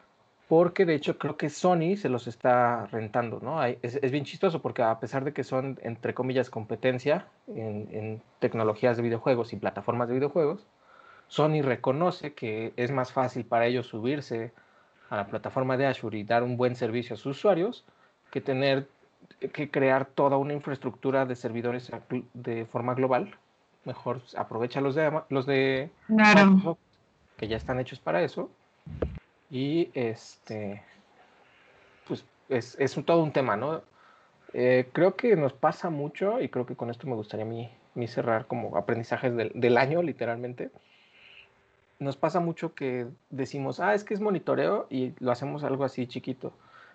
porque 0.48 0.84
de 0.84 0.94
hecho 0.94 1.16
creo 1.16 1.36
que 1.36 1.48
Sony 1.48 1.96
se 1.96 2.08
los 2.08 2.26
está 2.26 2.86
rentando, 2.86 3.38
¿no? 3.40 3.62
es, 3.64 4.00
bien 4.10 4.24
chistoso 4.24 4.60
porque 4.60 4.82
a 4.82 4.98
pesar 4.98 5.24
de 5.24 5.32
que 5.32 5.44
son, 5.44 5.78
entre 5.82 6.12
comillas, 6.12 6.50
competencia 6.50 7.28
en, 7.46 8.20
tecnologías 8.40 8.96
de 8.96 9.04
videojuegos 9.04 9.52
y 9.52 9.56
plataformas 9.56 10.08
de 10.08 10.14
videojuegos, 10.14 10.66
Sony 11.30 11.62
reconoce 11.62 12.34
que 12.34 12.72
es 12.76 12.90
más 12.90 13.12
fácil 13.12 13.44
para 13.44 13.66
ellos 13.66 13.86
subirse 13.86 14.52
a 15.10 15.16
la 15.16 15.26
plataforma 15.28 15.76
de 15.76 15.86
Azure 15.86 16.18
y 16.18 16.24
dar 16.24 16.42
un 16.42 16.56
buen 16.56 16.74
servicio 16.74 17.14
a 17.14 17.16
sus 17.16 17.38
usuarios 17.38 17.84
que 18.32 18.40
tener 18.40 18.88
que 19.52 19.70
crear 19.70 20.06
toda 20.06 20.38
una 20.38 20.54
infraestructura 20.54 21.26
de 21.26 21.36
servidores 21.36 21.92
de 22.34 22.66
forma 22.66 22.94
global. 22.94 23.36
Mejor 23.84 24.20
aprovecha 24.36 24.80
los 24.80 24.96
de 24.96 25.22
los 25.28 25.46
de 25.46 25.90
que 27.36 27.46
ya 27.46 27.56
están 27.56 27.78
hechos 27.78 28.00
para 28.00 28.22
eso 28.22 28.50
y 29.50 29.88
este, 29.94 30.82
pues 32.08 32.24
es, 32.48 32.76
es 32.80 32.92
todo 33.04 33.22
un 33.22 33.30
tema, 33.32 33.56
¿no? 33.56 33.82
Eh, 34.52 34.88
creo 34.92 35.14
que 35.14 35.36
nos 35.36 35.52
pasa 35.52 35.90
mucho 35.90 36.40
y 36.40 36.48
creo 36.48 36.66
que 36.66 36.74
con 36.74 36.90
esto 36.90 37.06
me 37.06 37.14
gustaría 37.14 37.46
a 37.46 37.48
mí, 37.48 37.70
cerrar 38.08 38.46
como 38.46 38.76
aprendizajes 38.76 39.36
del, 39.36 39.52
del, 39.54 39.78
año, 39.78 40.02
literalmente. 40.02 40.72
Nos 42.00 42.16
pasa 42.16 42.40
mucho 42.40 42.74
que 42.74 43.06
decimos, 43.28 43.78
ah, 43.78 43.94
es 43.94 44.04
que 44.04 44.14
es 44.14 44.20
monitoreo 44.20 44.86
y 44.90 45.12
lo 45.20 45.30
hacemos 45.30 45.64
algo 45.64 45.84
así 45.84 46.06
chiquito. 46.06 46.52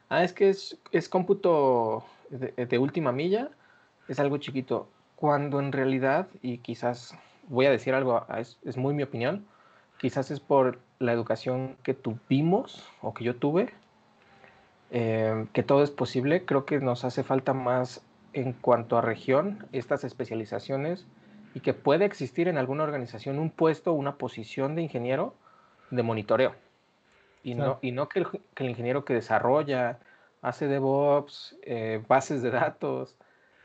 Ah, 0.10 0.24
es 0.24 0.34
que 0.34 0.50
es, 0.50 0.78
es 0.92 1.10
cómputo 1.10 2.04
de, 2.32 2.66
de 2.66 2.78
última 2.80 3.12
milla, 3.12 3.52
es 4.08 4.20
algo 4.20 4.38
chiquito. 4.38 4.90
Cuando 5.16 5.60
en 5.60 5.72
realidad, 5.72 6.28
y 6.42 6.58
quizás 6.58 7.16
voy 7.48 7.68
a 7.68 7.72
decir 7.72 7.94
algo, 7.94 8.26
es, 8.36 8.58
es 8.66 8.78
muy 8.78 8.96
mi 8.96 9.04
opinión, 9.04 9.46
quizás 10.00 10.32
es 10.32 10.40
por 10.40 10.80
la 11.00 11.14
educación 11.14 11.78
que 11.84 11.94
tuvimos 11.94 12.84
o 13.02 13.14
que 13.14 13.24
yo 13.24 13.36
tuve, 13.36 13.72
eh, 14.90 15.46
que 15.54 15.64
todo 15.64 15.84
es 15.84 15.92
posible. 15.92 16.46
Creo 16.46 16.66
que 16.66 16.80
nos 16.80 17.06
hace 17.06 17.24
falta 17.24 17.54
más 17.54 18.02
en 18.34 18.54
cuanto 18.54 18.98
a 18.98 19.02
región, 19.02 19.68
estas 19.72 20.04
especializaciones 20.04 21.06
y 21.56 21.62
que 21.62 21.74
puede 21.74 22.06
existir 22.06 22.48
en 22.48 22.60
alguna 22.60 22.84
organización 22.84 23.40
un 23.40 23.50
puesto, 23.50 23.94
una 23.94 24.18
posición 24.18 24.76
de 24.76 24.84
ingeniero 24.84 25.34
de 25.90 26.04
monitoreo. 26.04 26.54
Y 27.44 27.56
no, 27.56 27.80
y 27.82 27.92
no 27.92 28.08
que, 28.08 28.20
el, 28.20 28.70
ingeniero 28.70 29.06
que 29.06 29.16
desarrolla, 29.16 29.98
hace 30.44 30.68
DevOps, 30.68 31.58
eh, 31.64 32.04
bases 32.08 32.44
de 32.44 32.52
datos, 32.52 33.16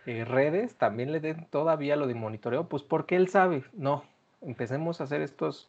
eh, 0.07 0.25
redes, 0.25 0.77
también 0.77 1.13
le 1.13 1.21
den 1.21 1.47
todavía 1.51 1.97
lo 1.97 2.07
de 2.07 2.15
monitoreo, 2.15 2.65
pues 2.65 2.83
porque 2.83 3.17
él 3.17 3.29
sabe. 3.29 3.65
No, 3.75 4.05
empecemos 4.41 5.01
a 5.01 5.05
hacer 5.05 5.21
estos 5.21 5.69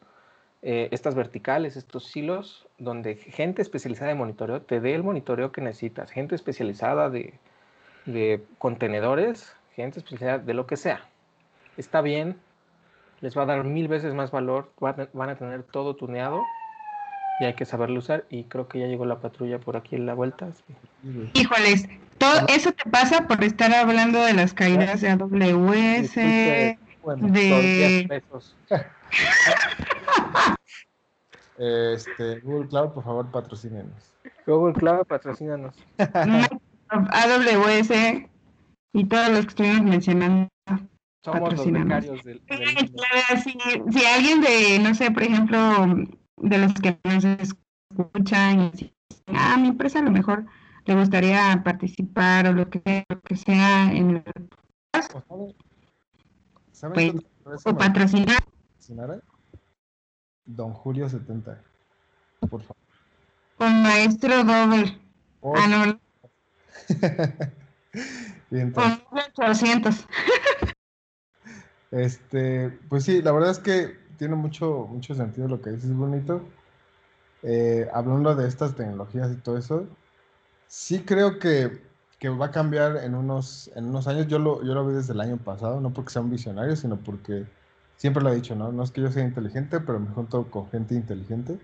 eh, 0.64 0.90
estas 0.92 1.16
verticales, 1.16 1.76
estos 1.76 2.06
silos, 2.06 2.68
donde 2.78 3.16
gente 3.16 3.64
especializada 3.64 4.10
de 4.10 4.16
monitoreo 4.16 4.62
te 4.62 4.80
dé 4.80 4.94
el 4.94 5.02
monitoreo 5.02 5.52
que 5.52 5.60
necesitas, 5.60 6.12
gente 6.12 6.36
especializada 6.36 7.10
de, 7.10 7.34
contenedores, 8.60 9.56
gente 9.76 9.98
especializada 9.98 10.38
de 10.38 10.54
lo 10.54 10.68
que 10.68 10.78
sea. 10.78 11.10
Está 11.78 12.02
bien, 12.02 12.38
les 13.22 13.38
va 13.38 13.44
a 13.44 13.46
dar 13.46 13.64
mil 13.64 13.88
veces 13.88 14.14
más 14.14 14.32
valor, 14.32 14.72
van 14.80 15.30
a 15.30 15.36
tener 15.36 15.64
todo 15.64 15.96
tuneado 15.96 16.42
y 17.40 17.46
hay 17.46 17.54
que 17.54 17.66
saberlo 17.66 18.00
usar 18.00 18.26
y 18.30 18.44
creo 18.44 18.68
que 18.68 18.80
ya 18.80 18.88
llegó 18.88 19.06
la 19.06 19.20
patrulla 19.20 19.60
por 19.60 19.78
aquí 19.78 19.96
en 19.96 20.06
la 20.06 20.14
vuelta. 20.14 20.50
Híjoles, 21.34 21.88
todo 22.18 22.46
eso 22.50 22.72
te 22.72 22.90
pasa 22.90 23.28
por 23.28 23.44
estar 23.44 23.74
hablando 23.74 24.22
de 24.24 24.34
las 24.34 24.54
caídas 24.54 25.02
de 25.02 25.10
AWS, 25.10 26.16
de... 26.16 26.78
Este, 31.58 32.40
Google 32.40 32.68
Cloud, 32.70 32.90
por 32.94 33.04
favor, 33.04 33.30
patrocínenos. 33.30 33.94
Google 34.48 34.74
Cloud, 34.74 35.06
patrocínanos. 35.06 35.76
AWS 36.90 37.92
y 38.94 39.06
todos 39.06 39.30
los 39.30 39.42
que 39.42 39.50
estuvimos 39.50 39.84
mencionando. 39.84 40.50
Somos 41.24 41.54
los 41.54 41.72
becarios 41.72 42.24
del, 42.24 42.42
si, 43.92 44.06
alguien 44.06 44.42
de, 44.42 44.80
no 44.80 44.96
sé, 44.96 45.12
por 45.12 45.22
ejemplo, 45.22 45.60
de 46.38 46.58
los 46.58 46.74
que 46.74 46.98
nos 47.04 47.24
escuchan 47.24 48.72
y 48.76 48.92
ah, 49.28 49.54
a 49.54 49.58
mi 49.58 49.68
empresa 49.68 50.00
a 50.00 50.02
lo 50.02 50.10
mejor 50.10 50.46
le 50.86 50.96
gustaría 50.96 51.62
participar 51.64 52.48
o 52.48 52.54
lo 52.54 52.70
que 52.70 52.80
sea, 52.80 53.06
lo 53.10 53.22
que 53.22 53.36
sea 53.36 53.92
en 53.92 54.10
el 54.16 54.24
pues, 56.94 57.14
o 57.66 57.78
patrocinar. 57.78 58.44
Don 60.46 60.74
Julio 60.74 61.08
70. 61.08 61.62
Por 62.50 62.62
favor. 62.62 62.78
Con 63.58 63.84
maestro 63.84 64.44
doble. 64.44 65.00
Ah, 65.44 65.68
no. 65.68 66.00
Bien, 68.50 68.72
Con 68.74 69.04
800. 69.12 70.08
este, 71.92 72.70
pues 72.90 73.04
sí, 73.04 73.22
la 73.22 73.32
verdad 73.32 73.52
es 73.52 73.60
que 73.60 74.00
tiene 74.18 74.36
mucho, 74.36 74.88
mucho 74.90 75.14
sentido 75.14 75.48
lo 75.48 75.62
que 75.62 75.72
dices, 75.72 75.94
bonito. 75.94 76.42
Eh, 77.44 77.90
hablando 77.94 78.36
de 78.36 78.48
estas 78.48 78.76
tecnologías 78.76 79.32
y 79.32 79.36
todo 79.38 79.58
eso, 79.58 79.88
sí 80.68 81.04
creo 81.04 81.40
que, 81.40 81.82
que, 82.20 82.30
va 82.30 82.48
a 82.48 82.52
cambiar 82.52 82.98
en 82.98 83.16
unos, 83.16 83.72
en 83.76 83.86
unos 83.86 84.08
años. 84.08 84.28
Yo 84.28 84.40
lo, 84.40 84.64
yo 84.64 84.74
lo 84.74 84.88
vi 84.88 84.94
desde 84.94 85.14
el 85.14 85.22
año 85.22 85.38
pasado, 85.38 85.82
no 85.82 85.92
porque 85.94 86.12
sea 86.12 86.22
un 86.22 86.30
visionario, 86.30 86.76
sino 86.76 86.98
porque 86.98 87.46
siempre 87.98 88.24
lo 88.24 88.32
he 88.32 88.36
dicho, 88.36 88.56
¿no? 88.56 88.72
No 88.72 88.84
es 88.84 88.92
que 88.92 89.02
yo 89.02 89.12
sea 89.12 89.24
inteligente, 89.24 89.80
pero 89.80 90.00
me 90.00 90.10
junto 90.12 90.50
con 90.50 90.70
gente 90.70 90.96
inteligente. 90.96 91.60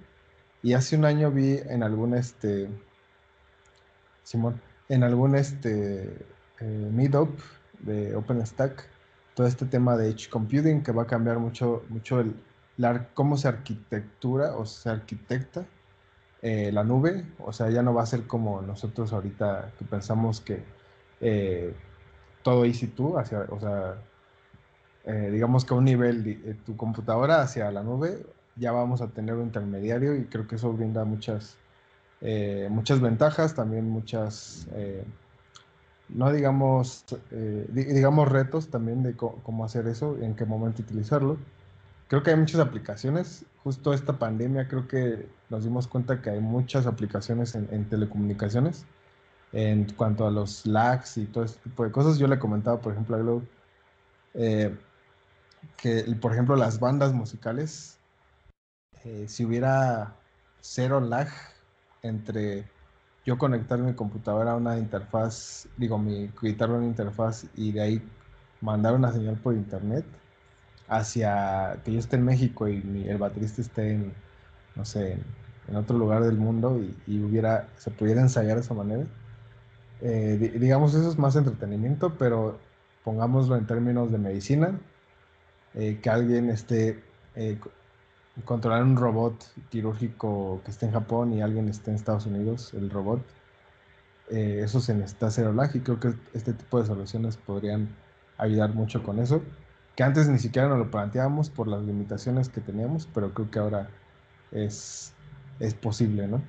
Y 0.63 0.73
hace 0.73 0.97
un 0.97 1.05
año 1.05 1.32
vi 1.32 1.59
en 1.67 1.84
algún, 1.84 2.15
este, 2.15 2.69
Simón, 4.23 4.59
en 4.89 5.03
algún, 5.03 5.36
este, 5.36 6.25
eh, 6.59 6.89
meetup 6.91 7.30
de 7.80 8.15
OpenStack, 8.15 8.88
todo 9.38 9.45
este 9.45 9.67
tema 9.67 9.95
de 9.95 10.09
Edge 10.09 10.29
Computing 10.31 10.81
que 10.81 10.91
va 10.91 11.03
a 11.03 11.05
cambiar 11.05 11.38
mucho, 11.38 11.83
mucho 11.89 12.19
el, 12.19 12.35
cómo 13.13 13.38
se 13.38 13.47
arquitectura 13.47 14.55
o 14.55 14.65
se 14.65 14.89
arquitecta 14.89 15.63
eh, 16.41 16.71
la 16.71 16.83
nube. 16.83 17.23
O 17.45 17.53
sea, 17.53 17.69
ya 17.69 17.83
no 17.83 17.93
va 17.93 18.01
a 18.01 18.07
ser 18.07 18.25
como 18.25 18.63
nosotros 18.63 19.13
ahorita 19.13 19.73
que 19.77 19.85
pensamos 19.85 20.41
que 20.41 20.63
eh, 21.21 21.71
todo 22.41 22.65
easy 22.65 22.88
tú, 22.88 23.19
hacia, 23.19 23.41
o 23.41 23.59
sea, 23.59 23.97
eh, 25.05 25.29
digamos 25.31 25.65
que 25.65 25.75
a 25.75 25.77
un 25.77 25.85
nivel 25.85 26.23
de, 26.23 26.31
eh, 26.31 26.55
tu 26.65 26.75
computadora 26.75 27.39
hacia 27.43 27.69
la 27.69 27.83
nube, 27.83 28.25
ya 28.55 28.71
vamos 28.71 29.01
a 29.01 29.09
tener 29.09 29.35
un 29.35 29.43
intermediario 29.43 30.15
y 30.15 30.25
creo 30.25 30.47
que 30.47 30.55
eso 30.55 30.73
brinda 30.73 31.05
muchas, 31.05 31.57
muchas 32.71 32.99
ventajas, 33.01 33.53
también 33.53 33.88
muchas, 33.88 34.67
no 36.10 36.32
digamos, 36.32 37.05
digamos 37.72 38.28
retos 38.30 38.70
también 38.70 39.03
de 39.03 39.16
cómo 39.16 39.66
hacer 39.66 39.88
eso, 39.88 40.18
en 40.22 40.36
qué 40.36 40.45
momento 40.45 40.82
utilizarlo. 40.82 41.38
Creo 42.08 42.24
que 42.24 42.32
hay 42.32 42.38
muchas 42.38 42.62
aplicaciones, 42.62 43.45
justo 43.64 43.93
esta 43.93 44.18
pandemia 44.18 44.68
creo 44.68 44.88
que 44.88 45.28
nos 45.49 45.64
dimos 45.64 45.88
cuenta 45.88 46.22
que 46.22 46.30
hay 46.30 46.39
muchas 46.39 46.86
aplicaciones 46.86 47.53
en, 47.55 47.89
telecomunicaciones 47.89 48.86
en 49.51 49.86
cuanto 49.93 50.26
a 50.26 50.32
los 50.32 50.66
lags 50.66 51.18
y 51.18 51.26
todo 51.26 51.43
este 51.43 51.62
tipo 51.64 51.84
de 51.84 51.91
cosas. 51.91 52.18
Yo 52.18 52.28
le 52.28 52.39
comentaba, 52.39 52.80
por 52.80 52.93
ejemplo, 52.93 53.18
a 53.18 53.20
Glow, 53.20 53.43
que, 55.76 56.03
por 56.22 56.32
ejemplo, 56.32 56.55
las 56.55 56.80
bandas 56.80 57.14
musicales, 57.14 57.97
eh, 59.03 59.26
si 59.28 59.45
hubiera 59.45 60.16
cero 60.62 60.99
lag 60.99 61.28
entre 62.03 62.70
yo 63.28 63.38
conectar 63.38 63.78
mi 63.80 63.93
computadora 63.93 64.53
a 64.53 64.55
una 64.55 64.78
interfaz, 64.78 65.67
digo, 65.75 65.97
mi 65.97 66.32
guitarra 66.41 66.75
una 66.75 66.86
interfaz 66.86 67.45
y 67.55 67.73
de 67.73 67.82
ahí 67.82 68.01
mandar 68.61 68.95
una 68.95 69.11
señal 69.11 69.36
por 69.36 69.53
internet 69.53 70.05
hacia 70.88 71.78
que 71.84 71.91
yo 71.91 71.99
esté 71.99 72.15
en 72.15 72.23
México 72.23 72.69
y 72.69 73.05
el 73.05 73.17
baterista 73.17 73.61
esté 73.61 73.91
en, 73.91 74.13
no 74.78 74.86
sé, 74.86 75.17
en, 75.67 75.75
otro 75.75 75.97
lugar 75.97 76.23
del 76.23 76.38
mundo 76.38 76.80
y, 77.05 77.19
hubiera, 77.21 77.67
se 77.75 77.91
pudiera 77.91 78.21
ensayar 78.21 78.55
de 78.55 78.61
esa 78.61 78.73
manera. 78.73 79.03
Eh, 79.99 80.55
digamos, 80.57 80.93
eso 80.93 81.09
es 81.09 81.17
más 81.17 81.36
entretenimiento, 81.36 82.13
pero 82.17 82.57
pongámoslo 83.03 83.57
en 83.57 83.67
términos 83.67 84.09
de 84.09 84.19
medicina, 84.19 84.80
eh, 85.73 85.99
que 86.01 86.09
alguien 86.09 86.49
esté 86.49 87.03
eh, 87.36 87.59
controlar 88.45 88.83
un 88.83 88.95
robot 88.95 89.43
quirúrgico 89.69 90.61
que 90.63 90.71
esté 90.71 90.85
en 90.85 90.91
Japón 90.91 91.33
y 91.33 91.41
alguien 91.41 91.69
esté 91.69 91.91
en 91.91 91.95
Estados 91.95 92.25
Unidos, 92.25 92.73
el 92.73 92.89
robot, 92.89 93.21
eh, 94.29 94.61
eso 94.63 94.79
se 94.79 94.93
necesita 94.93 95.27
hacer 95.27 95.51
y 95.73 95.79
creo 95.79 95.99
que 95.99 96.13
este 96.33 96.53
tipo 96.53 96.79
de 96.79 96.85
soluciones 96.85 97.38
podrían 97.38 97.89
ayudar 98.38 98.73
mucho 98.73 99.01
con 99.03 99.19
eso, 99.19 99.41
que 99.95 100.03
antes 100.03 100.27
ni 100.27 100.38
siquiera 100.38 100.67
nos 100.67 100.77
lo 100.77 100.91
planteábamos 100.91 101.49
por 101.49 101.67
las 101.67 101.81
limitaciones 101.83 102.49
que 102.49 102.61
teníamos, 102.61 103.07
pero 103.13 103.33
creo 103.33 103.49
que 103.49 103.59
ahora 103.59 103.89
es, 104.51 105.13
es 105.59 105.73
posible, 105.73 106.27
¿no? 106.27 106.41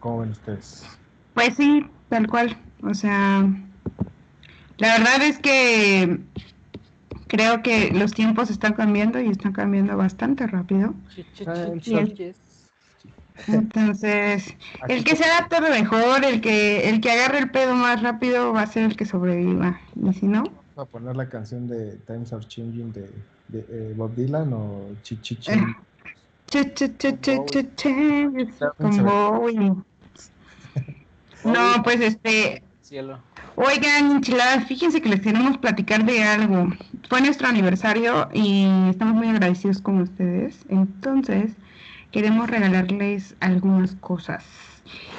¿Cómo 0.00 0.20
ven 0.20 0.30
ustedes? 0.30 0.84
Pues 1.34 1.54
sí, 1.56 1.88
tal 2.08 2.26
cual. 2.28 2.56
O 2.82 2.94
sea, 2.94 3.40
la 4.78 4.98
verdad 4.98 5.22
es 5.22 5.38
que 5.38 6.20
creo 7.28 7.62
que 7.62 7.90
los 7.92 8.12
tiempos 8.12 8.50
están 8.50 8.74
cambiando 8.74 9.20
y 9.20 9.28
están 9.28 9.52
cambiando 9.52 9.96
bastante 9.96 10.46
rápido. 10.46 10.94
Entonces, 13.46 14.56
el 14.88 15.04
que 15.04 15.14
se 15.14 15.24
adapte 15.24 15.60
mejor, 15.60 16.24
el 16.24 16.40
que 16.40 16.88
el 16.88 17.00
que 17.00 17.12
agarre 17.12 17.38
el 17.38 17.50
pedo 17.50 17.74
más 17.74 18.02
rápido 18.02 18.52
va 18.52 18.62
a 18.62 18.66
ser 18.66 18.84
el 18.84 18.96
que 18.96 19.06
sobreviva. 19.06 19.80
Y 20.02 20.12
si 20.12 20.26
no, 20.26 20.44
a 20.76 20.84
poner 20.84 21.16
la 21.16 21.28
canción 21.28 21.68
de 21.68 21.96
Times 22.06 22.32
Are 22.32 22.44
Changing 22.46 22.92
de, 22.92 23.10
de 23.48 23.66
eh, 23.68 23.94
Bob 23.96 24.14
Dylan 24.14 24.52
o 24.52 24.82
Chichichi. 25.02 25.52
No, 31.44 31.82
pues 31.82 32.00
este. 32.00 32.62
Cielo. 32.82 33.18
Oigan, 33.60 34.12
enchiladas, 34.12 34.66
fíjense 34.68 35.02
que 35.02 35.08
les 35.08 35.20
queremos 35.20 35.58
platicar 35.58 36.04
de 36.04 36.22
algo. 36.22 36.68
Fue 37.08 37.20
nuestro 37.20 37.48
aniversario 37.48 38.28
y 38.32 38.88
estamos 38.88 39.16
muy 39.16 39.28
agradecidos 39.30 39.82
con 39.82 40.00
ustedes. 40.00 40.64
Entonces, 40.68 41.56
queremos 42.12 42.48
regalarles 42.48 43.34
algunas 43.40 43.96
cosas. 43.96 44.44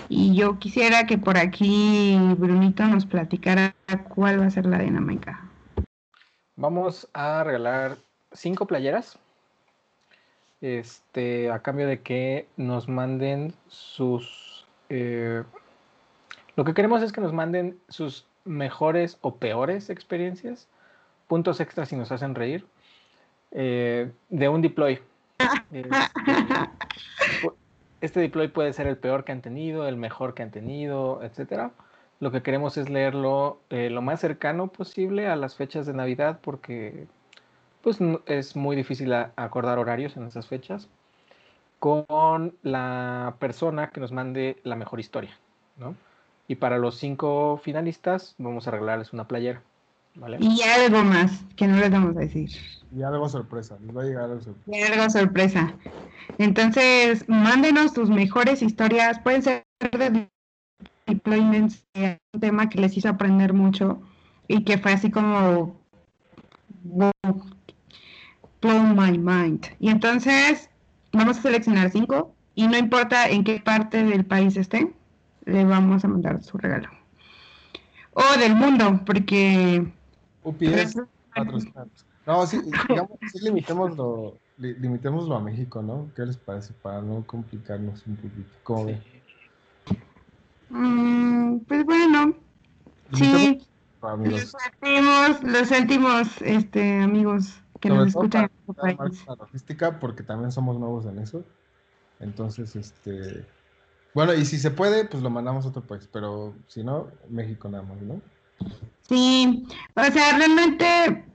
Y 0.07 0.37
yo 0.37 0.57
quisiera 0.57 1.05
que 1.05 1.17
por 1.17 1.37
aquí 1.37 2.17
Brunito 2.37 2.85
nos 2.85 3.05
platicara 3.05 3.75
cuál 4.07 4.39
va 4.39 4.45
a 4.45 4.51
ser 4.51 4.65
la 4.65 4.79
dinámica. 4.79 5.43
Vamos 6.55 7.09
a 7.11 7.43
regalar 7.43 7.97
cinco 8.31 8.65
playeras. 8.67 9.19
Este, 10.61 11.51
a 11.51 11.59
cambio 11.59 11.87
de 11.87 11.99
que 11.99 12.47
nos 12.55 12.87
manden 12.87 13.53
sus. 13.67 14.65
Eh, 14.87 15.43
lo 16.55 16.63
que 16.63 16.73
queremos 16.73 17.01
es 17.01 17.11
que 17.11 17.19
nos 17.19 17.33
manden 17.33 17.77
sus 17.89 18.28
mejores 18.45 19.17
o 19.21 19.35
peores 19.35 19.89
experiencias, 19.89 20.67
puntos 21.27 21.59
extras 21.59 21.89
si 21.89 21.95
nos 21.95 22.11
hacen 22.11 22.35
reír, 22.35 22.65
eh, 23.51 24.11
de 24.29 24.49
un 24.49 24.61
deploy. 24.61 24.99
Este, 28.01 28.21
deploy 28.21 28.47
puede 28.47 28.71
ser 28.71 28.87
el 28.87 28.95
peor 28.95 29.25
que 29.25 29.33
han 29.33 29.41
tenido, 29.41 29.85
el 29.85 29.97
mejor 29.97 30.33
que 30.33 30.41
han 30.41 30.51
tenido, 30.51 31.21
etcétera. 31.21 31.71
Lo 32.21 32.31
que 32.31 32.41
queremos 32.41 32.77
es 32.77 32.89
leerlo 32.89 33.59
eh, 33.69 33.89
lo 33.89 34.01
más 34.01 34.21
cercano 34.21 34.67
posible 34.67 35.27
a 35.27 35.35
las 35.35 35.55
fechas 35.55 35.85
de 35.85 35.93
Navidad 35.93 36.39
porque 36.41 37.07
pues 37.81 37.99
es 38.25 38.55
muy 38.55 38.77
difícil 38.77 39.13
acordar 39.13 39.79
horarios 39.79 40.15
en 40.15 40.27
esas 40.27 40.47
fechas 40.47 40.87
con 41.79 42.55
la 42.61 43.35
persona 43.39 43.89
que 43.89 44.01
nos 44.01 44.11
mande 44.11 44.59
la 44.63 44.75
mejor 44.75 44.99
historia, 44.99 45.37
¿no? 45.77 45.95
Y 46.49 46.55
para 46.55 46.79
los 46.79 46.97
cinco 46.97 47.61
finalistas 47.63 48.33
vamos 48.39 48.67
a 48.67 48.71
regalarles 48.71 49.13
una 49.13 49.27
playera, 49.27 49.61
¿vale? 50.15 50.39
Y 50.41 50.63
algo 50.63 51.03
más 51.03 51.43
que 51.55 51.67
no 51.67 51.77
les 51.77 51.91
vamos 51.91 52.17
a 52.17 52.21
decir. 52.21 52.49
Y 52.91 53.03
algo 53.03 53.29
sorpresa, 53.29 53.77
les 53.85 53.95
va 53.95 54.01
a 54.01 54.05
llegar 54.05 54.23
algo 54.23 54.41
sorpresa. 54.41 54.77
Y 54.77 54.91
algo 54.91 55.09
sorpresa. 55.11 55.75
Entonces, 56.39 57.23
mándenos 57.29 57.93
tus 57.93 58.09
mejores 58.09 58.63
historias, 58.63 59.19
pueden 59.19 59.43
ser 59.43 59.63
de 59.79 60.27
deployments, 61.05 61.85
un 62.33 62.39
tema 62.41 62.67
que 62.67 62.81
les 62.81 62.97
hizo 62.97 63.09
aprender 63.09 63.53
mucho 63.53 64.01
y 64.47 64.63
que 64.63 64.79
fue 64.79 64.93
así 64.93 65.11
como 65.11 65.79
blow 66.83 67.13
my 68.95 69.19
mind. 69.19 69.67
Y 69.79 69.89
entonces 69.89 70.71
vamos 71.13 71.37
a 71.37 71.41
seleccionar 71.43 71.91
cinco 71.91 72.33
y 72.55 72.67
no 72.67 72.75
importa 72.75 73.29
en 73.29 73.43
qué 73.43 73.59
parte 73.59 74.03
del 74.03 74.25
país 74.25 74.57
estén, 74.57 74.95
le 75.49 75.65
vamos 75.65 76.03
a 76.03 76.07
mandar 76.07 76.41
su 76.43 76.57
regalo. 76.57 76.89
O 78.13 78.39
del 78.39 78.55
mundo, 78.55 78.99
porque... 79.05 79.85
UPS 80.43 80.97
No, 82.25 82.45
sí, 82.45 82.61
digamos, 82.87 83.17
sí 83.31 83.39
limitémoslo, 83.43 84.37
limitémoslo 84.57 85.35
a 85.35 85.39
México, 85.39 85.81
¿no? 85.81 86.09
¿Qué 86.15 86.25
les 86.25 86.37
parece? 86.37 86.73
Para 86.73 87.01
no 87.01 87.25
complicarnos 87.25 88.05
un 88.07 88.15
poquito. 88.15 88.49
¿Cómo 88.63 88.89
Mm, 90.69 91.59
pues 91.67 91.83
bueno, 91.83 92.35
sí. 93.13 93.59
Los 94.01 94.51
sentimos, 94.51 95.43
los 95.43 95.67
sentimos, 95.67 96.41
este, 96.41 97.01
amigos 97.01 97.61
que 97.79 97.89
nos 97.89 98.09
escuchan. 98.09 98.49
La 98.77 99.35
logística, 99.35 99.99
porque 99.99 100.23
también 100.23 100.51
somos 100.51 100.77
nuevos 100.77 101.05
en 101.05 101.19
eso. 101.19 101.43
Entonces, 102.19 102.75
este. 102.75 103.45
Bueno, 104.13 104.33
y 104.33 104.45
si 104.45 104.57
se 104.57 104.71
puede, 104.71 105.05
pues 105.05 105.21
lo 105.23 105.29
mandamos 105.29 105.65
a 105.65 105.69
otro 105.69 105.83
país, 105.83 106.09
pero 106.11 106.55
si 106.67 106.83
no, 106.83 107.07
México 107.29 107.69
nada 107.69 107.83
más, 107.83 108.01
¿no? 108.01 108.21
Sí, 109.01 109.65
o 109.95 110.03
sea, 110.03 110.37
realmente 110.37 111.25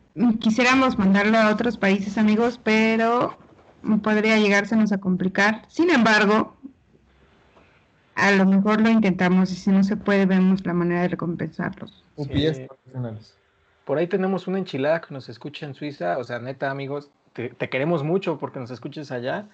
quisiéramos 0.40 0.98
mandarlo 0.98 1.38
a 1.38 1.50
otros 1.50 1.76
países, 1.76 2.18
amigos, 2.18 2.60
pero 2.62 3.36
podría 4.02 4.38
llegársenos 4.38 4.92
a 4.92 4.98
complicar. 4.98 5.62
Sin 5.68 5.90
embargo, 5.90 6.56
a 8.14 8.30
lo 8.32 8.46
mejor 8.46 8.80
lo 8.80 8.88
intentamos 8.88 9.50
y 9.52 9.56
si 9.56 9.70
no 9.70 9.82
se 9.82 9.96
puede, 9.96 10.26
vemos 10.26 10.64
la 10.64 10.72
manera 10.72 11.02
de 11.02 11.08
recompensarlos. 11.08 12.04
Por 13.84 13.98
ahí 13.98 14.06
tenemos 14.06 14.46
una 14.46 14.58
enchilada 14.58 15.00
que 15.00 15.12
nos 15.12 15.28
escucha 15.28 15.66
en 15.66 15.74
Suiza, 15.74 16.18
o 16.18 16.24
sea, 16.24 16.38
neta, 16.38 16.70
amigos, 16.70 17.10
te, 17.34 17.50
queremos 17.68 18.02
mucho 18.02 18.38
porque 18.38 18.60
nos 18.60 18.70
escuches 18.70 19.10
allá. 19.10 19.48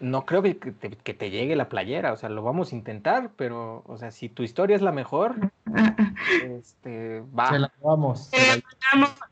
No 0.00 0.26
creo 0.26 0.42
que 0.42 0.54
te, 0.54 1.30
llegue 1.30 1.56
la 1.56 1.68
playera, 1.68 2.12
o 2.12 2.16
sea, 2.16 2.28
lo 2.28 2.42
vamos 2.42 2.72
a 2.72 2.76
intentar, 2.76 3.30
pero, 3.36 3.82
o 3.86 3.96
sea, 3.98 4.10
si 4.10 4.28
tu 4.28 4.42
historia 4.42 4.76
es 4.76 4.82
la 4.82 4.92
mejor, 4.92 5.34
este, 6.42 7.22
va. 7.36 7.50
Se 7.50 7.58
la 7.58 7.72
vamos. 7.82 8.30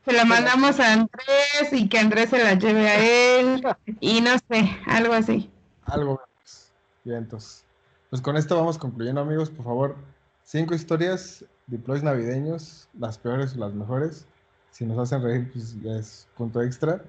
Se 0.05 0.13
la 0.13 0.25
mandamos 0.25 0.81
a 0.81 0.93
Andrés 0.93 1.73
y 1.73 1.89
que 1.89 1.99
Andrés 1.99 2.31
se 2.31 2.43
la 2.43 2.55
lleve 2.55 2.89
a 2.89 3.41
él, 3.41 3.63
y 4.01 4.21
no 4.21 4.31
sé, 4.49 4.77
algo 4.87 5.15
así. 5.15 5.51
Algo 5.85 6.15
más. 6.15 6.73
Bien, 7.05 7.19
entonces. 7.19 7.65
Pues 8.11 8.21
con 8.21 8.37
esto 8.37 8.57
vamos 8.57 8.77
concluyendo, 8.77 9.23
amigos. 9.23 9.49
Por 9.51 9.65
favor, 9.65 9.97
cinco 10.45 10.75
historias, 10.75 11.45
deploys 11.67 12.03
navideños, 12.03 12.89
las 12.99 13.17
peores 13.17 13.55
o 13.57 13.59
las 13.59 13.73
mejores. 13.73 14.27
Si 14.71 14.85
nos 14.85 14.99
hacen 14.99 15.23
reír, 15.23 15.51
pues 15.53 15.81
ya 15.83 15.93
es 15.93 16.29
punto 16.37 16.63
extra. 16.63 17.03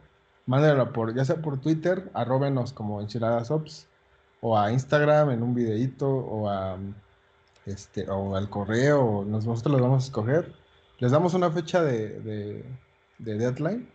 Mándenlo 0.46 0.92
por, 0.92 1.16
ya 1.16 1.24
sea 1.26 1.38
por 1.38 1.60
Twitter, 1.60 2.10
arrobenos 2.14 2.74
como 2.74 3.00
enchiladasops, 3.02 3.88
o 4.42 4.58
a 4.58 4.72
Instagram 4.72 5.32
en 5.32 5.44
un 5.44 5.56
videito, 5.56 6.10
o 6.10 6.50
a 6.50 6.78
este, 7.66 8.10
o 8.10 8.36
al 8.36 8.50
correo, 8.50 9.24
nosotros 9.26 9.72
los 9.72 9.82
vamos 9.82 10.04
a 10.04 10.08
escoger. 10.08 10.54
Les 11.00 11.12
damos 11.12 11.34
una 11.34 11.50
fecha 11.50 11.82
de, 11.82 12.20
de, 12.20 12.66
de 13.20 13.38
deadline. 13.38 13.88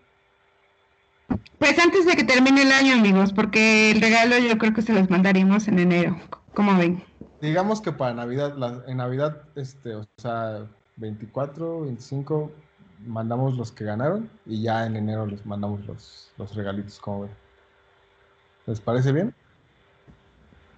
Pues 1.59 1.79
antes 1.79 2.07
de 2.07 2.17
que 2.17 2.25
termine 2.25 2.63
el 2.63 2.73
año, 2.73 2.95
amigos, 2.95 3.33
porque 3.33 3.91
el 3.91 4.01
regalo 4.01 4.39
yo 4.39 4.57
creo 4.59 4.73
que 4.73 4.83
se 4.83 4.93
los 4.93 5.11
mandaremos 5.11 5.69
en 5.69 5.79
enero. 5.79 6.17
¿Cómo 6.55 6.77
ven? 6.77 7.03
Digamos 7.41 7.81
que 7.81 7.93
para 7.93 8.15
Navidad, 8.15 8.55
en 8.89 8.97
Navidad, 8.97 9.43
este, 9.55 9.95
o 9.95 10.07
sea, 10.17 10.67
24, 10.97 11.83
25, 11.83 12.51
mandamos 13.07 13.57
los 13.57 13.73
que 13.73 13.85
ganaron 13.85 14.31
y 14.47 14.63
ya 14.63 14.87
en 14.87 14.97
enero 14.97 15.27
les 15.27 15.45
mandamos 15.47 15.85
los, 15.87 16.33
los 16.37 16.55
regalitos, 16.55 16.99
¿cómo 16.99 17.23
ven? 17.23 17.31
¿Les 18.67 18.81
parece 18.81 19.13
bien? 19.13 19.35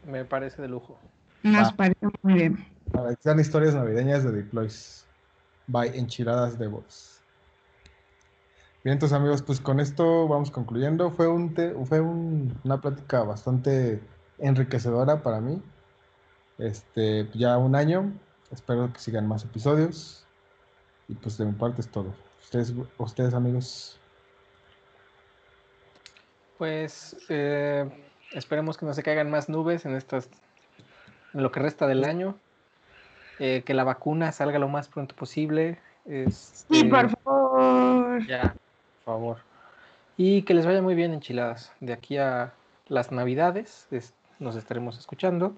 Me 0.07 0.25
parece 0.25 0.63
de 0.63 0.69
lujo. 0.69 0.99
Nos 1.43 1.73
parece 1.73 2.07
muy 2.23 2.35
bien. 2.35 2.67
Para 2.93 3.15
que 3.15 3.23
sean 3.23 3.41
historias 3.41 3.75
navideñas 3.75 4.25
de 4.25 4.33
Deploys 4.33 5.07
by 5.67 5.97
Enchiladas 5.97 6.59
de 6.59 6.67
Voz. 6.69 7.21
Bien, 8.83 8.95
entonces 8.95 9.17
amigos, 9.17 9.43
pues 9.43 9.61
con 9.61 9.79
esto 9.79 10.27
vamos 10.27 10.51
concluyendo. 10.51 11.11
Fue 11.11 11.29
un 11.29 11.55
fue 11.87 12.01
una 12.01 12.81
plática 12.81 13.23
bastante 13.23 14.01
enriquecedora 14.39 15.23
para 15.23 15.41
mí. 15.41 15.61
Este, 16.59 17.29
ya 17.35 17.59
un 17.59 17.75
año, 17.75 18.13
espero 18.51 18.93
que 18.93 19.01
sigan 19.01 19.27
más 19.27 19.45
episodios. 19.45 20.27
Y 21.11 21.15
pues 21.15 21.37
de 21.39 21.45
mi 21.45 21.53
parte 21.53 21.81
es 21.81 21.89
todo. 21.89 22.15
Ustedes, 22.41 22.73
ustedes 22.99 23.35
amigos. 23.35 23.99
Pues 26.57 27.17
eh, 27.29 27.91
esperemos 28.33 28.79
que 28.79 28.87
no 28.87 28.95
se 28.95 29.03
caigan 29.03 29.29
más 29.29 29.49
nubes 29.49 29.85
en 29.87 29.97
estas, 29.97 30.31
en 31.35 31.43
lo 31.43 31.51
que 31.51 31.59
resta 31.59 31.89
del 31.89 32.05
año. 32.05 32.37
Eh, 33.41 33.63
que 33.65 33.75
la 33.75 33.85
vacuna 33.85 34.31
salga 34.31 34.61
lo 34.61 34.69
más 34.69 34.89
pronto 34.89 35.17
posible. 35.17 35.81
Este, 36.05 36.75
sí, 36.75 36.85
por 36.85 37.11
favor. 37.11 38.27
Ya, 38.27 38.55
por 39.05 39.15
favor. 39.15 39.39
Y 40.17 40.43
que 40.43 40.55
les 40.55 40.65
vaya 40.65 40.81
muy 40.81 40.95
bien 40.95 41.13
enchiladas. 41.13 41.73
De 41.81 41.93
aquí 41.93 42.19
a 42.19 42.53
las 42.87 43.11
navidades, 43.11 43.89
nos 44.39 44.55
estaremos 44.55 44.97
escuchando. 44.99 45.57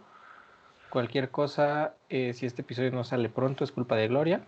Cualquier 0.89 1.31
cosa, 1.31 1.95
eh, 2.09 2.33
si 2.33 2.47
este 2.47 2.63
episodio 2.63 2.91
no 2.93 3.05
sale 3.05 3.29
pronto, 3.29 3.65
es 3.65 3.73
culpa 3.73 3.97
de 3.97 4.09
Gloria. 4.09 4.47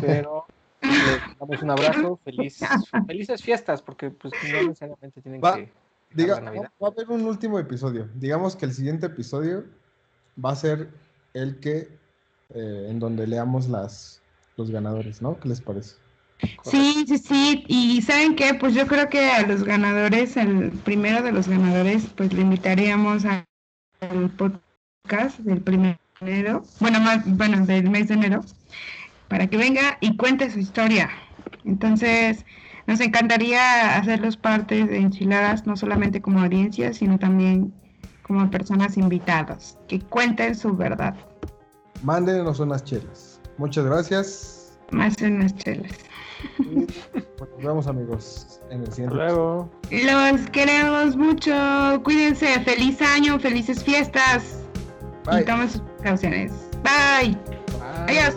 Pero 0.00 0.46
les 0.82 1.38
damos 1.38 1.62
un 1.62 1.70
abrazo, 1.70 2.20
feliz, 2.24 2.60
felices 3.06 3.42
fiestas, 3.42 3.82
porque 3.82 4.10
pues 4.10 4.32
no 4.52 4.62
necesariamente 4.62 5.20
tienen 5.20 5.40
que... 5.40 5.72
Diga, 6.14 6.40
va 6.40 6.88
a 6.88 6.90
haber 6.90 7.10
un 7.10 7.26
último 7.26 7.58
episodio. 7.58 8.08
Digamos 8.14 8.56
que 8.56 8.64
el 8.64 8.72
siguiente 8.72 9.06
episodio 9.06 9.64
va 10.42 10.52
a 10.52 10.56
ser 10.56 10.88
el 11.34 11.60
que, 11.60 11.88
eh, 12.54 12.86
en 12.88 12.98
donde 12.98 13.26
leamos 13.26 13.68
las, 13.68 14.22
los 14.56 14.70
ganadores, 14.70 15.20
¿no? 15.20 15.38
¿Qué 15.38 15.48
les 15.48 15.60
parece? 15.60 15.96
Sí, 16.64 17.04
sí, 17.06 17.18
sí. 17.18 17.64
Y 17.68 18.00
¿saben 18.02 18.36
qué? 18.36 18.54
Pues 18.54 18.74
yo 18.74 18.86
creo 18.86 19.08
que 19.08 19.30
a 19.30 19.46
los 19.46 19.64
ganadores, 19.64 20.36
el 20.36 20.70
primero 20.70 21.22
de 21.22 21.32
los 21.32 21.48
ganadores, 21.48 22.06
pues 22.16 22.32
le 22.32 22.42
invitaríamos 22.42 23.24
al 23.24 23.44
podcast 24.36 25.38
del 25.40 25.60
primero, 25.60 25.98
bueno, 26.80 27.00
más, 27.00 27.22
bueno, 27.26 27.66
del 27.66 27.90
mes 27.90 28.08
de 28.08 28.14
enero, 28.14 28.44
para 29.28 29.46
que 29.46 29.56
venga 29.56 29.98
y 30.00 30.16
cuente 30.16 30.50
su 30.50 30.58
historia. 30.58 31.10
Entonces, 31.64 32.44
nos 32.86 33.00
encantaría 33.00 33.96
hacerlos 33.98 34.36
parte 34.36 34.86
de 34.86 34.98
Enchiladas, 34.98 35.66
no 35.66 35.76
solamente 35.76 36.20
como 36.20 36.40
audiencia, 36.40 36.92
sino 36.92 37.18
también 37.18 37.72
como 38.22 38.50
personas 38.50 38.96
invitadas, 38.96 39.78
que 39.88 40.00
cuenten 40.00 40.54
su 40.54 40.76
verdad. 40.76 41.14
Mándenos 42.02 42.60
unas 42.60 42.84
chelas. 42.84 43.40
Muchas 43.56 43.84
gracias. 43.86 44.78
Más 44.90 45.20
unas 45.20 45.54
chelas. 45.56 45.92
Pues 46.56 47.50
nos 47.56 47.64
vemos 47.64 47.86
amigos 47.86 48.60
en 48.70 48.82
el 48.82 48.92
siguiente. 48.92 49.16
Luego. 49.16 49.70
Los 49.90 50.48
queremos 50.50 51.16
mucho. 51.16 51.52
Cuídense. 52.04 52.60
Feliz 52.60 53.02
año, 53.02 53.38
felices 53.38 53.82
fiestas. 53.82 54.60
Y 55.38 55.44
tomen 55.44 55.68
sus 55.68 55.80
precauciones. 55.80 56.52
Bye. 56.82 57.36
Adiós. 58.06 58.34
Adiós, 58.34 58.36